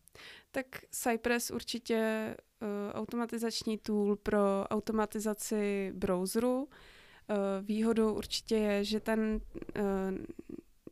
Tak 0.51 0.67
Cypress 0.91 1.51
určitě 1.51 2.35
uh, 2.63 2.69
automatizační 3.01 3.79
tool 3.79 4.17
pro 4.17 4.65
automatizaci 4.71 5.93
browseru. 5.95 6.63
Uh, 6.63 7.37
výhodou 7.63 8.15
určitě 8.15 8.57
je, 8.57 8.85
že 8.85 9.01
ten 9.01 9.41
uh, 9.79 10.19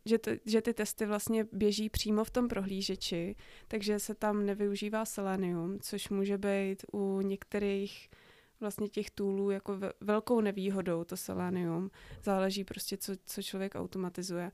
že, 0.05 0.17
t- 0.17 0.39
že 0.45 0.61
ty 0.61 0.73
testy 0.73 1.05
vlastně 1.05 1.45
běží 1.51 1.89
přímo 1.89 2.23
v 2.23 2.29
tom 2.29 2.47
prohlížeči, 2.47 3.35
takže 3.67 3.99
se 3.99 4.15
tam 4.15 4.45
nevyužívá 4.45 5.05
Selenium, 5.05 5.79
což 5.79 6.09
může 6.09 6.37
být 6.37 6.85
u 6.93 7.21
některých 7.21 8.09
vlastně 8.59 8.89
těch 8.89 9.09
toolů 9.11 9.51
jako 9.51 9.77
ve- 9.77 9.93
velkou 10.01 10.41
nevýhodou 10.41 11.03
to 11.03 11.17
Selenium. 11.17 11.91
Záleží 12.23 12.63
prostě, 12.63 12.97
co, 12.97 13.13
co 13.25 13.41
člověk 13.43 13.75
automatizuje. 13.75 14.51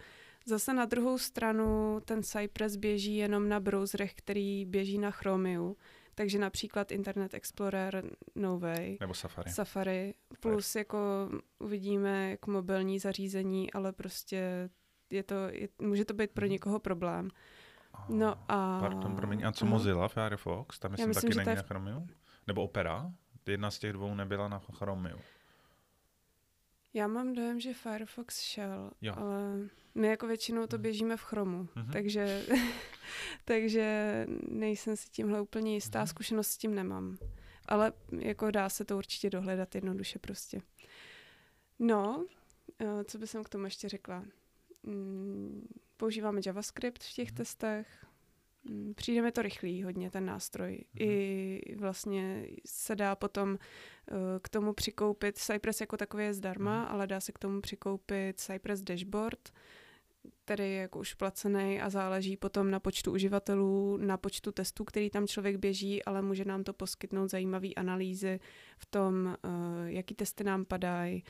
Zase 0.47 0.73
na 0.73 0.85
druhou 0.85 1.17
stranu 1.17 1.99
ten 2.05 2.23
Cypress 2.23 2.75
běží 2.75 3.15
jenom 3.15 3.49
na 3.49 3.59
browserech, 3.59 4.13
který 4.13 4.65
běží 4.65 4.97
na 4.97 5.11
Chromium, 5.11 5.75
takže 6.15 6.39
například 6.39 6.91
Internet 6.91 7.33
Explorer 7.33 8.03
novej, 8.35 8.97
Nebo 9.01 9.13
Safari. 9.13 9.51
Safari, 9.51 10.13
plus 10.39 10.75
jako 10.75 10.97
uvidíme 11.59 12.29
jako 12.29 12.51
mobilní 12.51 12.99
zařízení, 12.99 13.73
ale 13.73 13.91
prostě 13.93 14.69
je 15.09 15.23
to, 15.23 15.35
je, 15.51 15.69
může 15.81 16.05
to 16.05 16.13
být 16.13 16.31
pro 16.31 16.45
Mhm. 16.45 16.51
někoho 16.51 16.79
problém. 16.79 17.29
No 18.09 18.35
a... 18.47 18.79
Pardon, 18.79 19.15
promiň, 19.15 19.43
a 19.45 19.51
co. 19.51 19.65
Mozilla, 19.65 20.07
Firefox? 20.07 20.79
Tam 20.79 20.91
myslím, 20.91 21.07
myslím, 21.07 21.31
taky 21.31 21.45
není 21.45 21.55
na 21.55 21.61
Chromium? 21.63 22.07
Nebo 22.47 22.63
Opera? 22.63 23.11
Jedna 23.47 23.71
z 23.71 23.79
těch 23.79 23.93
dvou 23.93 24.15
nebyla 24.15 24.47
na 24.47 24.59
Chromium. 24.59 25.19
Já 26.93 27.07
mám 27.07 27.33
dojem, 27.33 27.59
že 27.59 27.73
Firefox 27.73 28.41
šel, 28.41 28.91
Jo. 29.01 29.13
ale 29.17 29.57
my 29.95 30.07
jako 30.07 30.27
většinou 30.27 30.67
to 30.67 30.75
Mhm. 30.75 30.81
běžíme 30.81 31.17
v 31.17 31.21
Chromu, 31.21 31.67
Mhm. 31.75 31.91
takže, 31.91 32.45
takže 33.45 34.25
nejsem 34.47 34.97
si 34.97 35.09
tímhle 35.09 35.41
úplně 35.41 35.73
jistá, 35.73 35.99
Mhm. 35.99 36.07
zkušenost 36.07 36.47
s 36.47 36.57
tím 36.57 36.75
nemám. 36.75 37.17
Ale 37.67 37.93
jako 38.19 38.51
dá 38.51 38.69
se 38.69 38.85
to 38.85 38.97
určitě 38.97 39.29
dohledat 39.29 39.75
jednoduše 39.75 40.19
prostě. 40.19 40.61
No, 41.79 42.25
eh, 42.79 43.03
co 43.03 43.17
bych 43.17 43.29
k 43.43 43.49
tomu 43.49 43.65
ještě 43.65 43.89
řekla? 43.89 44.23
Mm, 44.83 45.67
Používáme 45.97 46.41
JavaScript 46.45 47.03
v 47.03 47.13
těch 47.13 47.27
Mhm. 47.29 47.37
testech. 47.37 48.05
Mm, 48.69 48.93
Přijde 48.95 49.21
mi 49.21 49.31
to 49.31 49.41
rychlý 49.41 49.83
hodně, 49.83 50.11
ten 50.11 50.25
nástroj. 50.25 50.71
Mhm. 50.71 51.09
I 51.09 51.61
vlastně 51.77 52.47
se 52.65 52.95
dá 52.95 53.15
potom 53.15 53.57
eh, 53.57 54.13
k 54.41 54.49
tomu 54.49 54.73
přikoupit, 54.73 55.37
Cypress 55.37 55.81
jako 55.81 55.97
takový 55.97 56.23
je 56.23 56.33
zdarma, 56.33 56.81
Mhm. 56.81 56.87
ale 56.91 57.07
dá 57.07 57.19
se 57.19 57.31
k 57.31 57.39
tomu 57.39 57.61
přikoupit 57.61 58.39
Cypress 58.39 58.81
Dashboard, 58.81 59.49
který 60.45 60.63
je 60.63 60.75
jako 60.81 60.99
už 60.99 61.13
placený 61.13 61.81
a 61.81 61.89
záleží 61.89 62.37
potom 62.37 62.71
na 62.71 62.79
počtu 62.79 63.11
uživatelů, 63.11 63.97
na 63.97 64.17
počtu 64.17 64.51
testů, 64.51 64.83
který 64.83 65.09
tam 65.09 65.27
člověk 65.27 65.55
běží, 65.57 66.03
ale 66.03 66.21
může 66.21 66.45
nám 66.45 66.63
to 66.63 66.73
poskytnout 66.73 67.27
zajímavé 67.31 67.69
analýzy 67.75 68.39
v 68.77 68.85
tom, 68.85 69.27
eh, 69.43 69.47
jaký 69.91 70.15
testy 70.15 70.43
nám 70.43 70.65
padají, 70.65 71.23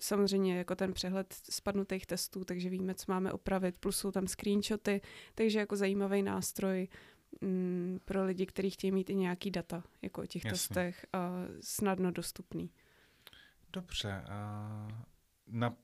samozřejmě 0.00 0.58
jako 0.58 0.74
ten 0.74 0.92
přehled 0.92 1.34
spadnutých 1.50 2.06
testů, 2.06 2.44
takže 2.44 2.68
víme, 2.68 2.94
co 2.94 3.12
máme 3.12 3.32
opravit, 3.32 3.76
plus 3.80 3.96
jsou 3.96 4.10
tam 4.10 4.26
screenshoty, 4.28 5.00
takže 5.34 5.58
jako 5.58 5.76
zajímavý 5.76 6.22
nástroj 6.22 6.88
mm, 7.40 7.98
pro 8.04 8.24
lidi, 8.24 8.46
kteří 8.46 8.70
chtějí 8.70 8.90
mít 8.92 9.10
i 9.10 9.14
nějaký 9.14 9.50
data 9.50 9.84
jako 10.02 10.22
o 10.22 10.26
těch 10.26 10.44
Jasně. 10.44 10.50
testech 10.58 11.06
a 11.12 11.32
snadno 11.60 12.10
dostupný. 12.10 12.70
Dobře. 13.72 14.22
A 14.28 14.88
na, 15.46 15.74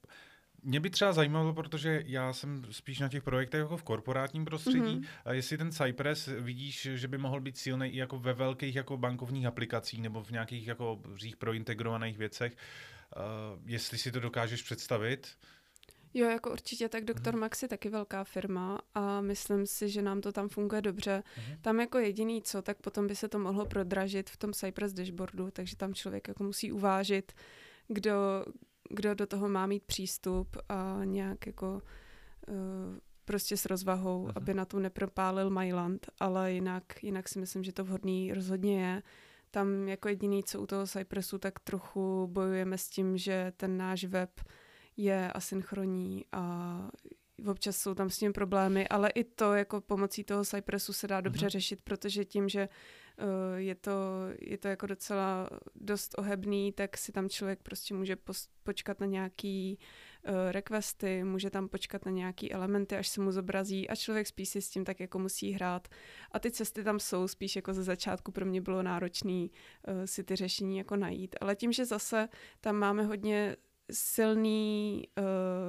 mě 0.63 0.81
by 0.81 0.91
třeba 0.91 1.13
zajímalo, 1.13 1.55
protože 1.55 2.03
já 2.07 2.33
jsem 2.33 2.65
spíš 2.71 2.99
na 2.99 3.09
těch 3.09 3.23
projektech 3.23 3.59
jako 3.59 3.77
v 3.77 3.83
korporátním 3.83 4.45
prostředí, 4.45 4.79
Mhm. 4.79 4.89
mm-hmm. 5.01 5.07
a 5.25 5.33
jestli 5.33 5.59
ten 5.59 5.73
Cypress 5.73 6.27
vidíš, 6.27 6.89
že 6.95 7.09
by 7.09 7.19
mohl 7.19 7.41
být 7.41 7.57
silný 7.57 7.89
i 7.89 7.97
jako 7.99 8.19
ve 8.19 8.33
velkých 8.33 8.77
jako 8.77 8.97
bankovních 8.97 9.47
aplikacích 9.47 10.03
nebo 10.03 10.25
v 10.25 10.31
nějakých 10.31 10.67
jako 10.67 11.03
řích 11.15 11.37
prointegrovaných 11.37 12.19
věcech, 12.19 12.53
uh, 12.53 12.59
jestli 13.67 13.99
si 13.99 14.13
to 14.13 14.21
dokážeš 14.21 14.63
představit. 14.63 15.29
Jo, 16.15 16.29
jako 16.31 16.51
určitě, 16.53 16.89
tak 16.89 17.05
Dr. 17.05 17.31
Mhm. 17.31 17.39
Max 17.41 17.63
je 17.63 17.69
taky 17.69 17.89
velká 17.89 18.25
firma 18.25 18.81
a 18.95 19.21
myslím 19.21 19.67
si, 19.67 19.89
že 19.89 20.03
nám 20.03 20.21
to 20.21 20.33
tam 20.33 20.49
funguje 20.49 20.83
dobře. 20.83 21.23
Mhm. 21.37 21.57
Tam 21.61 21.81
jako 21.81 21.99
jediný 21.99 22.43
co, 22.43 22.63
tak 22.63 22.77
potom 22.81 23.07
by 23.07 23.17
se 23.17 23.29
to 23.29 23.39
mohlo 23.39 23.67
prodražit 23.67 24.31
v 24.31 24.37
tom 24.37 24.53
Cypress 24.53 24.93
dashboardu, 24.93 25.51
takže 25.51 25.77
tam 25.77 25.95
člověk 25.95 26.29
jako 26.29 26.45
musí 26.45 26.73
uvážit, 26.73 27.33
kdo, 27.89 28.45
kdo 28.91 29.15
do 29.15 29.27
toho 29.27 29.49
má 29.49 29.67
mít 29.67 29.83
přístup 29.85 30.57
a 30.69 31.01
nějak 31.05 31.47
jako 31.47 31.83
uh, 32.49 32.55
prostě 33.25 33.57
s 33.57 33.65
rozvahou, 33.67 34.23
Mhm. 34.27 34.33
aby 34.37 34.55
na 34.55 34.65
to 34.65 34.81
nepropálil 34.81 35.51
Myland, 35.51 36.07
ale 36.21 36.53
jinak, 36.53 37.03
jinak 37.03 37.29
si 37.29 37.39
myslím, 37.39 37.65
že 37.65 37.73
to 37.73 37.85
vhodný 37.85 38.33
rozhodně 38.33 38.85
je. 38.87 39.03
Tam 39.51 39.89
jako 39.89 40.09
jediný, 40.09 40.45
co 40.45 40.61
u 40.61 40.67
toho 40.67 40.87
Cypressu, 40.87 41.39
tak 41.39 41.59
trochu 41.59 42.29
bojujeme 42.33 42.79
s 42.79 42.89
tím, 42.89 43.19
že 43.19 43.53
ten 43.57 43.77
náš 43.77 44.05
web 44.05 44.31
je 44.97 45.33
asynchronní 45.33 46.25
a 46.33 46.77
občas 47.47 47.77
jsou 47.77 47.95
tam 47.95 48.11
s 48.11 48.19
tím 48.19 48.33
problémy, 48.33 48.89
ale 48.89 49.11
i 49.11 49.25
to 49.25 49.55
jako 49.55 49.81
pomocí 49.81 50.25
toho 50.25 50.45
Cypressu 50.45 50.93
se 50.93 51.07
dá 51.09 51.21
dobře 51.21 51.45
Mhm. 51.47 51.51
řešit, 51.51 51.81
protože 51.85 52.25
tím, 52.25 52.49
že 52.49 52.69
uh, 52.69 53.27
je, 53.57 53.75
to, 53.75 53.91
je 54.41 54.59
to 54.59 54.69
jako 54.69 54.87
docela 54.87 55.51
dost 55.75 56.15
ohebný, 56.19 56.73
tak 56.73 56.97
si 56.97 57.13
tam 57.13 57.29
člověk 57.29 57.63
prostě 57.63 57.95
může 57.95 58.15
pos- 58.17 58.49
počkat 58.63 59.01
na 59.01 59.07
nějaký 59.07 59.79
uh, 59.81 59.85
requesty, 60.51 61.25
může 61.25 61.51
tam 61.51 61.69
počkat 61.69 62.07
na 62.07 62.13
nějaký 62.13 62.53
elementy, 62.53 62.97
až 62.97 63.09
se 63.09 63.21
mu 63.21 63.33
zobrazí 63.33 63.89
a 63.89 63.97
člověk 63.97 64.27
spíš 64.27 64.49
si 64.49 64.63
s 64.63 64.71
tím 64.71 64.85
tak 64.85 65.01
jako 65.01 65.19
musí 65.19 65.53
hrát. 65.53 65.89
A 66.33 66.39
ty 66.39 66.51
cesty 66.51 66.85
tam 66.85 67.01
jsou, 67.01 67.29
spíš 67.29 67.57
jako 67.57 67.75
ze 67.75 67.83
začátku 67.83 68.33
pro 68.33 68.47
mě 68.47 68.61
bylo 68.61 68.83
náročný 68.83 69.51
uh, 69.89 69.95
si 70.05 70.25
ty 70.25 70.37
řešení 70.37 70.79
jako 70.79 70.97
najít. 70.97 71.37
Ale 71.41 71.57
tím, 71.57 71.73
že 71.73 71.85
zase 71.85 72.29
tam 72.61 72.77
máme 72.77 73.03
hodně 73.03 73.57
silný 73.93 75.05
uh, 75.19 75.25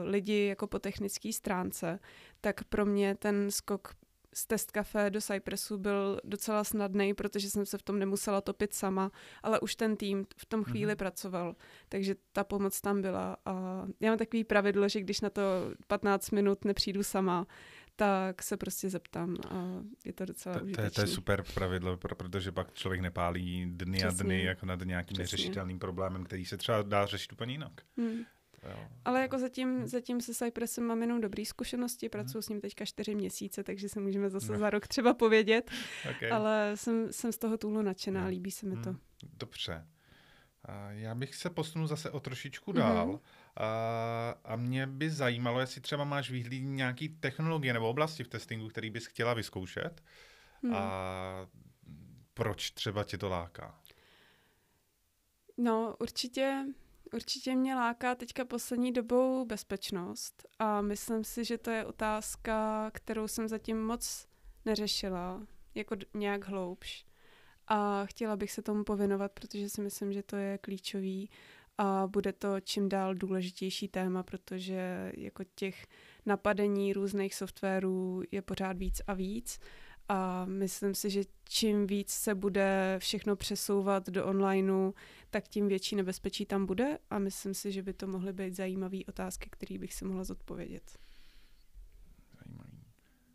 lidi 0.09 0.45
jako 0.45 0.67
po 0.67 0.79
technické 0.79 1.33
stránce, 1.33 1.99
tak 2.41 2.63
pro 2.63 2.85
mě 2.85 3.15
ten 3.15 3.51
skok 3.51 3.93
z 4.33 4.45
Test 4.45 4.71
Café 4.71 5.09
do 5.09 5.21
Cypressu 5.21 5.77
byl 5.77 6.19
docela 6.23 6.63
snadný, 6.63 7.13
protože 7.13 7.49
jsem 7.49 7.65
se 7.65 7.77
v 7.77 7.81
tom 7.83 7.99
nemusela 7.99 8.41
topit 8.41 8.73
sama, 8.73 9.11
ale 9.43 9.59
už 9.59 9.75
ten 9.75 9.95
tým 9.97 10.25
v 10.37 10.45
tom 10.45 10.63
chvíli 10.63 10.85
Mhm. 10.85 10.93
mm-hmm. 10.93 10.97
pracoval, 10.97 11.55
takže 11.89 12.15
ta 12.31 12.43
pomoc 12.43 12.81
tam 12.81 13.01
byla. 13.01 13.37
A 13.45 13.85
já 13.99 14.11
mám 14.11 14.17
takový 14.17 14.43
pravidlo, 14.43 14.89
že 14.89 14.99
když 15.01 15.21
na 15.21 15.29
to 15.29 15.41
15 15.87 16.31
minut 16.31 16.65
nepřijdu 16.65 17.03
sama, 17.03 17.47
tak 17.95 18.43
se 18.43 18.57
prostě 18.57 18.89
zeptám 18.89 19.35
a 19.49 19.65
je 20.05 20.13
to 20.13 20.25
docela 20.25 20.53
To, 20.55 20.59
to, 20.59 20.65
je, 20.65 20.71
užitečný. 20.71 20.95
to 20.95 21.01
je 21.01 21.07
super 21.07 21.43
pravidlo, 21.53 21.97
pro- 21.97 22.15
protože 22.15 22.51
pak 22.51 22.73
člověk 22.73 23.01
nepálí 23.01 23.65
dny 23.69 24.03
a 24.03 24.07
Přesně. 24.07 24.23
dny 24.23 24.43
jako 24.43 24.65
nad 24.65 24.79
nějakým 24.85 25.15
Přesně. 25.15 25.21
neřešitelným 25.23 25.79
problémem, 25.79 26.23
který 26.23 26.45
se 26.45 26.57
třeba 26.57 26.81
dá 26.81 27.05
řešit 27.05 27.33
úplně 27.33 27.53
jinak. 27.53 27.71
Hmm. 27.97 28.19
Jo. 28.69 28.87
Ale 29.05 29.21
jako 29.21 29.39
zatím, 29.39 29.87
zatím 29.87 30.21
se 30.21 30.33
Cypressem 30.33 30.83
mám 30.83 31.01
jenom 31.01 31.21
dobrý 31.21 31.45
zkušenosti, 31.45 32.09
pracuji 32.09 32.41
s 32.41 32.49
ním 32.49 32.61
teďka 32.61 32.85
čtyři 32.85 33.15
měsíce, 33.15 33.63
takže 33.63 33.89
se 33.89 33.99
můžeme 33.99 34.29
zase 34.29 34.51
No. 34.51 34.59
za 34.59 34.69
rok 34.69 34.87
třeba 34.87 35.13
povědět, 35.13 35.71
Okay. 36.15 36.31
ale 36.31 36.71
jsem, 36.75 37.13
jsem 37.13 37.31
z 37.31 37.37
toho 37.37 37.57
toolu 37.57 37.81
nadšená, 37.81 38.21
No. 38.23 38.29
líbí 38.29 38.51
se 38.51 38.65
mi 38.65 38.75
to. 38.77 38.89
Hmm, 38.89 38.99
Dobře. 39.33 39.87
Já 40.89 41.15
bych 41.15 41.35
se 41.35 41.49
posunul 41.49 41.87
zase 41.87 42.09
o 42.11 42.19
trošičku 42.19 42.71
Mhm. 42.71 42.79
dál. 42.81 43.19
A, 43.57 44.35
a 44.43 44.55
mě 44.55 44.87
by 44.87 45.09
zajímalo, 45.09 45.59
jestli 45.59 45.81
třeba 45.81 46.03
máš 46.03 46.31
výhlíd 46.31 46.61
nějaký 46.63 47.09
technologie 47.09 47.73
nebo 47.73 47.89
oblasti 47.89 48.23
v 48.23 48.27
testingu, 48.27 48.67
který 48.69 48.89
bys 48.89 49.05
chtěla 49.05 49.33
vyzkoušet 49.33 50.03
Hmm. 50.63 50.73
a 50.75 51.47
proč 52.33 52.71
třeba 52.71 53.03
tě 53.03 53.17
to 53.17 53.29
láká. 53.29 53.79
No, 55.57 55.95
určitě, 55.99 56.65
určitě 57.13 57.55
mě 57.55 57.75
láká 57.75 58.15
teďka 58.15 58.45
poslední 58.45 58.91
dobou 58.91 59.45
bezpečnost 59.45 60.47
a 60.59 60.81
myslím 60.81 61.23
si, 61.23 61.45
že 61.45 61.57
to 61.57 61.69
je 61.69 61.85
otázka, 61.85 62.91
kterou 62.93 63.27
jsem 63.27 63.47
zatím 63.47 63.83
moc 63.83 64.27
neřešila, 64.65 65.47
jako 65.75 65.95
nějak 66.13 66.45
hloubš. 66.45 67.05
A 67.67 68.05
chtěla 68.05 68.35
bych 68.35 68.51
se 68.51 68.61
tomu 68.61 68.83
pověnovat, 68.83 69.31
protože 69.31 69.69
si 69.69 69.81
myslím, 69.81 70.13
že 70.13 70.23
to 70.23 70.35
je 70.35 70.57
klíčový 70.57 71.29
a 71.77 72.07
bude 72.07 72.33
to 72.33 72.59
čím 72.59 72.89
dál 72.89 73.15
důležitější 73.15 73.87
téma, 73.87 74.23
protože 74.23 75.11
jako 75.17 75.43
těch 75.55 75.87
napadení 76.25 76.93
různých 76.93 77.35
softwarů 77.35 78.23
je 78.31 78.41
pořád 78.41 78.77
víc 78.77 79.01
a 79.07 79.13
víc 79.13 79.59
a 80.09 80.45
myslím 80.45 80.95
si, 80.95 81.09
že 81.09 81.21
čím 81.49 81.87
víc 81.87 82.09
se 82.09 82.35
bude 82.35 82.95
všechno 82.99 83.35
přesouvat 83.35 84.09
do 84.09 84.25
onlineu, 84.25 84.91
tak 85.31 85.47
tím 85.47 85.67
větší 85.67 85.95
nebezpečí 85.95 86.45
tam 86.45 86.65
bude 86.65 86.97
a 87.09 87.19
myslím 87.19 87.53
si, 87.53 87.71
že 87.71 87.83
by 87.83 87.93
to 87.93 88.07
mohly 88.07 88.33
být 88.33 88.55
zajímavé 88.55 88.97
otázky, 89.07 89.49
které 89.51 89.77
bych 89.77 89.93
si 89.93 90.05
mohla 90.05 90.23
zodpovědět. 90.23 90.97
Zajímavý. 92.43 92.83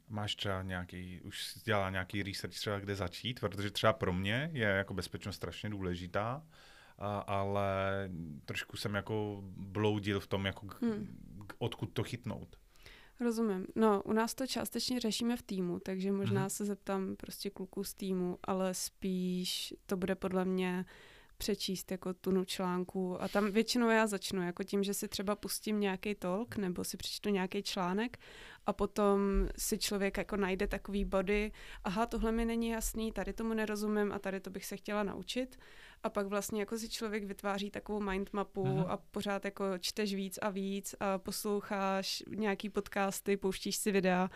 Máš 0.08 0.34
třeba 0.34 0.62
nějaký, 0.62 1.20
už 1.20 1.54
dělá 1.64 1.90
nějaký 1.90 2.22
research 2.22 2.54
třeba 2.54 2.78
kde 2.78 2.96
začít, 2.96 3.40
protože 3.40 3.70
třeba 3.70 3.92
pro 3.92 4.12
mě 4.12 4.50
je 4.52 4.66
jako 4.68 4.94
bezpečnost 4.94 5.36
strašně 5.36 5.70
důležitá, 5.70 6.46
a, 6.98 7.18
ale 7.18 8.10
trošku 8.44 8.76
jsem 8.76 8.94
jako 8.94 9.42
bloudil 9.56 10.20
v 10.20 10.26
tom, 10.26 10.46
jako 10.46 10.66
hmm. 10.80 11.18
odkud 11.58 11.86
to 11.86 12.02
chytnout. 12.02 12.56
Rozumím. 13.20 13.66
No, 13.74 14.02
u 14.02 14.12
nás 14.12 14.34
to 14.34 14.46
částečně 14.46 15.00
řešíme 15.00 15.36
v 15.36 15.42
týmu, 15.42 15.80
takže 15.80 16.12
možná 16.12 16.40
hmm. 16.40 16.50
se 16.50 16.64
zeptám 16.64 17.16
prostě 17.16 17.50
kluků 17.50 17.84
z 17.84 17.94
týmu, 17.94 18.38
ale 18.44 18.74
spíš 18.74 19.74
to 19.86 19.96
bude 19.96 20.14
podle 20.14 20.44
mě 20.44 20.84
přečíst 21.36 21.90
jako 21.90 22.14
tunu 22.14 22.44
článku 22.44 23.22
a 23.22 23.28
tam 23.28 23.50
většinou 23.50 23.90
já 23.90 24.06
začnu 24.06 24.42
jako 24.42 24.64
tím, 24.64 24.82
že 24.82 24.94
si 24.94 25.08
třeba 25.08 25.36
pustím 25.36 25.80
nějaký 25.80 26.14
talk 26.14 26.56
nebo 26.56 26.84
si 26.84 26.96
přečtu 26.96 27.28
nějaký 27.28 27.62
článek 27.62 28.18
a 28.66 28.72
potom 28.72 29.20
si 29.58 29.78
člověk 29.78 30.16
jako 30.16 30.36
najde 30.36 30.66
takový 30.66 31.04
body, 31.04 31.52
aha, 31.84 32.06
tohle 32.06 32.32
mi 32.32 32.44
není 32.44 32.68
jasný, 32.68 33.12
tady 33.12 33.32
tomu 33.32 33.54
nerozumím 33.54 34.12
a 34.12 34.18
tady 34.18 34.40
to 34.40 34.50
bych 34.50 34.66
se 34.66 34.76
chtěla 34.76 35.02
naučit. 35.02 35.58
A 36.02 36.10
pak 36.10 36.26
vlastně 36.26 36.60
jako 36.60 36.78
si 36.78 36.88
člověk 36.88 37.24
vytváří 37.24 37.70
takovou 37.70 38.00
mindmapu 38.00 38.64
uh-huh. 38.64 38.86
a 38.88 38.96
pořád 38.96 39.44
jako 39.44 39.64
čteš 39.78 40.14
víc 40.14 40.38
a 40.42 40.50
víc 40.50 40.94
a 41.00 41.18
posloucháš 41.18 42.22
nějaký 42.28 42.68
podcasty, 42.68 43.36
pouštíš 43.36 43.76
si 43.76 43.92
videa 43.92 44.30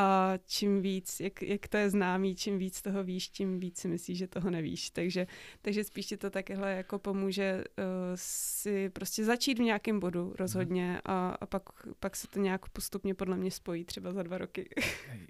a 0.00 0.32
čím 0.46 0.82
víc, 0.82 1.20
jak, 1.20 1.42
jak 1.42 1.68
to 1.68 1.76
je 1.76 1.90
známý, 1.90 2.36
čím 2.36 2.58
víc 2.58 2.82
toho 2.82 3.04
víš, 3.04 3.28
tím 3.28 3.60
víc 3.60 3.78
si 3.78 3.88
myslíš, 3.88 4.18
že 4.18 4.26
toho 4.26 4.50
nevíš. 4.50 4.90
Takže, 4.90 5.26
takže 5.62 5.84
spíš 5.84 6.06
ti 6.06 6.16
to 6.16 6.30
takhle 6.30 6.72
jako 6.72 6.98
pomůže 6.98 7.64
uh, 7.78 7.84
si 8.14 8.88
prostě 8.88 9.24
začít 9.24 9.58
v 9.58 9.62
nějakém 9.62 10.00
bodu 10.00 10.34
rozhodně 10.38 11.00
a, 11.04 11.36
a 11.40 11.46
pak, 11.46 11.62
pak 12.00 12.16
se 12.16 12.28
to 12.28 12.40
nějak 12.40 12.68
postupně 12.68 13.14
podle 13.14 13.36
mě 13.36 13.50
spojí 13.50 13.84
třeba 13.84 14.12
za 14.12 14.22
dva 14.22 14.38
roky. 14.38 14.68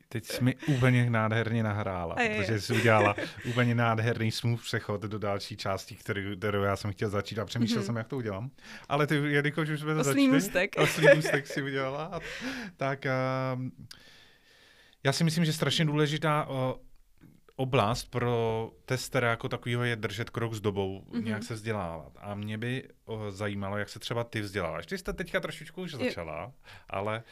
Teď 0.09 0.25
jsi 0.25 0.45
mi 0.45 0.57
úplně 0.57 1.11
nádherně 1.11 1.63
nahrála, 1.63 2.17
protože 2.37 2.61
jsi 2.61 2.73
udělala 2.75 3.15
úplně 3.49 3.75
nádherný 3.75 4.31
smooth 4.31 4.63
přechod 4.63 5.03
do 5.03 5.19
další 5.19 5.57
části, 5.57 5.95
který, 5.95 6.37
kterou 6.37 6.63
já 6.63 6.77
jsem 6.77 6.93
chtěl 6.93 7.09
začít 7.09 7.39
a 7.39 7.45
přemýšlel 7.45 7.83
mm-hmm. 7.83 7.87
jsem, 7.87 7.97
jak 7.97 8.09
to 8.09 8.17
udělám. 8.17 8.51
Ale 8.89 9.07
ty, 9.07 9.15
jelikož 9.15 9.69
už 9.69 9.81
jsme 9.81 9.95
to 9.95 10.05
začali... 10.05 10.29
Můstek. 10.29 10.75
Oslý 10.79 11.07
můstek 11.15 11.47
si 11.47 11.63
udělala. 11.63 12.21
Tak 12.77 13.07
uh, 13.55 13.69
já 15.05 15.13
si 15.13 15.25
myslím, 15.25 15.45
že 15.45 15.53
strašně 15.53 15.85
důležitá 15.85 16.49
uh, 16.49 16.57
oblast 17.57 18.11
pro 18.11 18.71
testera 18.85 19.31
jako 19.31 19.49
takového 19.49 19.85
je 19.85 19.97
držet 19.97 20.31
krok 20.31 20.55
s 20.55 20.61
dobou, 20.61 21.01
mm-hmm. 21.01 21.25
nějak 21.25 21.43
se 21.43 21.55
vzdělávat. 21.55 22.13
A 22.17 22.35
mě 22.35 22.59
by 22.59 22.89
uh, 23.07 23.29
zajímalo, 23.29 23.79
jak 23.79 23.89
se 23.89 23.99
třeba 23.99 24.25
ty 24.25 24.41
vzděláváš. 24.41 24.87
Ty 24.87 24.99
jste 24.99 25.13
teďka 25.13 25.41
trošičku 25.41 25.83
už 25.83 25.95
začala, 25.95 26.43
je. 26.43 26.53
ale... 26.89 27.23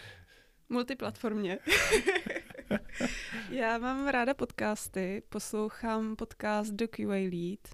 Multiplatformně. 0.69 1.59
Já 3.51 3.79
mám 3.79 4.09
ráda 4.09 4.35
podcasty, 4.35 5.23
poslouchám 5.29 6.17
podcast 6.17 6.73
do 6.73 6.89
QA 6.89 7.31
Lead, 7.31 7.69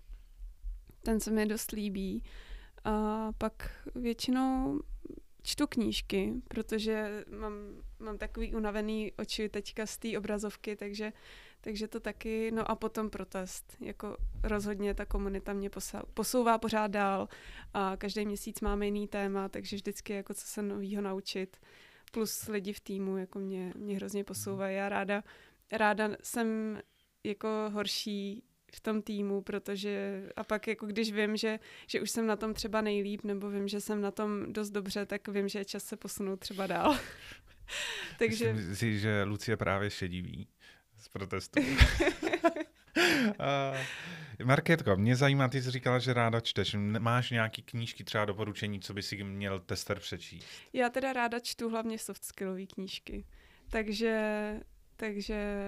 ten 1.03 1.21
se 1.21 1.31
mi 1.31 1.47
dost 1.47 1.71
líbí. 1.71 2.23
A 2.85 3.29
pak 3.39 3.71
většinou 3.95 4.81
čtu 5.43 5.67
knížky, 5.67 6.33
protože 6.49 7.25
mám, 7.39 7.53
mám 7.99 8.19
takový 8.19 8.55
unavený 8.55 9.13
oči 9.19 9.49
teďka 9.49 9.87
z 9.87 9.99
té 9.99 10.19
obrazovky, 10.19 10.77
takže, 10.77 11.13
takže 11.61 11.89
to 11.89 12.01
taky, 12.01 12.51
no 12.51 12.71
a 12.71 12.75
potom 12.75 13.11
protest. 13.11 13.77
Jako 13.81 14.17
rozhodně 14.43 14.95
ta 14.95 15.05
komunita 15.05 15.53
mě 15.53 15.71
posouvá 16.15 16.59
pořád 16.59 16.91
dál 16.91 17.29
a 17.75 17.97
každý 17.97 18.27
měsíc 18.27 18.61
máme 18.61 18.87
jiný 18.87 19.09
téma, 19.09 19.49
takže 19.49 19.77
vždycky 19.77 20.13
jako 20.13 20.35
co 20.35 20.47
se 20.47 20.63
novýho 20.63 21.03
naučit. 21.03 21.57
Plus 22.13 22.49
lidi 22.49 22.73
v 22.73 22.81
týmu 22.81 23.17
jako 23.17 23.39
mě, 23.39 23.73
mě 23.77 23.97
hrozně 23.97 24.25
posouvají. 24.25 24.77
Já 24.77 24.89
ráda, 24.89 25.23
ráda 25.73 26.11
jsem 26.23 26.81
jako 27.25 27.49
horší 27.73 28.43
v 28.75 28.81
tom 28.81 29.03
týmu, 29.03 29.43
protože 29.43 30.23
a 30.37 30.45
pak 30.45 30.69
jako 30.69 30.87
když 30.87 31.13
vím, 31.13 31.37
že, 31.37 31.59
že 31.87 32.01
už 32.01 32.11
jsem 32.11 32.27
na 32.27 32.37
tom 32.37 32.55
třeba 32.55 32.81
nejlíp, 32.81 33.25
nebo 33.25 33.51
vím, 33.51 33.69
že 33.69 33.81
jsem 33.81 34.01
na 34.01 34.11
tom 34.11 34.53
dost 34.53 34.71
dobře, 34.71 35.07
tak 35.07 35.29
vím, 35.29 35.49
že 35.49 35.59
je 35.59 35.65
čas 35.65 35.85
se 35.85 35.97
posunout 35.97 36.41
třeba 36.41 36.67
dál. 36.67 36.99
Takže... 38.19 38.53
Myslím 38.53 38.77
si, 38.77 38.99
že 38.99 39.23
Lucie 39.23 39.57
právě 39.57 39.91
šedivý 39.91 40.49
z 40.99 41.09
protestu. 41.09 41.61
uh, 43.01 44.45
Marketko, 44.45 44.97
mě 44.97 45.17
zajímá, 45.17 45.49
ty 45.49 45.63
jsi 45.63 45.71
říkala, 45.71 45.99
že 45.99 46.13
ráda 46.13 46.41
čteš. 46.41 46.77
Máš 46.99 47.31
nějaký 47.31 47.63
knížky, 47.63 48.05
třeba 48.05 48.25
doporučení, 48.25 48.81
co 48.81 48.95
by 48.95 49.03
si 49.03 49.25
měl 49.25 49.61
tester 49.61 50.01
přečíst? 50.01 50.47
Já 50.73 50.89
teda 50.89 51.13
ráda 51.13 51.39
čtu 51.39 51.69
hlavně 51.69 51.99
soft 51.99 52.25
skillové 52.25 52.67
knížky. 52.67 53.25
Takže 53.71 54.61
takže 54.97 55.63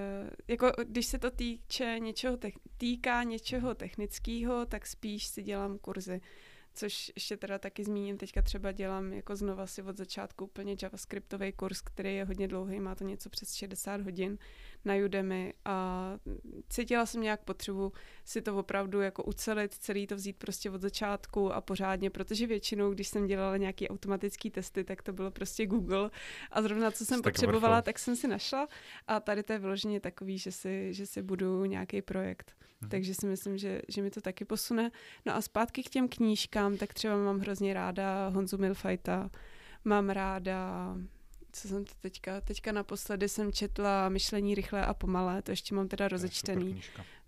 jako 0.48 0.72
když 0.84 1.06
se 1.06 1.18
to 1.18 1.30
týče 1.30 1.96
něčeho 1.98 2.36
te- 2.36 2.50
týká 2.76 3.22
něčeho 3.22 3.74
technického, 3.74 4.66
tak 4.66 4.86
spíš 4.86 5.26
si 5.26 5.42
dělám 5.42 5.78
kurzy. 5.78 6.20
Což 6.74 7.12
ještě 7.14 7.36
teda 7.36 7.58
taky 7.58 7.84
zmíním, 7.84 8.18
teďka 8.18 8.42
třeba 8.42 8.72
dělám 8.72 9.12
jako 9.12 9.36
znova 9.36 9.66
si 9.66 9.82
od 9.82 9.96
začátku 9.96 10.44
úplně 10.44 10.76
javascriptový 10.82 11.52
kurz, 11.52 11.80
který 11.80 12.14
je 12.16 12.24
hodně 12.24 12.48
dlouhý, 12.48 12.80
má 12.80 12.94
to 12.94 13.04
něco 13.04 13.30
přes 13.30 13.54
60 13.54 14.00
hodin 14.00 14.38
na 14.84 14.94
Udemy 15.04 15.54
a 15.64 16.10
cítila 16.68 17.06
jsem 17.06 17.20
nějak 17.20 17.44
potřebu 17.44 17.92
si 18.24 18.42
to 18.42 18.56
opravdu 18.56 19.00
jako 19.00 19.22
ucelit, 19.22 19.74
celý 19.74 20.06
to 20.06 20.16
vzít 20.16 20.36
prostě 20.36 20.70
od 20.70 20.80
začátku 20.80 21.52
a 21.52 21.60
pořádně, 21.60 22.10
protože 22.10 22.46
většinou, 22.46 22.90
když 22.90 23.08
jsem 23.08 23.26
dělala 23.26 23.56
nějaký 23.56 23.88
automatický 23.88 24.50
testy, 24.50 24.84
tak 24.84 25.02
to 25.02 25.12
bylo 25.12 25.30
prostě 25.30 25.66
Google 25.66 26.10
a 26.50 26.62
zrovna 26.62 26.90
co 26.90 27.04
jsem 27.04 27.22
potřebovala, 27.22 27.82
tak 27.82 27.98
jsem 27.98 28.16
si 28.16 28.28
našla 28.28 28.68
a 29.06 29.20
tady 29.20 29.42
to 29.42 29.52
je 29.52 29.58
vyloženě 29.58 30.00
takový, 30.00 30.38
že 30.38 30.52
si, 30.52 30.94
že 30.94 31.06
si 31.06 31.22
budu 31.22 31.64
nějaký 31.64 32.02
projekt. 32.02 32.52
Mhm. 32.80 32.90
Takže 32.90 33.14
si 33.14 33.26
myslím, 33.26 33.58
že, 33.58 33.82
že 33.88 34.02
mi 34.02 34.10
to 34.10 34.20
taky 34.20 34.44
posune. 34.44 34.90
No 35.26 35.36
a 35.36 35.40
zpátky 35.40 35.82
k 35.82 35.90
těm 35.90 36.08
knížkám, 36.08 36.76
tak 36.76 36.94
třeba 36.94 37.16
mám 37.16 37.38
hrozně 37.38 37.74
ráda 37.74 38.28
Honzu 38.28 38.58
Milfajta, 38.58 39.30
mám 39.84 40.10
ráda 40.10 40.94
co 41.54 41.68
jsem 41.68 41.84
to 41.84 41.92
teďka, 42.00 42.40
teďka 42.40 42.72
naposledy 42.72 43.28
jsem 43.28 43.52
četla 43.52 44.08
Myšlení 44.08 44.54
rychlé 44.54 44.86
a 44.86 44.94
pomalé, 44.94 45.42
to 45.42 45.50
ještě 45.50 45.74
mám 45.74 45.88
teda 45.88 46.08
rozečtený. 46.08 46.82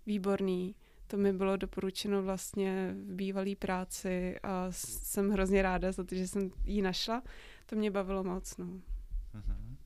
Výborný. 0.07 0.75
To 1.07 1.17
mi 1.17 1.33
bylo 1.33 1.57
doporučeno 1.57 2.23
vlastně 2.23 2.95
v 3.07 3.15
bývalé 3.15 3.57
práci 3.57 4.39
a 4.43 4.67
jsem 4.71 5.31
hrozně 5.31 5.63
ráda 5.63 5.93
za 5.93 6.05
to, 6.05 6.15
že 6.15 6.29
jsem 6.29 6.51
ji 6.65 6.83
našla. 6.83 7.23
To 7.67 7.77
mě 7.77 7.91
bavilo 7.91 8.25
moc, 8.25 8.57
no. 8.57 8.67
Uh-huh. 8.67 9.77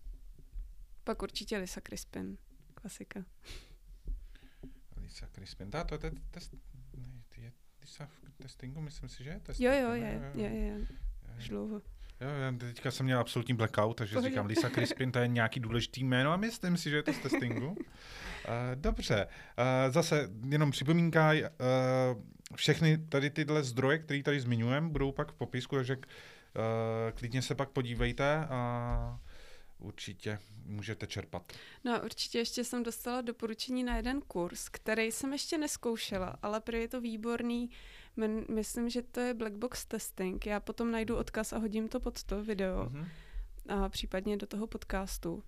Pak 1.05 1.23
určitě 1.23 1.59
Lisa 1.59 1.81
Crispin, 1.81 2.39
klasika. 2.75 3.25
Lisa 4.97 5.27
Crispin, 5.33 5.71
dá 5.71 5.85
to 5.85 5.95
je 5.95 6.13
test, 6.31 6.55
je 7.37 7.53
Lisa 7.81 8.07
v 8.07 8.43
testingu, 8.43 8.81
myslím 8.81 9.09
si, 9.09 9.25
že 9.25 9.31
je 9.31 9.41
test. 9.41 9.61
Jo, 9.61 9.73
jo, 9.73 9.91
je, 9.91 10.33
je, 10.35 10.43
je, 10.43 10.61
je. 10.61 10.87
Už 11.39 11.49
dlouho. 11.49 11.83
Jo, 12.21 12.29
já 12.29 12.53
teďka 12.59 12.91
jsem 12.91 13.07
měl 13.07 13.19
absolutní 13.19 13.55
blackout, 13.55 13.97
takže 13.97 14.15
Pohodě. 14.15 14.29
říkám 14.29 14.47
Lisa 14.47 14.71
Crispin, 14.71 15.13
to 15.13 15.19
je 15.19 15.29
nějaký 15.29 15.61
důležitý 15.61 16.05
jméno 16.05 16.33
a 16.33 16.37
myslím 16.37 16.77
si, 16.77 16.91
že 16.91 16.97
je 16.97 17.03
to 17.03 17.13
z 17.13 17.19
testingu. 17.19 17.69
Uh, 17.69 17.77
dobře, 18.75 19.27
uh, 19.27 19.93
zase 19.93 20.31
jenom 20.49 20.71
připomínka, 20.71 21.33
uh, 21.33 21.39
všechny 22.55 22.99
tady 22.99 23.31
tyhle 23.31 23.63
zdroje, 23.63 23.99
které 23.99 24.23
tady 24.23 24.41
zmiňujeme, 24.41 24.89
budou 24.89 25.13
pak 25.13 25.33
v 25.33 25.35
popisku, 25.35 25.77
takže 25.77 25.97
uh, 25.97 26.03
klidně 27.15 27.43
se 27.43 27.55
pak 27.55 27.71
podívejte 27.71 28.47
a 28.51 29.21
určitě 29.79 30.39
můžete 30.65 31.07
čerpat. 31.07 31.53
No 31.85 32.01
určitě 32.05 32.39
ještě 32.39 32.65
jsem 32.65 32.83
dostala 32.83 33.21
doporučení 33.21 33.85
na 33.85 33.97
jeden 33.97 34.21
kurz, 34.21 34.69
který 34.69 35.13
jsem 35.13 35.33
ještě 35.33 35.59
neskoušela, 35.59 36.37
ale 36.43 36.61
prý 36.61 36.79
je 36.79 36.89
to 36.89 37.01
výborný 37.01 37.71
Men, 38.17 38.45
myslím, 38.49 38.89
že 38.89 39.03
to 39.03 39.21
je 39.21 39.35
Black 39.35 39.55
Box 39.55 39.85
Testing. 39.85 40.47
Já 40.47 40.61
potom 40.61 40.91
najdu 40.91 41.17
odkaz 41.17 41.53
a 41.53 41.59
hodím 41.59 41.89
to 41.89 42.01
pod 42.01 42.23
to 42.25 42.45
video. 42.45 42.85
Mm-hmm. 42.85 43.07
A 43.69 43.89
případně 43.89 44.37
do 44.37 44.47
toho 44.47 44.67
podcastu. 44.67 45.43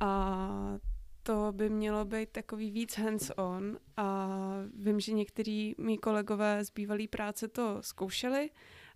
A 0.00 0.78
to 1.22 1.52
by 1.52 1.70
mělo 1.70 2.04
být 2.04 2.30
takový 2.30 2.70
víc 2.70 2.98
hands-on 2.98 3.78
a 3.96 4.28
vím, 4.74 5.00
že 5.00 5.12
některý 5.12 5.74
mý 5.78 5.98
kolegové 5.98 6.64
z 6.64 6.70
bývalé 6.70 7.08
práce 7.08 7.48
to 7.48 7.78
zkoušeli 7.80 8.50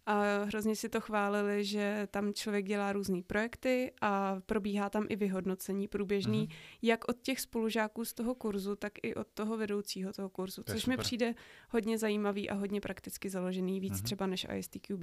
a 0.09 0.45
hrozně 0.45 0.77
si 0.77 0.89
to 0.89 1.01
chválili, 1.01 1.65
že 1.65 2.09
tam 2.11 2.35
člověk 2.35 2.67
dělá 2.67 2.93
různé 2.93 3.23
projekty 3.27 3.93
a 4.01 4.41
probíhá 4.47 4.91
tam 4.91 5.07
i 5.09 5.17
vyhodnocení 5.17 5.89
průběžný, 5.89 6.41
mm. 6.41 6.49
jak 6.83 7.09
od 7.09 7.17
těch 7.23 7.41
spolužáků 7.41 8.05
z 8.05 8.15
toho 8.15 8.35
kurzu, 8.35 8.77
tak 8.77 8.93
i 9.03 9.15
od 9.15 9.27
toho 9.35 9.57
vedoucího 9.57 10.13
toho 10.13 10.29
kurzu, 10.29 10.63
to 10.63 10.73
což 10.73 10.87
mi 10.87 10.97
přijde 10.97 11.35
hodně 11.71 11.99
zajímavý 11.99 12.51
a 12.51 12.55
hodně 12.55 12.81
prakticky 12.81 13.31
založený, 13.31 13.81
víc 13.81 14.01
mm. 14.01 14.03
třeba 14.03 14.27
než 14.27 14.47
ISTQB. 14.57 15.03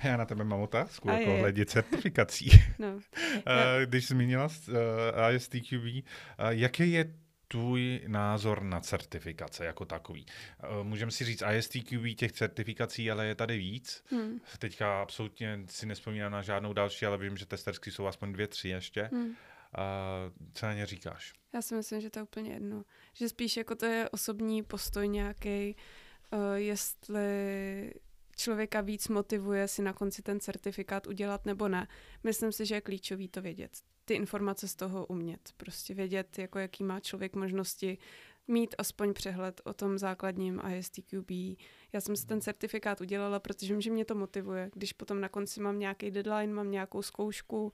A 0.00 0.06
já 0.06 0.16
na 0.16 0.24
tebe 0.24 0.44
mám 0.44 0.60
otázku, 0.60 1.08
jako 1.08 1.34
ohledně 1.34 1.66
certifikací. 1.66 2.50
No. 2.78 2.98
Když 3.84 4.08
zmínila 4.08 4.44
uh, 4.44 5.34
ISTQB, 5.34 5.72
uh, 5.72 6.00
jaký 6.48 6.92
je 6.92 7.14
tvůj 7.48 8.00
názor 8.06 8.62
na 8.62 8.80
certifikace 8.80 9.64
jako 9.64 9.84
takový. 9.84 10.26
Eh, 10.62 10.66
můžeme 10.82 11.10
si 11.10 11.24
říct 11.24 11.42
ISTQB 11.56 12.16
těch 12.16 12.32
certifikací, 12.32 13.10
ale 13.10 13.26
je 13.26 13.34
tady 13.34 13.58
víc. 13.58 14.04
Hmm. 14.10 14.40
Teďka 14.58 15.02
absolutně 15.02 15.60
si 15.68 15.86
nespomínám 15.86 16.32
na 16.32 16.42
žádnou 16.42 16.72
další, 16.72 17.06
ale 17.06 17.18
vím, 17.18 17.36
že 17.36 17.46
testersky 17.46 17.90
jsou 17.90 18.06
aspoň 18.06 18.32
dvě, 18.32 18.46
tři 18.46 18.68
ještě. 18.68 19.10
Hmm. 19.12 19.36
co 20.52 20.66
na 20.66 20.74
ně 20.74 20.86
říkáš? 20.86 21.32
Já 21.52 21.62
si 21.62 21.74
myslím, 21.74 22.00
že 22.00 22.10
to 22.10 22.18
je 22.18 22.22
úplně 22.22 22.52
jedno. 22.52 22.84
Že 23.12 23.28
spíš 23.28 23.56
jako 23.56 23.74
to 23.74 23.86
je 23.86 24.08
osobní 24.08 24.62
postoj 24.62 25.08
nějaký, 25.08 25.76
uh, 26.32 26.54
jestli 26.54 27.92
člověka 28.36 28.80
víc 28.80 29.08
motivuje 29.08 29.68
si 29.68 29.82
na 29.82 29.92
konci 29.92 30.22
ten 30.22 30.40
certifikát 30.40 31.06
udělat 31.06 31.46
nebo 31.46 31.68
ne. 31.68 31.88
Myslím 32.24 32.52
si, 32.52 32.66
že 32.66 32.74
je 32.74 32.80
klíčový 32.80 33.28
to 33.28 33.42
vědět 33.42 33.72
ty 34.06 34.14
informace 34.14 34.68
z 34.68 34.74
toho 34.74 35.06
umět. 35.06 35.52
Prostě 35.56 35.94
vědět, 35.94 36.38
jako 36.38 36.58
jaký 36.58 36.84
má 36.84 37.00
člověk 37.00 37.34
možnosti 37.34 37.98
mít 38.48 38.74
aspoň 38.78 39.12
přehled 39.12 39.60
o 39.64 39.72
tom 39.72 39.98
základním 39.98 40.60
ISTQB. 40.76 41.30
Já 41.92 42.00
jsem 42.00 42.16
si 42.16 42.26
ten 42.26 42.40
certifikát 42.40 43.00
udělala, 43.00 43.40
protože 43.40 43.74
vím, 43.74 43.80
že 43.80 43.90
mě 43.90 44.04
to 44.04 44.14
motivuje. 44.14 44.70
Když 44.74 44.92
potom 44.92 45.20
na 45.20 45.28
konci 45.28 45.60
mám 45.60 45.78
nějaký 45.78 46.10
deadline, 46.10 46.54
mám 46.54 46.70
nějakou 46.70 47.02
zkoušku, 47.02 47.72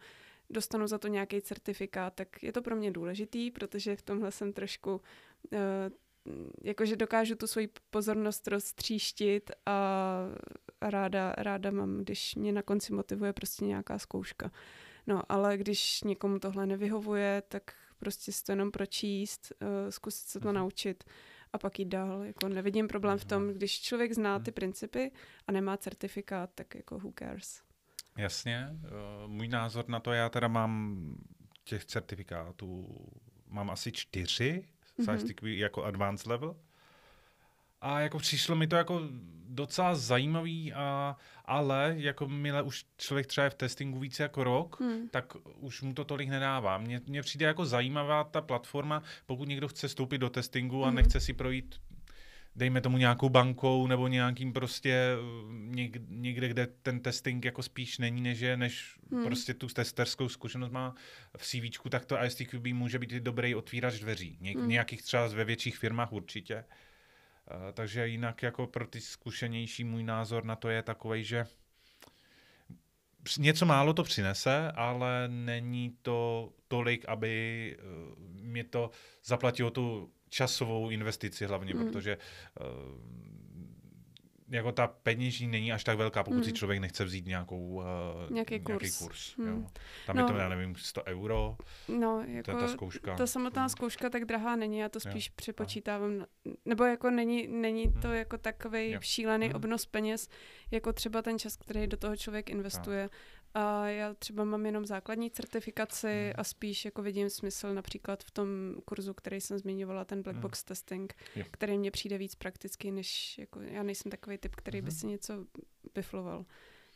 dostanu 0.51 0.87
za 0.87 0.99
to 0.99 1.09
nějaký 1.09 1.43
certifikát, 1.43 2.15
tak 2.15 2.43
je 2.43 2.53
to 2.53 2.63
pro 2.63 2.77
mě 2.77 2.91
důležitý, 2.91 3.51
protože 3.51 3.97
v 3.97 4.03
tomhle 4.03 4.33
jsem 4.33 4.53
trošku 4.53 4.93
uh, 4.93 5.59
jakože 6.65 6.97
dokážu 6.97 7.35
tu 7.35 7.47
svoji 7.47 7.69
pozornost 7.91 8.49
roztříštit 8.49 9.51
a 9.67 10.19
ráda, 10.83 11.35
ráda 11.39 11.71
mám, 11.71 11.99
když 11.99 12.35
mě 12.35 12.53
na 12.53 12.63
konci 12.63 12.93
motivuje 12.93 13.33
prostě 13.33 13.65
nějaká 13.65 13.99
zkouška. 13.99 14.51
No, 15.07 15.23
ale 15.29 15.57
když 15.57 16.03
někomu 16.03 16.39
tohle 16.39 16.67
nevyhovuje, 16.67 17.43
tak 17.49 17.75
prostě 17.99 18.33
si 18.33 18.45
to 18.45 18.53
jenom 18.53 18.71
pročíst, 18.71 19.53
uh, 19.63 19.69
zkusit 19.91 20.29
se 20.29 20.41
to 20.41 20.49
uh-huh. 20.49 20.53
naučit 20.53 21.05
a 21.53 21.59
pak 21.59 21.79
jít 21.79 21.89
dál. 21.89 22.23
Jako 22.23 22.49
nevidím 22.49 22.89
problém 22.89 23.19
v 23.19 23.25
tom, 23.25 23.49
když 23.49 23.81
člověk 23.81 24.13
zná 24.13 24.39
ty 24.39 24.51
principy 24.53 25.11
a 25.47 25.53
nemá 25.53 25.77
certifikát, 25.77 26.51
tak 26.55 26.75
jako 26.75 26.99
who 26.99 27.13
cares. 27.19 27.63
Jasně. 28.17 28.69
Uh, 28.73 29.31
můj 29.31 29.49
názor 29.49 29.89
na 29.89 30.01
to, 30.01 30.13
já 30.13 30.29
teda 30.29 30.49
mám 30.49 31.17
těch 31.65 31.85
certifikátů, 31.85 32.99
mám 33.49 33.71
asi 33.71 33.93
čtyři, 33.93 34.65
mm-hmm. 34.99 35.47
jako 35.47 35.85
advanced 35.85 36.27
level. 36.27 36.57
A 37.83 38.01
jako 38.01 38.19
přišlo 38.19 38.57
mi 38.57 38.67
to 38.67 38.77
jako 38.77 39.01
docela 39.49 39.95
zajímavý, 39.95 40.73
a, 40.73 41.17
ale 41.45 41.95
jako 41.97 42.29
mile 42.29 42.63
už 42.63 42.85
člověk 42.97 43.27
třeba 43.27 43.45
je 43.45 43.51
v 43.51 43.55
testingu 43.55 43.99
více 43.99 44.23
jako 44.23 44.45
rok, 44.45 44.81
hmm. 44.81 45.09
tak 45.09 45.33
už 45.57 45.83
mu 45.83 45.95
to 45.95 46.05
tolik 46.05 46.29
nedává. 46.29 46.79
Mně, 46.79 47.01
mně 47.07 47.23
přijde 47.23 47.47
jako 47.47 47.65
zajímavá 47.65 48.25
ta 48.25 48.41
platforma, 48.41 49.03
pokud 49.27 49.49
někdo 49.49 49.69
chce 49.69 49.89
vstoupit 49.89 50.19
do 50.19 50.31
testingu 50.31 50.85
a 50.85 50.87
hmm. 50.87 50.97
nechce 50.97 51.21
si 51.21 51.33
projít 51.33 51.81
dejme 52.57 52.81
tomu 52.81 52.99
nějakou 52.99 53.29
bankou 53.29 53.87
nebo 53.87 54.09
nějakým 54.09 54.53
prostě 54.53 55.17
něk, 55.51 55.97
někde, 56.09 56.49
kde 56.49 56.67
ten 56.83 57.01
testing 57.01 57.45
jako 57.45 57.63
spíš 57.63 57.99
není, 57.99 58.21
než 58.21 58.41
je, 58.41 58.57
než 58.57 58.99
hmm. 59.13 59.25
prostě 59.25 59.55
tu 59.55 59.67
testerskou 59.67 60.29
zkušenost 60.29 60.71
má 60.71 60.95
v 61.37 61.47
CV, 61.47 61.91
tak 61.91 62.05
to 62.05 62.25
ISTQB 62.25 62.67
může 62.67 62.99
být 62.99 63.11
dobrý 63.11 63.55
otvírač 63.55 63.99
dveří. 63.99 64.39
Ně, 64.41 64.53
hmm. 64.53 64.69
Nějakých 64.69 65.03
třeba 65.03 65.27
ve 65.29 65.45
větších 65.45 65.79
firmách 65.79 66.13
určitě. 66.13 66.55
Eh, 66.55 66.65
takže 67.73 68.09
jinak 68.09 68.43
jako 68.43 68.67
pro 68.67 68.87
ty 68.87 69.01
zkušenější 69.01 69.85
můj 69.85 70.03
názor 70.03 70.45
na 70.45 70.57
to 70.57 70.69
je 70.69 70.83
takový, 70.83 71.25
že 71.25 71.47
něco 73.39 73.67
málo 73.67 73.93
to 73.93 74.03
přinese, 74.03 74.73
ale 74.75 75.29
není 75.29 75.97
to 76.03 76.53
tolik, 76.69 77.05
aby 77.09 77.77
eh, 77.79 77.83
mě 78.43 78.65
to 78.65 78.91
zaplatilo 79.25 79.71
tu 79.71 80.13
časovou 80.29 80.91
investici 80.91 81.47
hlavně, 81.47 81.75
mm. 81.75 81.85
protože 81.85 82.19
uh, 82.61 82.67
jako 84.53 84.73
ta 84.73 84.87
peněží 84.87 85.47
není 85.47 85.73
až 85.73 85.85
tak 85.85 85.99
velká, 85.99 86.25
pokud 86.25 86.35
hmm. 86.35 86.45
si 86.45 86.53
člověk 86.53 86.81
nechce 86.81 87.05
vzít 87.05 87.27
nějakou, 87.27 87.69
uh, 87.69 87.85
nějaký 88.31 88.61
kurz. 88.61 88.83
Nějaký 88.83 88.99
kurz 88.99 89.37
hmm. 89.37 89.49
jo. 89.49 89.67
Tam 90.07 90.17
no, 90.17 90.23
je 90.23 90.33
to, 90.33 90.37
já 90.37 90.49
nevím, 90.49 90.77
100 90.77 91.05
euro, 91.05 91.57
no, 91.89 92.25
jako 92.27 92.53
ta, 92.53 92.59
ta 92.59 92.69
zkouška. 92.69 93.17
Ta 93.17 93.27
samotná 93.27 93.63
hmm. 93.63 93.69
zkouška 93.69 94.11
tak 94.11 94.25
drahá 94.25 94.57
není, 94.57 94.79
já 94.79 94.89
to 94.89 95.01
spíš 95.01 95.27
jo. 95.27 95.33
přepočítávám, 95.37 96.27
nebo 96.65 96.85
jako 96.85 97.11
není, 97.11 97.49
není 97.49 97.93
to 97.93 98.09
hmm. 98.09 98.17
jako 98.17 98.39
takový 98.39 98.97
šílený 99.01 99.47
hmm. 99.47 99.57
obnos 99.57 99.87
peněz, 99.87 100.29
jako 100.71 100.93
třeba 100.93 101.23
ten 101.23 101.39
čas, 101.39 101.57
který 101.57 101.87
do 101.87 101.97
toho 101.97 102.17
člověk 102.17 102.51
investuje. 102.51 103.09
Tak. 103.09 103.19
A 103.55 103.89
já 103.89 104.15
třeba 104.15 104.45
mám 104.45 104.67
jenom 104.67 104.87
základní 104.87 105.31
certifikaci 105.31 106.25
hmm. 106.25 106.33
a 106.37 106.45
spíš 106.45 106.85
jako 106.85 107.03
vidím 107.03 107.31
smysl 107.31 107.75
například 107.75 108.25
v 108.25 108.31
tom 108.31 108.49
kurzu, 108.85 109.15
který 109.15 109.41
jsem 109.41 109.59
zmiňovala, 109.59 110.05
ten 110.05 110.23
black 110.23 110.35
hmm. 110.35 110.43
box 110.43 110.65
testing, 110.65 111.15
jo. 111.37 111.45
který 111.51 111.79
mně 111.79 111.91
přijde 111.91 112.19
víc 112.19 112.35
praktický, 112.35 112.91
než 112.91 113.39
jako 113.39 113.61
já 113.61 113.83
nejsem 113.83 114.11
takový 114.11 114.39
typ, 114.39 114.57
který 114.57 114.83
by 114.83 114.91
si 114.91 115.07
něco 115.07 115.47
bifloval. 115.95 116.47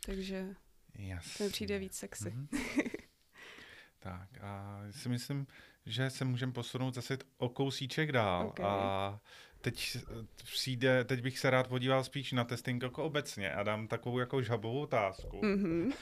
Takže 0.07 0.54
Jasně. 0.98 1.38
to 1.38 1.44
mi 1.44 1.50
přijde 1.50 1.78
víc 1.78 1.94
sexy. 1.94 2.30
Hmm. 2.30 2.48
tak 3.98 4.28
a 4.40 4.80
si 4.90 5.09
myslím, 5.09 5.46
že 5.86 6.11
se 6.11 6.24
můžeme 6.24 6.52
posunout 6.52 6.94
zase 6.94 7.18
o 7.38 7.48
kousíček 7.48 8.12
dál 8.12 8.46
okay. 8.46 8.66
a 8.66 9.20
teď 9.66 9.98
přijde, 10.44 11.04
teď 11.04 11.22
bych 11.22 11.38
se 11.38 11.50
rád 11.50 11.68
podíval 11.68 12.04
spíš 12.04 12.32
na 12.32 12.44
testing 12.44 12.82
jako 12.82 13.04
obecně 13.04 13.52
a 13.52 13.62
dám 13.62 13.88
takovou 13.88 14.18
jako 14.18 14.42
žabovou 14.42 14.80
otázku. 14.80 15.40
Mm-hmm. 15.40 15.92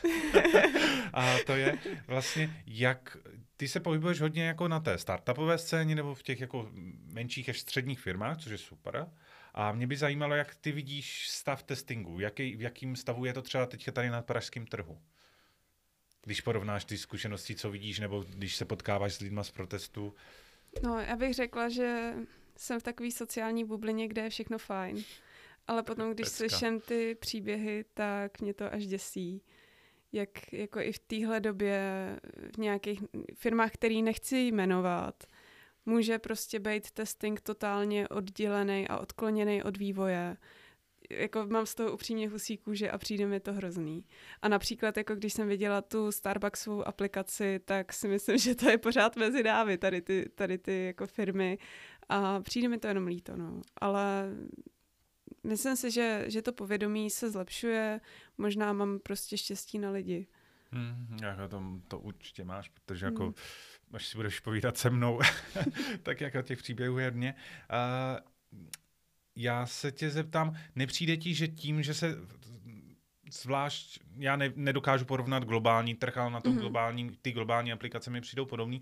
a 1.12 1.36
to 1.46 1.52
je 1.52 1.78
vlastně, 2.06 2.62
jak 2.66 3.16
ty 3.56 3.68
se 3.68 3.80
pohybuješ 3.80 4.20
hodně 4.20 4.44
jako 4.44 4.68
na 4.68 4.80
té 4.80 4.98
startupové 4.98 5.58
scéně 5.58 5.94
nebo 5.94 6.14
v 6.14 6.22
těch 6.22 6.40
jako 6.40 6.70
menších 7.12 7.48
až 7.48 7.60
středních 7.60 8.00
firmách, 8.00 8.38
což 8.38 8.52
je 8.52 8.58
super. 8.58 9.06
A 9.54 9.72
mě 9.72 9.86
by 9.86 9.96
zajímalo, 9.96 10.34
jak 10.34 10.54
ty 10.54 10.72
vidíš 10.72 11.28
stav 11.30 11.62
testingu, 11.62 12.20
jaký, 12.20 12.56
v 12.56 12.62
jakým 12.62 12.96
stavu 12.96 13.24
je 13.24 13.32
to 13.32 13.42
třeba 13.42 13.66
teď 13.66 13.90
tady 13.92 14.10
na 14.10 14.22
pražském 14.22 14.66
trhu. 14.66 14.98
Když 16.24 16.40
porovnáš 16.40 16.84
ty 16.84 16.98
zkušenosti, 16.98 17.54
co 17.54 17.70
vidíš, 17.70 17.98
nebo 17.98 18.24
když 18.28 18.56
se 18.56 18.64
potkáváš 18.64 19.14
s 19.14 19.20
lidma 19.20 19.42
z 19.42 19.50
protestu. 19.50 20.14
No, 20.82 20.98
já 20.98 21.16
bych 21.16 21.34
řekla, 21.34 21.68
že 21.68 22.14
jsem 22.57 22.80
v 22.80 22.82
takové 22.82 23.11
sociální 23.11 23.64
bublině, 23.64 24.09
kde 24.09 24.22
je 24.22 24.30
všechno 24.30 24.59
fajn. 24.59 25.05
Ale 25.66 25.82
potom, 25.82 26.14
když 26.14 26.28
Pecka. 26.28 26.36
slyším 26.36 26.80
ty 26.80 27.14
příběhy, 27.14 27.84
tak 27.94 28.40
mě 28.40 28.55
to 28.55 28.72
až 28.72 28.86
děsí. 28.86 29.42
Jak 30.12 30.52
jako 30.52 30.80
i 30.80 30.92
v 30.92 30.98
téhle 30.98 31.40
době 31.40 31.80
v 32.55 32.59
nějakých 32.59 33.02
firmách, 33.34 33.72
který 33.72 34.02
nechci 34.02 34.38
jmenovat, 34.38 35.24
může 35.86 36.18
prostě 36.18 36.61
být 36.61 36.90
testing 36.90 37.40
totálně 37.40 38.09
oddělený 38.09 38.88
a 38.88 38.98
odkloněný 38.98 39.62
od 39.62 39.76
vývoje. 39.76 40.36
Jako 41.11 41.46
mám 41.46 41.66
z 41.66 41.74
toho 41.74 41.92
upřímně 41.92 42.28
husí 42.28 42.57
kůže 42.57 42.90
a 42.90 42.98
přijde 42.98 43.26
mi 43.26 43.40
to 43.40 43.52
hrozný. 43.52 44.05
A 44.42 44.48
například, 44.48 44.96
jako 44.96 45.14
když 45.14 45.32
jsem 45.32 45.48
viděla 45.48 45.82
tu 45.82 46.12
Starbucksovou 46.12 46.88
aplikaci, 46.88 47.61
tak 47.64 47.92
si 47.92 48.09
myslím, 48.09 48.38
že 48.44 48.55
to 48.55 48.70
je 48.70 48.78
pořád 48.78 49.16
mezi 49.16 49.42
dávy, 49.42 49.78
tady 49.78 50.02
ty, 50.02 50.30
tady 50.34 50.59
ty 50.59 50.84
jako 50.84 51.07
firmy 51.07 51.59
a 52.09 52.40
přijde 52.40 52.68
mi 52.68 52.78
to 52.78 52.86
jenom 52.86 53.07
líto, 53.07 53.36
no. 53.36 53.62
Ale 53.76 54.28
myslím 55.44 55.76
si, 55.76 55.90
že, 55.90 56.24
že 56.26 56.42
to 56.42 56.52
povědomí 56.52 57.11
se 57.11 57.30
zlepšuje. 57.30 58.00
Možná 58.38 58.72
mám 58.72 58.98
prostě 58.98 59.38
štěstí 59.38 59.78
na 59.78 59.90
lidi. 59.90 60.26
Hmm, 60.70 61.18
jako 61.22 61.48
to, 61.48 61.62
to 61.88 61.98
určitě 61.98 62.44
máš, 62.44 62.68
protože 62.68 63.07
jako 63.07 63.24
hmm. 63.24 63.34
až 63.92 64.07
si 64.07 64.16
budeš 64.16 64.40
povídat 64.40 64.78
se 64.78 64.90
mnou, 64.90 65.20
tak 66.02 66.20
jako 66.20 66.42
těch 66.42 66.59
příběhů 66.59 66.98
je 66.98 67.05
hodně. 67.05 67.34
Uh, 67.34 68.61
já 69.36 69.66
se 69.66 69.92
tě 69.92 70.11
zeptám, 70.11 70.57
nepřijde 70.74 71.16
ti, 71.16 71.34
že 71.34 71.48
tím, 71.48 71.82
že 71.82 71.94
se 71.94 72.16
zvlášť, 73.31 74.01
já 74.16 74.37
ne, 74.37 74.53
nedokážu 74.57 75.05
porovnat 75.05 75.45
globální 75.45 75.95
trh, 75.95 76.16
ale 76.16 76.31
na 76.31 76.41
tom 76.41 76.57
mm-hmm. 76.57 76.61
globální, 76.61 77.11
ty 77.22 77.33
globální 77.33 77.72
aplikace 77.72 78.11
mi 78.11 78.20
přijdou 78.20 78.45
podobný, 78.45 78.81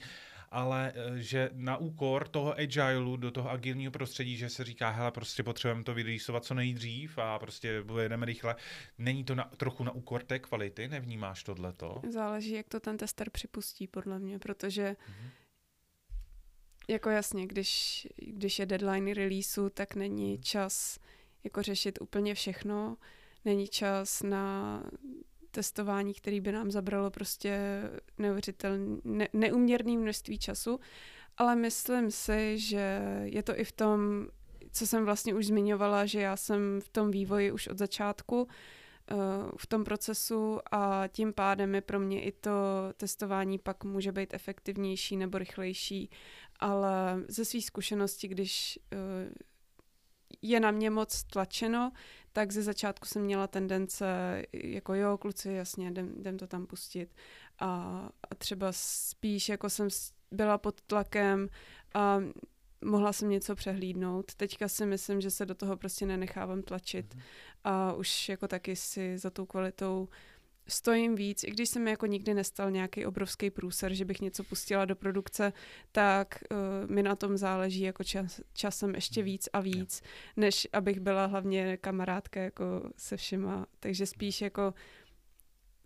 ale 0.50 0.92
eh, 0.94 1.22
že 1.22 1.50
na 1.52 1.76
úkor 1.76 2.28
toho 2.28 2.54
agileu 2.58 3.16
do 3.16 3.30
toho 3.30 3.50
agilního 3.50 3.92
prostředí, 3.92 4.36
že 4.36 4.48
se 4.48 4.64
říká, 4.64 4.90
hele, 4.90 5.10
prostě 5.10 5.42
potřebujeme 5.42 5.84
to 5.84 5.94
vyrýsovat 5.94 6.44
co 6.44 6.54
nejdřív 6.54 7.18
a 7.18 7.38
prostě 7.38 7.84
jedeme 8.00 8.26
rychle. 8.26 8.56
Není 8.98 9.24
to 9.24 9.34
na, 9.34 9.44
trochu 9.44 9.84
na 9.84 9.92
úkor 9.92 10.22
té 10.22 10.38
kvality? 10.38 10.88
Nevnímáš 10.88 11.44
tohleto? 11.44 12.00
Záleží, 12.08 12.52
jak 12.52 12.68
to 12.68 12.80
ten 12.80 12.96
tester 12.96 13.30
připustí, 13.30 13.86
podle 13.86 14.18
mě, 14.18 14.38
protože 14.38 14.90
mm-hmm. 14.92 15.30
jako 16.88 17.10
jasně, 17.10 17.46
když, 17.46 18.06
když 18.16 18.58
je 18.58 18.66
deadline 18.66 19.14
releaseu, 19.14 19.68
tak 19.68 19.94
není 19.94 20.38
čas 20.38 20.98
jako 21.44 21.62
řešit 21.62 21.98
úplně 22.00 22.34
všechno. 22.34 22.96
Není 23.44 23.68
čas 23.68 24.22
na 24.22 24.82
testování, 25.50 26.14
který 26.14 26.40
by 26.40 26.52
nám 26.52 26.70
zabralo 26.70 27.10
prostě 27.10 27.82
neuvěřitelné, 28.18 29.00
ne, 29.04 29.28
neuměrné 29.32 29.92
množství 29.92 30.38
času, 30.38 30.80
ale 31.36 31.56
myslím 31.56 32.10
si, 32.10 32.58
že 32.58 33.00
je 33.24 33.42
to 33.42 33.58
i 33.58 33.64
v 33.64 33.72
tom, 33.72 34.26
co 34.72 34.86
jsem 34.86 35.04
vlastně 35.04 35.34
už 35.34 35.46
zmiňovala, 35.46 36.06
že 36.06 36.20
já 36.20 36.36
jsem 36.36 36.80
v 36.80 36.88
tom 36.88 37.10
vývoji 37.10 37.52
už 37.52 37.68
od 37.68 37.78
začátku, 37.78 38.48
eh, 39.10 39.14
v 39.56 39.66
tom 39.66 39.84
procesu 39.84 40.58
a 40.70 41.08
tím 41.08 41.32
pádem 41.32 41.74
je 41.74 41.80
pro 41.80 42.00
mě 42.00 42.22
i 42.22 42.32
to 42.32 42.50
testování 42.96 43.58
pak 43.58 43.84
může 43.84 44.12
být 44.12 44.34
efektivnější 44.34 45.16
nebo 45.16 45.38
rychlejší, 45.38 46.10
ale 46.60 47.22
ze 47.28 47.44
svých 47.44 47.66
zkušeností, 47.66 48.28
když 48.28 48.78
eh, 48.92 49.30
je 50.42 50.60
na 50.60 50.70
mě 50.70 50.90
moc 50.90 51.24
tlačeno, 51.24 51.92
tak 52.32 52.52
ze 52.52 52.62
začátku 52.62 53.06
jsem 53.06 53.22
měla 53.22 53.46
tendence, 53.46 54.06
jako 54.52 54.94
jo, 54.94 55.18
kluci, 55.18 55.52
jasně, 55.52 55.88
jdem, 55.88 56.14
jdem 56.18 56.38
to 56.38 56.46
tam 56.46 56.66
pustit. 56.66 57.14
A, 57.58 57.68
a 58.30 58.34
třeba 58.34 58.68
spíš 58.72 59.48
jako 59.48 59.70
jsem 59.70 59.88
byla 60.30 60.58
pod 60.58 60.80
tlakem 60.80 61.48
a 61.94 62.20
mohla 62.84 63.12
jsem 63.12 63.28
něco 63.28 63.54
přehlídnout. 63.54 64.34
Teďka 64.34 64.68
si 64.68 64.86
myslím, 64.86 65.20
že 65.20 65.30
se 65.30 65.46
do 65.46 65.54
toho 65.54 65.76
prostě 65.76 66.06
nenechávám 66.06 66.62
tlačit 66.62 67.14
mm. 67.14 67.20
a 67.64 67.92
už 67.92 68.28
jako 68.28 68.48
taky 68.48 68.76
si 68.76 69.18
za 69.18 69.30
tou 69.30 69.46
kvalitou 69.46 70.08
stojím 70.68 71.14
víc, 71.14 71.44
i 71.44 71.50
když 71.50 71.68
se 71.68 71.80
mi 71.80 71.90
jako 71.90 72.06
nikdy 72.06 72.34
nestal 72.34 72.70
nějaký 72.70 73.06
obrovský 73.06 73.50
průser, 73.50 73.94
že 73.94 74.04
bych 74.04 74.20
něco 74.20 74.44
pustila 74.44 74.84
do 74.84 74.96
produkce, 74.96 75.52
tak 75.92 76.38
uh, 76.50 76.90
mi 76.90 77.02
na 77.02 77.16
tom 77.16 77.36
záleží 77.36 77.80
jako 77.80 78.04
čas, 78.04 78.40
časem 78.52 78.94
ještě 78.94 79.20
mhm. 79.20 79.24
víc 79.24 79.48
a 79.52 79.60
víc, 79.60 80.02
než 80.36 80.68
abych 80.72 81.00
byla 81.00 81.26
hlavně 81.26 81.76
kamarádka 81.76 82.40
jako 82.40 82.90
se 82.96 83.16
všema. 83.16 83.66
Takže 83.80 84.06
spíš 84.06 84.40
jako 84.40 84.74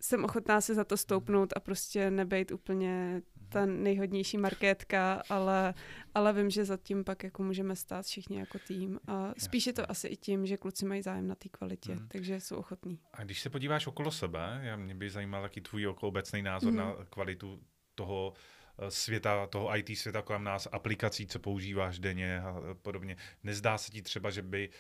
jsem 0.01 0.24
ochotná 0.24 0.61
se 0.61 0.74
za 0.74 0.85
to 0.85 0.97
stoupnout 0.97 1.53
a 1.57 1.61
prostě 1.61 2.11
nebejt 2.11 2.53
úplně 2.53 3.22
ta 3.49 3.66
nejhodnější 3.66 4.38
marketka, 4.38 5.22
ale, 5.28 5.74
ale 6.14 6.32
vím, 6.32 6.51
že 6.51 6.64
zatím 6.64 7.05
pak 7.05 7.24
jako 7.24 7.42
můžeme 7.42 7.76
stát 7.76 8.07
všichni 8.07 8.38
jako 8.38 8.59
tým. 8.59 9.01
A 9.07 9.34
spíš 9.38 9.66
je 9.66 9.72
to 9.72 9.90
asi 9.90 10.09
i 10.09 10.16
tím, 10.16 10.47
že 10.47 10.57
kluci 10.57 10.86
mají 10.86 11.03
zájem 11.03 11.26
na 11.26 11.34
té 11.34 11.49
kvalitě, 11.49 11.94
mm. 11.94 12.09
takže 12.09 12.40
jsou 12.40 12.57
ochotní. 12.57 12.99
A 13.12 13.24
když 13.24 13.40
se 13.40 13.51
podíváš 13.51 13.86
okolo 13.86 14.11
sebe, 14.11 14.61
já 14.62 14.76
mě 14.76 14.94
by 14.94 15.11
zajímal 15.11 15.42
jaký 15.42 15.61
tvůj 15.61 15.86
obecný 15.86 16.42
názor 16.42 16.70
mm. 16.72 16.78
na 16.78 16.94
kvalitu 17.11 17.61
toho 17.94 18.32
eh, 18.78 18.90
světa, 18.90 19.47
toho 19.47 19.76
IT 19.76 19.99
světa 19.99 20.22
kolem 20.22 20.44
nás, 20.44 20.68
aplikací, 20.72 21.26
co 21.26 21.38
používáš 21.38 21.99
denně 21.99 22.40
a 22.40 22.74
podobně. 22.82 23.16
Nezdá 23.42 23.78
se 23.78 23.90
ti 23.92 24.03
třeba, 24.03 24.30
že 24.30 24.42
by 24.42 24.70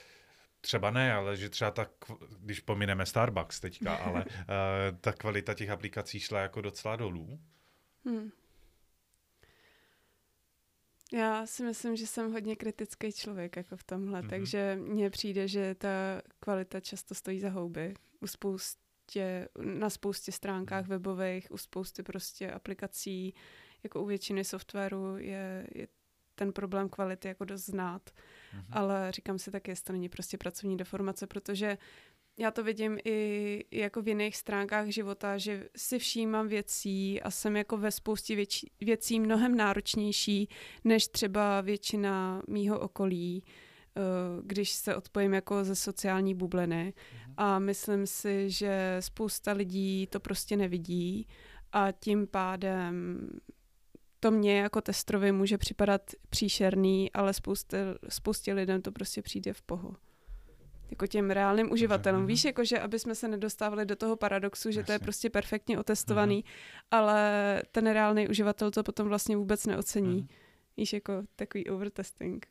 Třeba 0.60 0.90
ne, 0.90 1.14
ale 1.14 1.36
že 1.36 1.48
třeba 1.48 1.70
tak, 1.70 1.90
když 2.38 2.60
pomineme 2.60 3.06
Starbucks 3.06 3.60
teďka, 3.60 3.94
ale 3.94 4.24
uh, 4.24 4.34
ta 5.00 5.12
kvalita 5.12 5.54
těch 5.54 5.70
aplikací 5.70 6.20
šla 6.20 6.40
jako 6.40 6.60
docela 6.60 6.96
dolů. 6.96 7.40
Hmm. 8.04 8.30
Já 11.12 11.46
si 11.46 11.62
myslím, 11.62 11.96
že 11.96 12.06
jsem 12.06 12.32
hodně 12.32 12.56
kritický 12.56 13.12
člověk 13.12 13.56
jako 13.56 13.76
v 13.76 13.84
tomhle, 13.84 14.22
mm-hmm. 14.22 14.28
takže 14.28 14.78
mně 14.80 15.10
přijde, 15.10 15.48
že 15.48 15.74
ta 15.74 16.22
kvalita 16.40 16.80
často 16.80 17.14
stojí 17.14 17.40
za 17.40 17.50
houby. 17.50 17.94
U 18.20 18.26
spoustě, 18.26 19.48
na 19.58 19.90
spoustě 19.90 20.32
stránkách 20.32 20.84
mm-hmm. 20.84 20.88
webových, 20.88 21.50
u 21.50 21.56
spousty 21.56 22.02
prostě 22.02 22.50
aplikací, 22.50 23.34
jako 23.82 24.02
u 24.02 24.06
většiny 24.06 24.44
softwaru 24.44 25.16
je, 25.16 25.66
je 25.74 25.88
ten 26.34 26.52
problém 26.52 26.88
kvality 26.88 27.28
jako 27.28 27.44
dost 27.44 27.66
znát. 27.66 28.10
Mm-hmm. 28.10 28.64
Ale 28.70 29.12
říkám 29.12 29.38
si 29.38 29.50
taky, 29.50 29.70
jestli 29.70 29.84
to 29.84 29.92
není 29.92 30.08
prostě 30.08 30.38
pracovní 30.38 30.76
deformace, 30.76 31.26
protože 31.26 31.78
já 32.38 32.50
to 32.50 32.64
vidím 32.64 32.98
i 33.04 33.64
jako 33.70 34.02
v 34.02 34.08
jiných 34.08 34.36
stránkách 34.36 34.88
života, 34.88 35.38
že 35.38 35.68
si 35.76 35.98
všímám 35.98 36.48
věcí 36.48 37.22
a 37.22 37.30
jsem 37.30 37.56
jako 37.56 37.76
ve 37.76 37.90
spoustě 37.90 38.36
věcí, 38.36 38.70
věcí 38.80 39.20
mnohem 39.20 39.56
náročnější 39.56 40.48
než 40.84 41.08
třeba 41.08 41.60
většina 41.60 42.42
mýho 42.48 42.80
okolí, 42.80 43.44
eh, 43.44 44.00
když 44.42 44.70
se 44.70 44.96
odpojím 44.96 45.34
jako 45.34 45.64
ze 45.64 45.76
sociální 45.76 46.34
bubliny. 46.34 46.94
Mhm. 47.24 47.34
A 47.36 47.58
myslím 47.58 48.06
si, 48.06 48.50
že 48.50 48.96
spousta 49.00 49.52
lidí 49.52 50.06
to 50.06 50.20
prostě 50.20 50.56
nevidí 50.56 51.28
a 51.72 51.92
tím 51.92 52.26
pádem 52.26 53.28
to 54.20 54.30
mě 54.30 54.58
jako 54.58 54.80
testrovi 54.80 55.32
může 55.32 55.58
připadat 55.58 56.02
příšerný, 56.30 57.12
ale 57.12 57.34
spoustě, 57.34 57.78
spoustě 58.08 58.52
lidem 58.52 58.82
to 58.82 58.92
prostě 58.92 59.22
přijde 59.22 59.52
v 59.52 59.62
poho 59.62 59.96
jako 60.90 61.06
těm 61.06 61.30
reálným 61.30 61.72
uživatelům. 61.72 62.20
Mhm. 62.20 62.28
Víš, 62.28 62.44
jako 62.44 62.64
že 62.64 62.80
aby 62.80 62.98
jsme 62.98 63.14
se 63.14 63.28
nedostávali 63.28 63.86
do 63.86 63.96
toho 63.96 64.16
paradoxu, 64.16 64.70
že 64.70 64.80
Jasně. 64.80 64.86
to 64.86 64.92
je 64.92 64.98
prostě 64.98 65.30
perfektně 65.30 65.78
otestovaný, 65.78 66.44
uh-huh. 66.44 66.86
ale 66.90 67.62
ten 67.72 67.86
reálný 67.86 68.28
uživatel 68.28 68.70
to 68.70 68.82
potom 68.82 69.08
vlastně 69.08 69.36
vůbec 69.36 69.66
neocení. 69.66 70.22
Uh-huh. 70.22 70.28
Víš, 70.76 70.92
jako 70.92 71.22
takový 71.36 71.66
overtesting. 71.66 72.46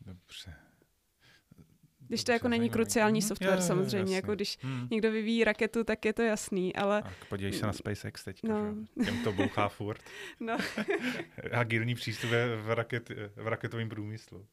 Dobře. 0.00 0.54
Když 2.08 2.24
to 2.24 2.32
jako 2.32 2.48
není 2.48 2.70
kruciální 2.70 3.20
mhm. 3.20 3.28
software, 3.28 3.58
je, 3.58 3.62
samozřejmě, 3.62 3.98
jasný. 3.98 4.14
jako 4.14 4.34
když 4.34 4.58
hmm. 4.60 4.88
někdo 4.90 5.10
vyvíjí 5.10 5.44
raketu, 5.44 5.84
tak 5.84 6.04
je 6.04 6.12
to 6.12 6.22
jasný, 6.22 6.76
ale... 6.76 7.02
Tak 7.02 7.24
podívej 7.28 7.52
se 7.52 7.66
na 7.66 7.72
SpaceX 7.72 8.24
teďka, 8.24 8.48
no. 8.48 8.74
že? 8.96 9.04
Těm 9.04 9.24
to 9.24 9.32
bouchá 9.32 9.68
furt. 9.68 10.02
no. 10.40 10.56
Agilní 11.52 11.94
přístup 11.94 12.30
je 12.30 12.56
v, 12.56 12.74
raket, 12.74 13.08
v 13.36 13.46
raketovém 13.46 13.88
průmyslu. 13.88 14.46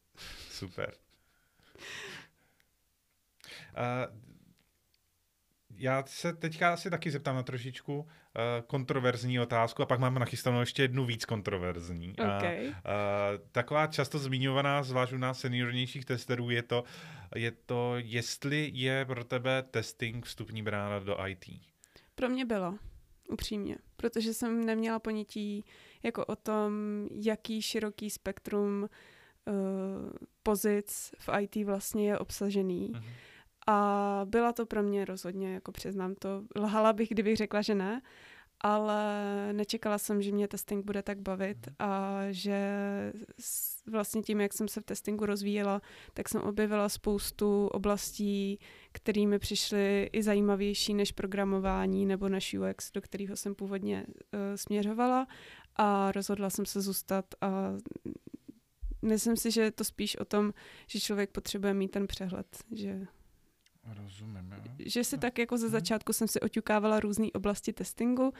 Super. 0.50 0.94
Uh, 3.76 4.26
já 5.78 6.04
se 6.06 6.32
teďka 6.32 6.72
asi 6.72 6.90
taky 6.90 7.10
zeptám 7.10 7.36
na 7.36 7.42
trošičku 7.42 7.98
uh, 7.98 8.06
kontroverzní 8.66 9.40
otázku 9.40 9.82
a 9.82 9.86
pak 9.86 10.00
mám 10.00 10.14
nachystanou 10.14 10.60
ještě 10.60 10.82
jednu 10.82 11.04
víc 11.04 11.24
kontroverzní. 11.24 12.12
Okay. 12.12 12.68
Uh, 12.68 12.68
uh, 12.68 12.74
taková 13.52 13.86
často 13.86 14.18
zmiňovaná, 14.18 14.82
zvlášť 14.82 15.12
u 15.12 15.16
nás 15.16 15.40
seniornějších 15.40 16.04
testerů, 16.04 16.50
je 16.50 16.62
to, 16.62 16.84
je 17.34 17.50
to, 17.50 17.92
jestli 17.96 18.70
je 18.74 19.04
pro 19.04 19.24
tebe 19.24 19.62
testing 19.70 20.24
vstupní 20.24 20.62
brána 20.62 20.98
do 20.98 21.26
IT. 21.26 21.44
Pro 22.14 22.28
mě 22.28 22.44
bylo, 22.44 22.78
upřímně, 23.28 23.76
protože 23.96 24.34
jsem 24.34 24.66
neměla 24.66 24.98
ponětí 24.98 25.64
jako 26.02 26.24
o 26.24 26.36
tom, 26.36 26.72
jaký 27.12 27.62
široký 27.62 28.10
spektrum 28.10 28.82
uh, 28.82 29.54
pozic 30.42 31.14
v 31.18 31.28
IT 31.40 31.56
vlastně 31.56 32.08
je 32.08 32.18
obsažený. 32.18 32.92
Uh-huh 32.92 33.02
a 33.66 34.20
byla 34.24 34.52
to 34.52 34.66
pro 34.66 34.82
mě 34.82 35.04
rozhodně, 35.04 35.54
jako 35.54 35.72
přiznám 35.72 36.14
to, 36.14 36.42
lhala 36.56 36.92
bych, 36.92 37.08
kdybych 37.08 37.36
řekla, 37.36 37.62
že 37.62 37.74
ne, 37.74 38.02
ale 38.60 39.52
nečekala 39.52 39.98
jsem, 39.98 40.22
že 40.22 40.32
mě 40.32 40.48
testing 40.48 40.84
bude 40.84 41.02
tak 41.02 41.18
bavit 41.18 41.66
mhm. 41.66 41.76
a 41.78 42.20
že 42.30 42.60
vlastně 43.90 44.22
tím, 44.22 44.40
jak 44.40 44.52
jsem 44.52 44.68
se 44.68 44.80
v 44.80 44.84
testingu 44.84 45.26
rozvíjela, 45.26 45.82
tak 46.14 46.28
jsem 46.28 46.42
objevila 46.42 46.88
spoustu 46.88 47.66
oblastí, 47.66 48.58
které 48.92 49.26
mi 49.26 49.38
přišly 49.38 50.10
i 50.12 50.22
zajímavější 50.22 50.94
než 50.94 51.12
programování 51.12 52.06
nebo 52.06 52.28
než 52.28 52.54
UX, 52.54 52.92
do 52.92 53.00
kterého 53.00 53.36
jsem 53.36 53.54
původně 53.54 54.06
uh, 54.06 54.40
směřovala 54.54 55.26
a 55.76 56.12
rozhodla 56.12 56.50
jsem 56.50 56.66
se 56.66 56.80
zůstat 56.80 57.24
a 57.40 57.72
myslím 59.02 59.36
si, 59.36 59.50
že 59.50 59.62
je 59.62 59.70
to 59.70 59.84
spíš 59.84 60.16
o 60.16 60.24
tom, 60.24 60.52
že 60.86 61.00
člověk 61.00 61.30
potřebuje 61.30 61.74
mít 61.74 61.88
ten 61.88 62.06
přehled, 62.06 62.46
že 62.72 63.06
Rozumím, 63.86 64.52
jo. 64.52 64.72
Že 64.78 65.04
si 65.04 65.18
tak 65.18 65.38
jako 65.38 65.58
ze 65.58 65.66
mhm. 65.66 65.72
začátku 65.72 66.12
jsem 66.12 66.28
si 66.28 66.40
oťukávala 66.40 67.00
různé 67.00 67.26
oblasti 67.34 67.72
testingu 67.72 68.32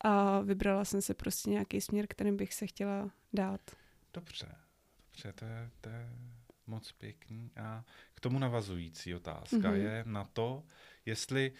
a 0.00 0.40
vybrala 0.40 0.84
jsem 0.84 1.02
se 1.02 1.14
prostě 1.14 1.50
nějaký 1.50 1.80
směr, 1.80 2.06
kterým 2.06 2.36
bych 2.36 2.54
se 2.54 2.66
chtěla 2.66 3.10
dát. 3.32 3.60
Dobře, 4.14 4.54
dobře, 5.06 5.32
to 5.32 5.44
je, 5.44 5.70
to 5.80 5.88
je 5.88 6.08
moc 6.66 6.92
pěkný. 6.92 7.50
A 7.56 7.84
k 8.14 8.20
tomu 8.20 8.38
navazující 8.38 9.14
otázka 9.14 9.56
mm-hmm. 9.56 9.72
je 9.72 10.02
na 10.06 10.24
to, 10.24 10.62
jestli 11.06 11.52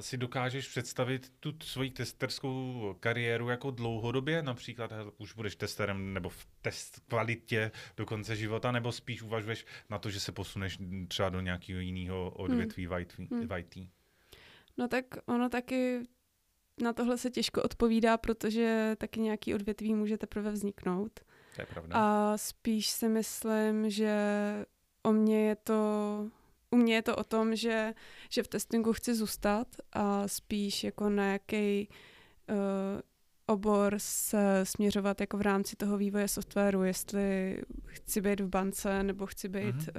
si 0.00 0.16
dokážeš 0.16 0.68
představit 0.68 1.32
tu 1.40 1.54
svoji 1.62 1.90
testerskou 1.90 2.96
kariéru 3.00 3.48
jako 3.48 3.70
dlouhodobě, 3.70 4.42
například 4.42 4.92
hele, 4.92 5.12
už 5.18 5.34
budeš 5.34 5.56
testerem 5.56 6.14
nebo 6.14 6.28
v 6.28 6.46
test 6.62 7.00
kvalitě 7.08 7.70
do 7.96 8.06
konce 8.06 8.36
života, 8.36 8.72
nebo 8.72 8.92
spíš 8.92 9.22
uvažuješ 9.22 9.66
na 9.90 9.98
to, 9.98 10.10
že 10.10 10.20
se 10.20 10.32
posuneš 10.32 10.78
třeba 11.08 11.28
do 11.28 11.40
nějakého 11.40 11.80
jiného 11.80 12.30
odvětví 12.30 12.86
hmm. 12.86 12.98
IT, 12.98 13.76
hmm. 13.76 13.88
No 14.78 14.88
tak 14.88 15.04
ono 15.26 15.48
taky 15.48 16.00
na 16.82 16.92
tohle 16.92 17.18
se 17.18 17.30
těžko 17.30 17.62
odpovídá, 17.62 18.18
protože 18.18 18.96
taky 18.98 19.20
nějaký 19.20 19.54
odvětví 19.54 19.94
může 19.94 20.18
teprve 20.18 20.50
vzniknout. 20.50 21.20
To 21.56 21.62
je 21.62 21.66
pravda. 21.66 21.96
A 21.96 22.36
spíš 22.38 22.88
si 22.88 23.08
myslím, 23.08 23.90
že 23.90 24.14
o 25.02 25.12
mě 25.12 25.48
je 25.48 25.56
to 25.56 25.74
u 26.70 26.76
mě 26.76 26.94
je 26.94 27.02
to 27.02 27.16
o 27.16 27.24
tom, 27.24 27.56
že, 27.56 27.94
že 28.30 28.42
v 28.42 28.48
testingu 28.48 28.92
chci 28.92 29.14
zůstat 29.14 29.68
a 29.92 30.28
spíš 30.28 30.84
jako 30.84 31.10
na 31.10 31.32
jaký 31.32 31.88
uh, 32.50 33.00
obor 33.46 33.94
se 33.96 34.60
směřovat 34.64 35.20
jako 35.20 35.36
v 35.36 35.40
rámci 35.40 35.76
toho 35.76 35.98
vývoje 35.98 36.28
softwaru, 36.28 36.82
jestli 36.82 37.60
chci 37.86 38.20
být 38.20 38.40
v 38.40 38.48
bance 38.48 39.02
nebo 39.02 39.26
chci 39.26 39.48
být 39.48 39.76
mm-hmm. 39.76 39.92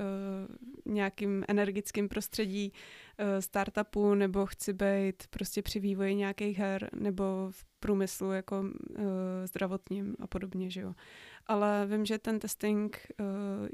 uh, 0.85 0.93
nějakým 0.93 1.45
energickým 1.47 2.09
prostředí 2.09 2.73
uh, 2.73 3.25
startupu 3.39 4.13
nebo 4.13 4.45
chci 4.45 4.73
být 4.73 5.23
prostě 5.29 5.61
při 5.61 5.79
vývoji 5.79 6.15
nějakých 6.15 6.57
her 6.57 6.89
nebo 6.95 7.23
v 7.51 7.65
průmyslu 7.79 8.31
jako 8.31 8.59
uh, 8.59 9.05
zdravotním 9.43 10.15
a 10.19 10.27
podobně, 10.27 10.69
že 10.69 10.81
jo. 10.81 10.93
Ale 11.47 11.87
vím, 11.87 12.05
že 12.05 12.17
ten 12.17 12.39
testing 12.39 13.07
uh, 13.19 13.67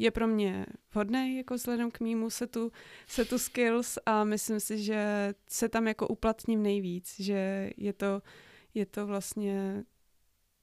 je 0.00 0.10
pro 0.10 0.26
mě 0.26 0.66
vhodný, 0.92 1.36
jako 1.36 1.54
vzhledem 1.54 1.90
k 1.90 2.00
mýmu 2.00 2.30
setu, 2.30 2.72
setu 3.06 3.38
skills 3.38 3.98
a 4.06 4.24
myslím 4.24 4.60
si, 4.60 4.82
že 4.82 5.34
se 5.48 5.68
tam 5.68 5.86
jako 5.86 6.08
uplatním 6.08 6.62
nejvíc, 6.62 7.20
že 7.20 7.70
je 7.76 7.92
to, 7.92 8.22
je 8.74 8.86
to 8.86 9.06
vlastně 9.06 9.84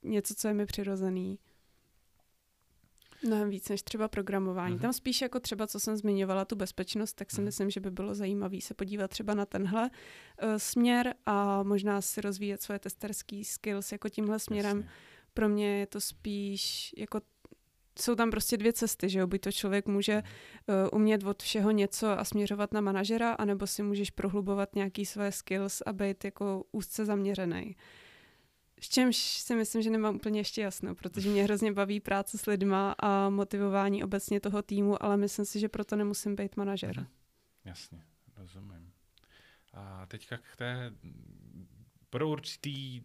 něco, 0.04 0.36
co 0.36 0.48
je 0.48 0.54
mi 0.54 0.66
přirozený. 0.66 1.40
Mnohem 3.26 3.50
víc 3.50 3.70
než 3.70 3.82
třeba 3.82 4.08
programování. 4.08 4.76
Mm-hmm. 4.76 4.82
Tam 4.82 4.94
spíš 4.94 5.22
jako 5.22 5.40
třeba, 5.40 5.68
co 5.68 5.80
jsem 5.80 5.98
zmiňovala, 5.98 6.46
tu 6.46 6.56
bezpečnost, 6.56 7.14
tak 7.14 7.32
si 7.32 7.38
mm-hmm. 7.38 7.44
myslím, 7.44 7.70
že 7.70 7.80
by 7.80 7.92
bylo 7.92 8.16
zajímavé 8.16 8.62
se 8.62 8.74
podívat 8.74 9.08
třeba 9.08 9.34
na 9.34 9.46
tenhle 9.46 9.82
uh, 9.82 10.56
směr 10.58 11.16
a 11.26 11.64
možná 11.64 12.02
si 12.02 12.22
rozvíjet 12.22 12.62
svoje 12.62 12.80
testerský 12.80 13.44
skills 13.44 13.92
jako 13.92 14.10
tímhle 14.10 14.40
směrem. 14.40 14.78
Jasně. 14.78 14.92
Pro 15.34 15.50
mě 15.50 15.80
je 15.80 15.88
to 15.88 16.02
spíš 16.02 16.94
jako 16.98 17.22
jsou 18.02 18.16
tam 18.16 18.32
prostě 18.32 18.58
dvě 18.58 18.74
cesty, 18.74 19.10
že 19.10 19.20
jo? 19.20 19.28
Buď 19.28 19.41
to 19.41 19.52
člověk 19.52 19.88
může 19.88 20.24
uh, 20.24 20.76
umět 20.91 21.24
od 21.24 21.43
všeho 21.43 21.72
něco 21.72 22.20
a 22.20 22.24
směřovat 22.24 22.74
na 22.74 22.82
manažera, 22.82 23.34
anebo 23.34 23.68
si 23.68 23.84
můžeš 23.84 24.12
prohlubovat 24.12 24.76
nějaký 24.76 25.06
své 25.06 25.32
skills 25.32 25.82
a 25.86 25.93
být 25.93 26.26
jako 26.26 26.64
úzce 26.72 27.06
zaměřený. 27.06 27.76
S 28.80 28.89
čemž 28.89 29.18
si 29.18 29.56
myslím, 29.56 29.82
že 29.82 29.89
nemám 29.89 30.16
úplně 30.16 30.39
ještě 30.39 30.62
jasno, 30.62 30.95
protože 30.95 31.30
mě 31.30 31.43
hrozně 31.43 31.72
baví 31.72 32.00
práce 32.00 32.38
s 32.38 32.45
lidma 32.45 32.95
a 33.00 33.30
motivování 33.30 34.04
obecně 34.04 34.39
toho 34.39 34.62
týmu, 34.62 35.04
ale 35.04 35.18
myslím 35.18 35.45
si, 35.45 35.60
že 35.60 35.70
proto 35.70 35.95
nemusím 35.95 36.36
být 36.36 36.58
manažer. 36.58 36.98
Mhm. 36.98 37.08
Jasně, 37.66 38.04
rozumím. 38.38 38.91
A 39.74 40.06
teďka 40.06 40.38
k 40.38 40.56
té 40.56 40.91
pro 42.10 42.30
určitý 42.30 43.02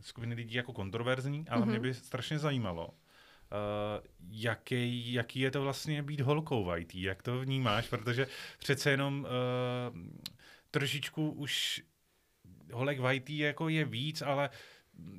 skupiny 0.00 0.34
lidí 0.34 0.54
jako 0.54 0.72
kontroverzní, 0.72 1.48
ale 1.48 1.62
mm-hmm. 1.62 1.68
mě 1.68 1.80
by 1.80 1.94
strašně 1.94 2.38
zajímalo, 2.38 2.90
jaký, 4.30 5.12
jaký 5.12 5.40
je 5.40 5.50
to 5.50 5.62
vlastně 5.62 6.02
být 6.02 6.20
holkou 6.20 6.64
v 6.64 6.78
IT, 6.78 6.94
jak 6.94 7.22
to 7.22 7.40
vnímáš, 7.40 7.88
protože 7.88 8.26
přece 8.58 8.90
jenom 8.90 9.26
uh, 9.26 10.00
trošičku 10.70 11.30
už 11.30 11.82
holek 12.72 13.00
v 13.00 13.14
IT 13.14 13.30
jako 13.30 13.68
je 13.68 13.84
víc, 13.84 14.22
ale 14.22 14.50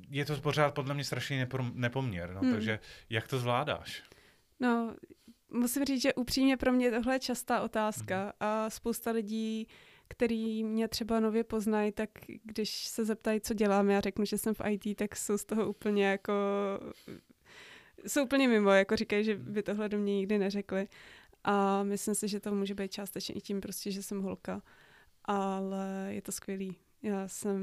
je 0.09 0.25
to 0.25 0.41
pořád 0.41 0.73
podle 0.73 0.93
mě 0.93 1.03
strašně 1.03 1.45
nepom- 1.45 1.71
nepoměr, 1.73 2.33
no, 2.33 2.39
hmm. 2.39 2.53
takže 2.53 2.79
jak 3.09 3.27
to 3.27 3.39
zvládáš? 3.39 4.03
No, 4.59 4.95
musím 5.49 5.85
říct, 5.85 6.01
že 6.01 6.13
upřímně 6.13 6.57
pro 6.57 6.71
mě 6.71 6.91
tohle 6.91 7.15
je 7.15 7.19
častá 7.19 7.61
otázka 7.61 8.21
hmm. 8.23 8.31
a 8.39 8.69
spousta 8.69 9.11
lidí 9.11 9.67
který 10.07 10.63
mě 10.63 10.87
třeba 10.87 11.19
nově 11.19 11.43
poznají, 11.43 11.91
tak 11.91 12.09
když 12.43 12.87
se 12.87 13.05
zeptají, 13.05 13.41
co 13.41 13.53
dělám, 13.53 13.89
já 13.89 14.01
řeknu, 14.01 14.25
že 14.25 14.37
jsem 14.37 14.53
v 14.53 14.61
IT, 14.69 14.97
tak 14.97 15.15
jsou 15.15 15.37
z 15.37 15.45
toho 15.45 15.69
úplně 15.69 16.05
jako 16.05 16.33
jsou 18.07 18.23
úplně 18.23 18.47
mimo, 18.47 18.69
jako 18.69 18.95
říkají, 18.95 19.23
že 19.23 19.35
by 19.35 19.63
tohle 19.63 19.89
do 19.89 19.97
mě 19.97 20.15
nikdy 20.15 20.37
neřekli. 20.37 20.87
A 21.43 21.83
myslím 21.83 22.15
si, 22.15 22.27
že 22.27 22.39
to 22.39 22.55
může 22.55 22.75
být 22.75 22.91
částečně 22.91 23.35
i 23.35 23.41
tím 23.41 23.61
prostě, 23.61 23.91
že 23.91 24.03
jsem 24.03 24.21
holka. 24.21 24.61
Ale 25.25 26.07
je 26.09 26.21
to 26.21 26.31
skvělý. 26.31 26.75
Já 27.01 27.27
jsem, 27.27 27.59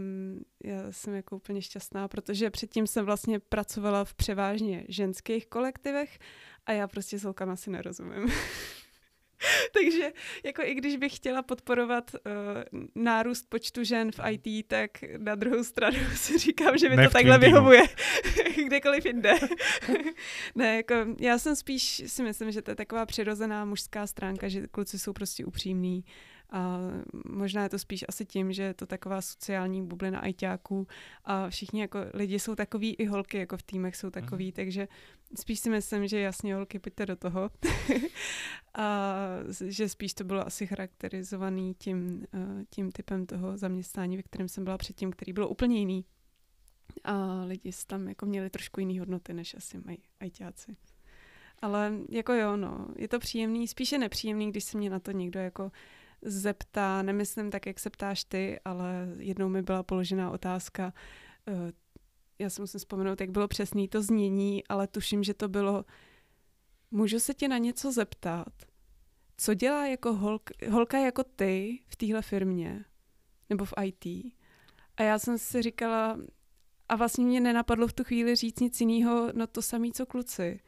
já 0.65 0.93
jsem 0.93 1.15
jako 1.15 1.37
úplně 1.37 1.63
šťastná, 1.63 2.09
protože 2.09 2.51
předtím 2.51 2.87
jsem 2.87 3.05
vlastně 3.05 3.41
pracovala 3.41 4.05
v 4.05 4.15
převážně 4.15 4.85
ženských 4.89 5.47
kolektivech 5.47 6.19
a 6.67 6.73
já 6.73 6.89
prostě 6.89 7.19
s 7.19 7.25
holkama 7.25 7.57
si 7.57 7.71
nerozumím. 7.71 8.33
Takže 9.73 10.13
jako 10.45 10.63
i 10.63 10.75
když 10.75 10.97
bych 10.97 11.17
chtěla 11.17 11.43
podporovat 11.43 12.15
uh, 12.15 12.81
nárůst 12.95 13.47
počtu 13.49 13.85
žen 13.85 14.13
v 14.13 14.21
IT, 14.31 14.67
tak 14.67 14.91
na 15.19 15.35
druhou 15.35 15.65
stranu 15.65 15.99
si 16.15 16.39
říkám, 16.39 16.79
že 16.79 16.89
mi 16.89 16.97
ne 16.97 17.05
to 17.09 17.13
takhle 17.13 17.39
vyhovuje. 17.39 17.83
Kdekoliv 18.67 19.07
jinde. 19.07 19.33
ne, 20.55 20.77
jako 20.77 20.95
já 21.21 21.39
jsem 21.39 21.57
spíš 21.57 22.03
si 22.07 22.23
myslím, 22.23 22.53
že 22.53 22.63
to 22.63 22.71
je 22.71 22.75
taková 22.75 23.07
přirozená 23.07 23.65
mužská 23.65 24.07
stránka, 24.07 24.49
že 24.49 24.67
kluci 24.67 24.99
jsou 24.99 25.13
prostě 25.13 25.45
upřímní 25.45 26.05
a 26.51 26.79
možná 27.29 27.63
je 27.63 27.69
to 27.69 27.79
spíš 27.79 28.05
asi 28.09 28.25
tím, 28.25 28.53
že 28.53 28.63
je 28.63 28.75
to 28.75 28.87
taková 28.87 29.21
sociální 29.21 29.87
bublina 29.87 30.19
ajťáků 30.19 30.87
a 31.25 31.51
všichni 31.51 31.81
jako 31.81 31.99
lidi 32.15 32.39
jsou 32.39 32.55
takový, 32.55 32.95
i 32.95 33.05
holky 33.05 33.39
jako 33.39 33.57
v 33.57 33.63
týmech 33.63 33.97
jsou 33.97 34.11
takový, 34.11 34.47
mm. 34.47 34.53
takže 34.53 34.89
spíš 35.39 35.61
si 35.61 35.71
myslím, 35.71 36.09
že 36.09 36.21
jasně 36.21 36.55
holky, 36.55 36.79
pojďte 36.79 37.07
do 37.07 37.17
toho. 37.17 37.51
a 38.75 39.15
že 39.61 39.89
spíš 39.89 40.15
to 40.15 40.25
bylo 40.25 40.47
asi 40.47 40.67
charakterizovaný 40.67 41.75
tím, 41.75 42.27
eh, 42.35 42.65
tím 42.71 42.93
typem 42.93 43.27
toho 43.27 43.57
zaměstnání, 43.57 44.17
ve 44.17 44.23
kterém 44.23 44.49
jsem 44.49 44.65
byla 44.65 44.79
předtím, 44.79 45.11
který 45.11 45.33
bylo 45.33 45.49
úplně 45.49 45.79
jiný. 45.79 46.05
A 47.05 47.45
lidi 47.45 47.71
tam 47.87 48.09
jako 48.09 48.27
měli 48.27 48.51
trošku 48.51 48.81
jiný 48.81 48.99
hodnoty, 48.99 49.35
než 49.35 49.55
asi 49.55 49.79
mají 49.85 49.99
ajťáci. 50.21 50.77
Ale 51.63 51.93
jako 52.09 52.33
jo, 52.33 52.57
no, 52.57 52.89
je 52.97 53.09
to 53.09 53.19
příjemný, 53.19 53.69
spíše 53.69 53.99
nepříjemný, 53.99 54.51
když 54.51 54.65
se 54.65 54.79
mě 54.79 54.91
na 54.91 54.99
to 54.99 55.11
někdo 55.11 55.41
jako 55.41 55.73
zeptá, 56.25 57.03
nemyslím 57.03 57.51
tak, 57.51 57.67
jak 57.67 57.81
se 57.81 57.91
ptáš 57.91 58.25
ty, 58.25 58.61
ale 58.65 59.09
jednou 59.19 59.49
mi 59.49 59.63
byla 59.63 59.83
položená 59.83 60.31
otázka, 60.31 60.93
eh, 61.49 61.73
já 62.39 62.51
si 62.51 62.61
musím 62.61 62.79
vzpomenout, 62.79 63.21
jak 63.21 63.31
bylo 63.31 63.49
přesný 63.49 63.89
to 63.89 64.03
znění, 64.03 64.67
ale 64.67 64.87
tuším, 64.87 65.25
že 65.25 65.35
to 65.35 65.49
bylo, 65.49 65.85
můžu 66.91 67.21
se 67.21 67.35
tě 67.35 67.49
na 67.49 67.59
něco 67.59 67.93
zeptat? 67.93 68.53
Co 69.37 69.55
dělá 69.55 69.87
jako 69.87 70.13
holk, 70.13 70.51
holka 70.71 70.99
jako 70.99 71.25
ty 71.25 71.79
v 71.89 71.97
téhle 71.97 72.23
firmě? 72.23 72.85
Nebo 73.51 73.65
v 73.65 73.75
IT? 73.83 74.35
A 74.97 75.03
já 75.03 75.19
jsem 75.19 75.39
si 75.39 75.63
říkala, 75.63 76.19
a 76.89 76.97
vlastně 76.97 77.25
mě 77.25 77.41
nenapadlo 77.41 77.87
v 77.87 77.93
tu 77.93 78.05
chvíli 78.05 78.37
říct 78.37 78.61
nic 78.61 78.81
jiného, 78.81 79.29
no 79.35 79.47
to 79.47 79.63
samý, 79.63 79.93
co 79.93 80.07
kluci. 80.07 80.61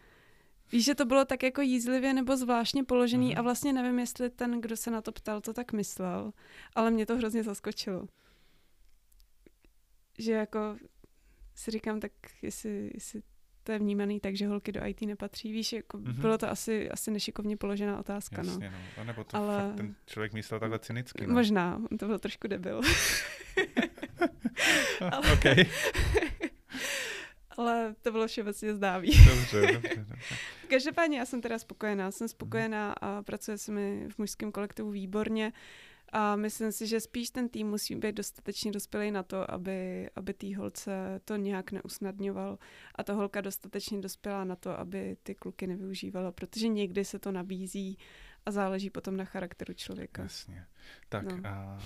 Víš, 0.72 0.84
že 0.84 0.94
to 0.94 1.04
bylo 1.04 1.24
tak 1.24 1.42
jako 1.42 1.60
jízlivě 1.60 2.14
nebo 2.14 2.36
zvláštně 2.36 2.84
položený 2.84 3.30
mm. 3.30 3.38
a 3.38 3.42
vlastně 3.42 3.72
nevím, 3.72 3.98
jestli 3.98 4.30
ten, 4.30 4.60
kdo 4.60 4.76
se 4.76 4.90
na 4.90 5.00
to 5.00 5.12
ptal, 5.12 5.40
to 5.40 5.52
tak 5.52 5.72
myslel, 5.72 6.32
ale 6.74 6.90
mě 6.90 7.06
to 7.06 7.16
hrozně 7.16 7.42
zaskočilo. 7.42 8.06
Že 10.18 10.32
jako 10.32 10.76
si 11.54 11.70
říkám, 11.70 12.00
tak 12.00 12.12
jestli, 12.42 12.90
jestli 12.94 13.22
to 13.62 13.72
je 13.72 13.78
vnímaný 13.78 14.20
tak, 14.20 14.36
že 14.36 14.46
holky 14.46 14.72
do 14.72 14.86
IT 14.86 15.02
nepatří. 15.02 15.52
Víš, 15.52 15.72
jako 15.72 15.98
mm-hmm. 15.98 16.20
bylo 16.20 16.38
to 16.38 16.50
asi, 16.50 16.90
asi 16.90 17.10
nešikovně 17.10 17.56
položená 17.56 17.98
otázka. 17.98 18.42
No. 18.42 18.48
Jasně, 18.48 18.70
no. 18.70 18.78
no. 18.98 19.04
Nebo 19.04 19.24
to 19.24 19.36
Ale... 19.36 19.60
fakt 19.60 19.76
ten 19.76 19.94
člověk 20.06 20.32
myslel 20.32 20.60
takhle 20.60 20.78
cynicky. 20.78 21.26
No. 21.26 21.34
Možná, 21.34 21.82
to 21.98 22.06
byl 22.06 22.18
trošku 22.18 22.48
debil. 22.48 22.80
Ale... 25.12 25.32
okay. 25.32 25.64
Ale 27.57 27.94
to 28.02 28.12
bylo 28.12 28.26
všeobecně 28.26 28.74
známý. 28.74 29.11
Dobře, 29.28 29.72
dobře, 29.72 29.96
dobře. 29.96 30.36
Každopádně 30.68 31.18
já 31.18 31.26
jsem 31.26 31.40
teda 31.40 31.59
spokojená. 31.59 32.11
Jsem 32.11 32.28
spokojená 32.28 32.92
a 32.92 33.22
pracuje 33.22 33.59
se 33.59 33.72
mi 33.72 34.09
v 34.09 34.18
mužském 34.18 34.52
kolektivu 34.52 34.90
výborně. 34.90 35.52
A 36.12 36.36
myslím 36.36 36.72
si, 36.72 36.86
že 36.86 37.00
spíš 37.00 37.30
ten 37.30 37.48
tým 37.48 37.68
musí 37.68 37.96
být 37.96 38.14
dostatečně 38.14 38.72
dospělý 38.72 39.11
na 39.11 39.22
to, 39.22 39.50
aby, 39.50 40.11
aby 40.16 40.34
té 40.34 40.57
holce 40.57 41.20
to 41.24 41.36
nějak 41.36 41.72
neusnadňoval 41.72 42.59
a 42.94 43.02
ta 43.02 43.12
holka 43.12 43.40
dostatečně 43.40 44.00
dospělá 44.00 44.44
na 44.44 44.57
to, 44.57 44.78
aby 44.78 45.16
ty 45.22 45.34
kluky 45.34 45.66
nevyužívala, 45.66 46.32
protože 46.32 46.68
někdy 46.68 47.04
se 47.04 47.18
to 47.18 47.32
nabízí 47.32 47.98
a 48.46 48.50
záleží 48.50 48.90
potom 48.90 49.16
na 49.16 49.24
charakteru 49.24 49.74
člověka. 49.74 50.22
Jasně. 50.22 50.66
Tak 51.09 51.32
no. 51.32 51.48
a 51.48 51.78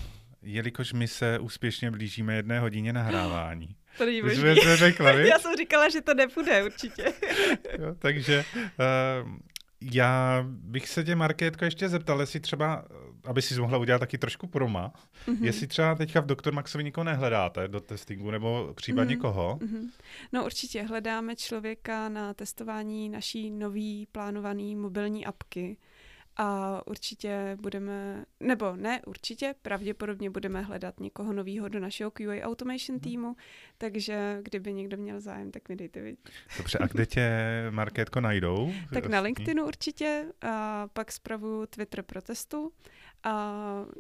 jelikož 0.43 0.93
my 0.93 1.09
se 1.09 1.39
úspěšně 1.39 1.91
blížíme 1.91 2.37
jedné 2.37 2.61
hodině 2.61 2.93
nahrávání. 2.93 3.77
To 3.99 4.07
není 4.07 4.23
možné. 4.23 4.77
řekla, 4.77 5.11
Já 5.11 5.39
jsem 5.39 5.57
říkala, 5.57 5.89
že 5.89 6.01
to 6.01 6.15
nepůjde 6.15 6.65
určitě. 6.65 7.05
jo, 7.79 7.95
takže 7.99 8.45
uh, 8.55 9.39
já 9.81 10.45
bych 10.47 10.89
se 10.89 11.05
tě, 11.05 11.17
Markétko, 11.17 11.65
ještě 11.65 11.89
zeptal, 11.89 12.21
jestli 12.21 12.41
třeba, 12.41 12.85
aby 13.25 13.43
si 13.43 13.61
mohla 13.61 13.79
udělat 13.79 13.99
taky 13.99 14.19
trošku 14.19 14.47
proma, 14.47 14.93
mm-hmm. 15.27 15.45
jestli 15.45 15.67
třeba 15.67 15.95
teďka 15.95 16.21
v 16.21 16.27
Doktor 16.27 16.53
Maxovi 16.53 16.85
nikoho 16.85 17.05
nehledáte 17.05 17.69
do 17.69 17.81
testingu, 17.81 18.31
nebo 18.31 18.75
případně 18.77 19.17
mm-hmm. 19.17 19.21
koho? 19.21 19.59
Mm-hmm. 19.61 19.91
No 20.33 20.45
určitě, 20.45 20.83
hledáme 20.83 21.37
člověka 21.37 22.09
na 22.09 22.35
testování 22.35 23.09
naší 23.09 23.51
nový 23.51 24.07
plánovaný 24.13 24.77
mobilní 24.77 25.27
apky, 25.27 25.77
a 26.41 26.81
určitě 26.87 27.57
budeme, 27.61 28.25
nebo 28.41 28.77
ne 28.77 29.01
určitě, 29.07 29.55
pravděpodobně 29.63 30.31
budeme 30.31 30.61
hledat 30.61 31.01
někoho 31.01 31.33
nového 31.33 31.69
do 31.69 31.81
našeho 31.81 32.11
QA 32.11 32.43
Automation 32.43 32.95
mhm. 32.95 33.01
týmu, 33.01 33.37
takže 33.79 34.39
kdyby 34.43 34.73
někdo 34.73 34.97
měl 34.97 35.21
zájem, 35.21 35.51
tak 35.51 35.69
mi 35.69 35.77
dejte 35.77 36.01
vědět. 36.01 36.31
Dobře, 36.57 36.79
a 36.79 36.87
kde 36.87 37.07
tě 37.07 37.31
Markétko 37.71 38.21
najdou? 38.21 38.73
tak 38.95 39.07
na 39.07 39.21
LinkedInu 39.21 39.67
určitě, 39.67 40.25
a 40.43 40.89
pak 40.93 41.13
zpravu 41.13 41.67
Twitter 41.67 42.03
protestu 42.03 42.73
a 43.25 43.55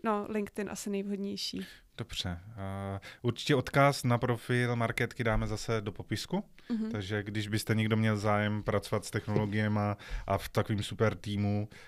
no, 0.04 0.26
LinkedIn 0.28 0.70
asi 0.70 0.90
nejvhodnější. 0.90 1.66
Dobře. 1.98 2.38
Uh, 2.46 2.98
určitě 3.22 3.54
odkaz 3.54 4.04
na 4.04 4.18
profil 4.18 4.76
Marketky 4.76 5.24
dáme 5.24 5.46
zase 5.46 5.80
do 5.80 5.92
popisku, 5.92 6.44
mm-hmm. 6.70 6.90
takže 6.90 7.22
když 7.22 7.48
byste 7.48 7.74
někdo 7.74 7.96
měl 7.96 8.16
zájem 8.16 8.62
pracovat 8.62 9.04
s 9.04 9.10
technologiemi 9.10 9.80
a 10.26 10.38
v 10.38 10.48
takovým 10.48 10.82
super 10.82 11.14
týmu, 11.14 11.68
uh, 11.72 11.78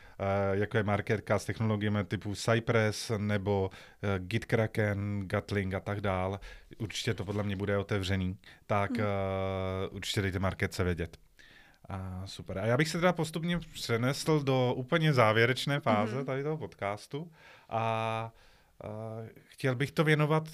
jako 0.52 0.76
je 0.76 0.82
Marketka 0.82 1.38
s 1.38 1.44
technologiemi 1.44 2.04
typu 2.04 2.34
Cypress 2.34 3.12
nebo 3.16 3.70
uh, 3.70 4.26
GitKraken, 4.26 5.22
Gatling 5.26 5.74
a 5.74 5.80
tak 5.80 6.00
dál, 6.00 6.40
určitě 6.78 7.14
to 7.14 7.24
podle 7.24 7.42
mě 7.42 7.56
bude 7.56 7.78
otevřený, 7.78 8.36
tak 8.66 8.90
mm. 8.90 8.96
uh, 8.96 9.96
určitě 9.96 10.22
dejte 10.22 10.38
Marketce 10.38 10.84
vědět. 10.84 11.16
A 11.88 12.22
super. 12.26 12.58
A 12.58 12.66
já 12.66 12.76
bych 12.76 12.88
se 12.88 12.98
teda 12.98 13.12
postupně 13.12 13.58
přenesl 13.58 14.40
do 14.40 14.74
úplně 14.74 15.12
závěrečné 15.12 15.80
fáze 15.80 16.16
mm-hmm. 16.16 16.24
tady 16.24 16.42
toho 16.42 16.56
podcastu 16.56 17.32
a 17.68 18.32
uh, 18.84 18.90
chtěl 19.48 19.74
bych 19.74 19.92
to 19.92 20.04
věnovat 20.04 20.48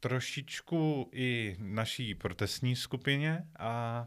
trošičku 0.00 1.08
i 1.12 1.56
naší 1.58 2.14
protestní 2.14 2.76
skupině 2.76 3.44
a 3.58 4.06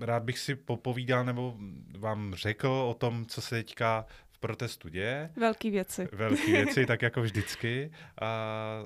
rád 0.00 0.22
bych 0.22 0.38
si 0.38 0.54
popovídal 0.54 1.24
nebo 1.24 1.56
vám 1.98 2.34
řekl 2.34 2.68
o 2.68 2.94
tom, 2.94 3.26
co 3.26 3.40
se 3.40 3.54
teďka 3.54 4.06
v 4.28 4.38
protestu 4.38 4.88
děje. 4.88 5.30
Velký 5.36 5.70
věci. 5.70 6.08
Velký 6.12 6.52
věci, 6.52 6.86
tak 6.86 7.02
jako 7.02 7.22
vždycky. 7.22 7.90
A 8.20 8.82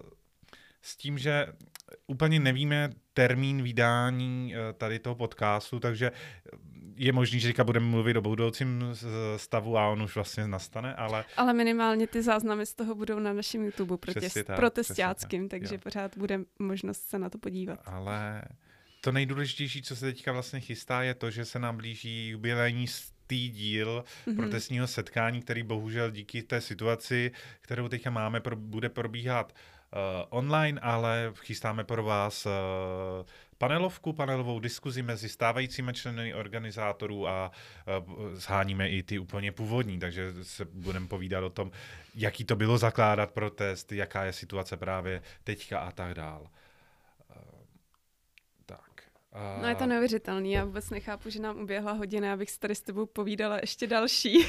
s 0.83 0.97
tím, 0.97 1.19
že 1.19 1.47
úplně 2.07 2.41
nevíme 2.41 2.91
termín 3.13 3.63
vydání 3.63 4.55
eh, 4.55 4.73
tady 4.73 4.99
toho 4.99 5.15
podcastu, 5.15 5.81
takže 5.81 6.13
je 6.97 7.13
možný, 7.13 7.41
že 7.41 7.49
teďka 7.49 7.65
budeme 7.65 7.87
mluvit 7.87 8.17
o 8.17 8.21
budoucím 8.21 8.85
stavu 9.37 9.79
a 9.79 9.89
on 9.89 10.03
už 10.03 10.15
vlastně 10.15 10.49
nastane, 10.49 10.95
ale... 10.95 11.25
Ale 11.37 11.53
minimálně 11.53 12.07
ty 12.07 12.23
záznamy 12.23 12.67
z 12.67 12.75
toho 12.75 12.95
budou 12.95 13.19
na 13.19 13.33
našem 13.33 13.65
YouTube 13.65 13.97
protest, 13.97 14.45
tak, 14.45 14.57
protestiáckým, 14.57 15.49
takže 15.49 15.75
jo. 15.75 15.81
pořád 15.83 16.19
bude 16.19 16.41
možnost 16.59 17.09
se 17.09 17.19
na 17.19 17.31
to 17.31 17.39
podívat. 17.39 17.79
Ale 17.85 18.43
to 19.05 19.13
nejdůležitější, 19.13 19.83
co 19.83 19.97
se 19.97 20.07
teďka 20.07 20.33
vlastně 20.33 20.61
chystá, 20.61 21.03
je 21.03 21.15
to, 21.15 21.31
že 21.31 21.45
se 21.45 21.59
nám 21.59 21.77
blíží 21.77 22.29
jubilejní 22.29 22.87
tý 23.27 23.51
díl 23.51 24.05
mm-hmm. 24.27 24.37
protestního 24.37 24.87
setkání, 24.87 25.43
který 25.43 25.63
bohužel 25.63 26.11
díky 26.11 26.43
té 26.43 26.61
situaci, 26.61 27.33
kterou 27.61 27.89
teďka 27.89 28.11
máme, 28.11 28.41
pro, 28.41 28.57
bude 28.57 28.89
probíhat 28.89 29.53
uh, 29.53 29.99
online, 30.29 30.81
ale 30.81 31.33
chystáme 31.41 31.85
pro 31.85 32.03
vás 32.03 32.47
uh, 32.47 32.53
panelovku, 33.59 34.13
panelovou 34.13 34.61
diskuzi 34.61 35.03
mezi 35.03 35.29
stávajícími 35.29 35.93
členy 35.93 36.35
organizátorů 36.35 37.29
a 37.29 37.51
uh, 37.51 38.35
zháníme 38.35 38.89
i 38.89 39.03
ty 39.03 39.19
úplně 39.19 39.53
původní, 39.53 39.99
takže 39.99 40.33
se 40.43 40.65
budeme 40.65 41.07
povídat 41.07 41.45
o 41.45 41.51
tom, 41.51 41.71
jaký 42.15 42.45
to 42.45 42.57
bylo 42.57 42.79
zakládat 42.79 43.31
protest, 43.31 43.93
jaká 43.93 44.25
je 44.25 44.33
situace 44.33 44.77
právě 44.77 45.23
teďka 45.45 45.79
a 45.79 45.93
tak 45.93 46.15
dál. 46.15 46.49
A... 49.35 49.59
No 49.63 49.69
je 49.69 49.75
to 49.75 49.87
neuvěřitelný, 49.87 50.53
já 50.53 50.65
vůbec 50.65 50.91
nechápu, 50.91 51.31
že 51.31 51.43
nám 51.43 51.61
uběhla 51.61 51.93
hodina, 51.93 52.33
abych 52.33 52.51
si 52.51 52.59
tady 52.59 52.75
s 52.75 52.81
tebou 52.81 53.07
povídala 53.07 53.57
ještě 53.57 53.87
další. 53.87 54.35
jo, 54.35 54.45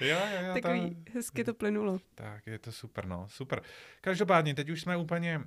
jo, 0.00 0.18
jo. 0.46 0.54
Takový 0.54 0.94
ta... 0.94 1.12
hezky 1.14 1.44
to 1.44 1.54
plynulo. 1.54 1.98
Tak, 2.14 2.46
je 2.46 2.58
to 2.58 2.72
super, 2.72 3.06
no, 3.06 3.26
super. 3.28 3.62
Každopádně, 4.00 4.54
teď 4.54 4.70
už 4.70 4.80
jsme 4.80 4.96
úplně 4.96 5.40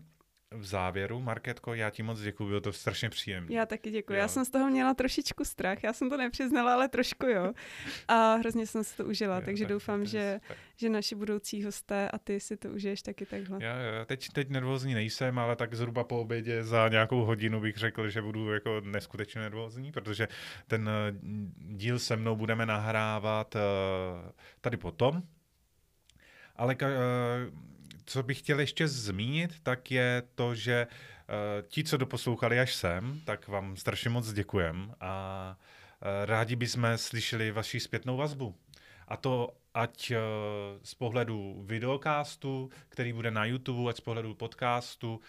v 0.52 0.66
závěru, 0.66 1.22
Marketko, 1.22 1.74
já 1.74 1.90
ti 1.90 2.04
moc 2.04 2.22
děkuji, 2.22 2.48
bylo 2.48 2.62
to 2.62 2.74
strašně 2.74 3.10
příjemné. 3.10 3.56
Já 3.56 3.66
taky 3.66 3.92
děkuji. 3.92 4.14
Já 4.14 4.28
jsem 4.28 4.46
z 4.46 4.50
toho 4.50 4.70
měla 4.70 4.94
trošičku 4.94 5.46
strach, 5.46 5.84
já 5.84 5.94
jsem 5.94 6.10
to 6.10 6.18
nepřiznala, 6.18 6.74
ale 6.74 6.88
trošku 6.88 7.26
jo. 7.26 7.54
A 8.08 8.36
hrozně 8.36 8.68
jsem 8.68 8.84
si 8.84 8.98
to 8.98 9.06
užila, 9.06 9.36
jo, 9.36 9.42
takže 9.46 9.64
tak, 9.64 9.70
doufám, 9.70 10.06
že, 10.06 10.40
že 10.76 10.90
naši 10.90 11.16
budoucí 11.16 11.64
hosté 11.64 12.10
a 12.10 12.18
ty 12.18 12.40
si 12.40 12.58
to 12.58 12.70
užiješ 12.70 13.02
taky 13.02 13.26
takhle. 13.26 13.60
Jo, 13.62 13.70
jo, 13.70 14.06
teď, 14.06 14.30
teď 14.30 14.50
nervózní 14.50 14.94
nejsem, 14.94 15.40
ale 15.40 15.56
tak 15.56 15.74
zhruba 15.74 16.04
po 16.04 16.22
obědě 16.22 16.64
za 16.64 16.88
nějakou 16.88 17.26
hodinu 17.26 17.60
bych 17.60 17.78
řekl, 17.78 18.10
že 18.10 18.22
budu 18.22 18.54
jako 18.54 18.82
neskutečně 18.82 19.42
nervózní, 19.42 19.92
protože 19.92 20.28
ten 20.68 20.90
eh, 20.90 21.14
díl 21.58 22.00
se 22.00 22.16
mnou 22.16 22.36
budeme 22.36 22.66
nahrávat 22.66 23.56
eh, 23.56 23.60
tady 24.62 24.78
potom, 24.78 25.24
ale 26.56 26.76
uh, 26.76 26.90
co 28.06 28.24
bych 28.24 28.40
chtěl 28.40 28.60
ještě 28.60 28.88
zmínit, 28.88 29.60
tak 29.64 29.92
je 29.92 30.24
to, 30.36 30.56
že 30.56 30.88
uh, 30.88 31.68
ti, 31.68 31.84
co 31.84 31.98
doposlouchali 31.98 32.60
až 32.60 32.76
sem, 32.76 33.22
tak 33.26 33.48
vám 33.48 33.78
strašně 33.78 34.10
moc 34.10 34.34
děkujem 34.34 34.94
a 35.00 35.56
uh, 36.02 36.26
rádi 36.26 36.56
bychom 36.56 36.88
slyšeli 36.96 37.52
vaši 37.52 37.80
zpětnou 37.80 38.18
vazbu. 38.18 38.56
A 39.08 39.18
to 39.18 39.50
ať 39.74 40.12
uh, 40.12 40.18
z 40.84 40.94
pohledu 40.94 41.64
videokástu, 41.66 42.70
který 42.90 43.14
bude 43.14 43.32
na 43.32 43.46
YouTube, 43.46 43.90
ať 43.90 43.98
z 43.98 44.02
pohledu 44.02 44.36
podcastu, 44.36 45.20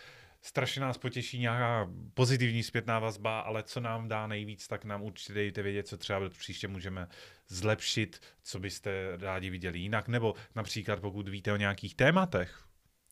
strašně 0.42 0.80
nás 0.80 0.98
potěší 0.98 1.38
nějaká 1.38 1.90
pozitivní 2.14 2.62
zpětná 2.62 2.98
vazba, 2.98 3.40
ale 3.40 3.62
co 3.62 3.80
nám 3.80 4.08
dá 4.08 4.26
nejvíc, 4.26 4.68
tak 4.68 4.84
nám 4.84 5.02
určitě 5.02 5.34
dejte 5.34 5.62
vědět, 5.62 5.88
co 5.88 5.96
třeba 5.96 6.28
příště 6.28 6.68
můžeme 6.68 7.08
zlepšit, 7.48 8.20
co 8.42 8.58
byste 8.58 9.16
rádi 9.20 9.50
viděli 9.50 9.78
jinak, 9.78 10.08
nebo 10.08 10.34
například 10.54 11.00
pokud 11.00 11.28
víte 11.28 11.52
o 11.52 11.56
nějakých 11.56 11.94
tématech, 11.94 12.64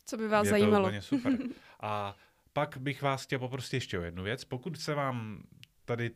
co 0.07 0.16
by 0.16 0.28
vás 0.28 0.45
je 0.45 0.51
zajímalo. 0.51 0.91
To 0.91 1.01
super. 1.01 1.39
A 1.81 2.16
pak 2.53 2.76
bych 2.78 3.03
vás 3.03 3.22
chtěl 3.22 3.39
poprosit 3.39 3.74
ještě 3.74 3.99
o 3.99 4.03
jednu 4.03 4.22
věc. 4.22 4.45
Pokud 4.45 4.81
se 4.81 4.95
vám 4.95 5.43
tady 5.85 6.11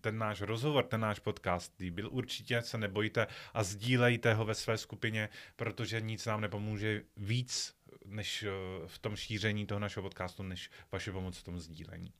ten 0.00 0.18
náš 0.18 0.40
rozhovor, 0.40 0.84
ten 0.84 1.00
náš 1.00 1.18
podcast 1.18 1.80
líbil, 1.80 2.08
určitě 2.12 2.62
se 2.62 2.78
nebojte 2.78 3.26
a 3.54 3.62
sdílejte 3.62 4.34
ho 4.34 4.44
ve 4.44 4.54
své 4.54 4.78
skupině, 4.78 5.28
protože 5.56 6.00
nic 6.00 6.26
nám 6.26 6.40
nepomůže 6.40 7.02
víc 7.16 7.77
než 8.10 8.42
eh, 8.42 8.48
v 8.86 8.98
tom 8.98 9.16
šíření 9.16 9.66
toho 9.66 9.78
našeho 9.78 10.02
podcastu, 10.02 10.42
než 10.42 10.70
vaše 10.92 11.12
pomoc 11.12 11.38
v 11.38 11.44
tom 11.44 11.58
sdílení. 11.58 12.12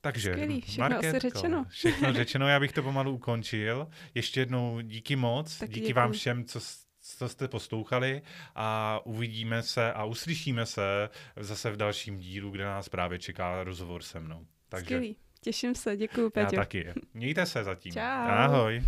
Takže, 0.00 0.30
Skvělý, 0.32 0.60
všechno 0.60 0.82
Marketko, 0.82 1.16
asi 1.16 1.18
řečeno. 1.18 1.64
Všechno 1.68 2.12
řečeno, 2.12 2.48
já 2.48 2.60
bych 2.60 2.72
to 2.72 2.82
pomalu 2.82 3.12
ukončil. 3.12 3.88
Ještě 4.14 4.40
jednou 4.40 4.80
díky 4.80 5.16
moc, 5.16 5.58
Taky 5.58 5.72
díky 5.72 5.86
děkuji. 5.86 5.92
vám 5.92 6.12
všem, 6.12 6.44
co 6.44 6.60
co 7.02 7.28
jste 7.28 7.48
poslouchali 7.48 8.22
a 8.54 9.00
uvidíme 9.04 9.62
se 9.62 9.92
a 9.92 10.04
uslyšíme 10.04 10.66
se 10.66 11.08
zase 11.36 11.70
v 11.70 11.76
dalším 11.76 12.18
dílu, 12.18 12.50
kde 12.50 12.64
nás 12.64 12.88
právě 12.88 13.18
čeká 13.18 13.64
rozhovor 13.64 14.02
se 14.02 14.20
mnou. 14.20 14.46
Takže... 14.68 14.84
Skvělý. 14.84 15.16
Těším 15.40 15.74
se, 15.74 15.96
děkuji, 15.96 16.30
Peťo. 16.30 16.54
Já 16.54 16.60
taky. 16.60 16.92
Mějte 17.14 17.46
se 17.46 17.64
zatím. 17.64 17.92
Čau. 17.92 18.00
Ahoj. 18.00 18.82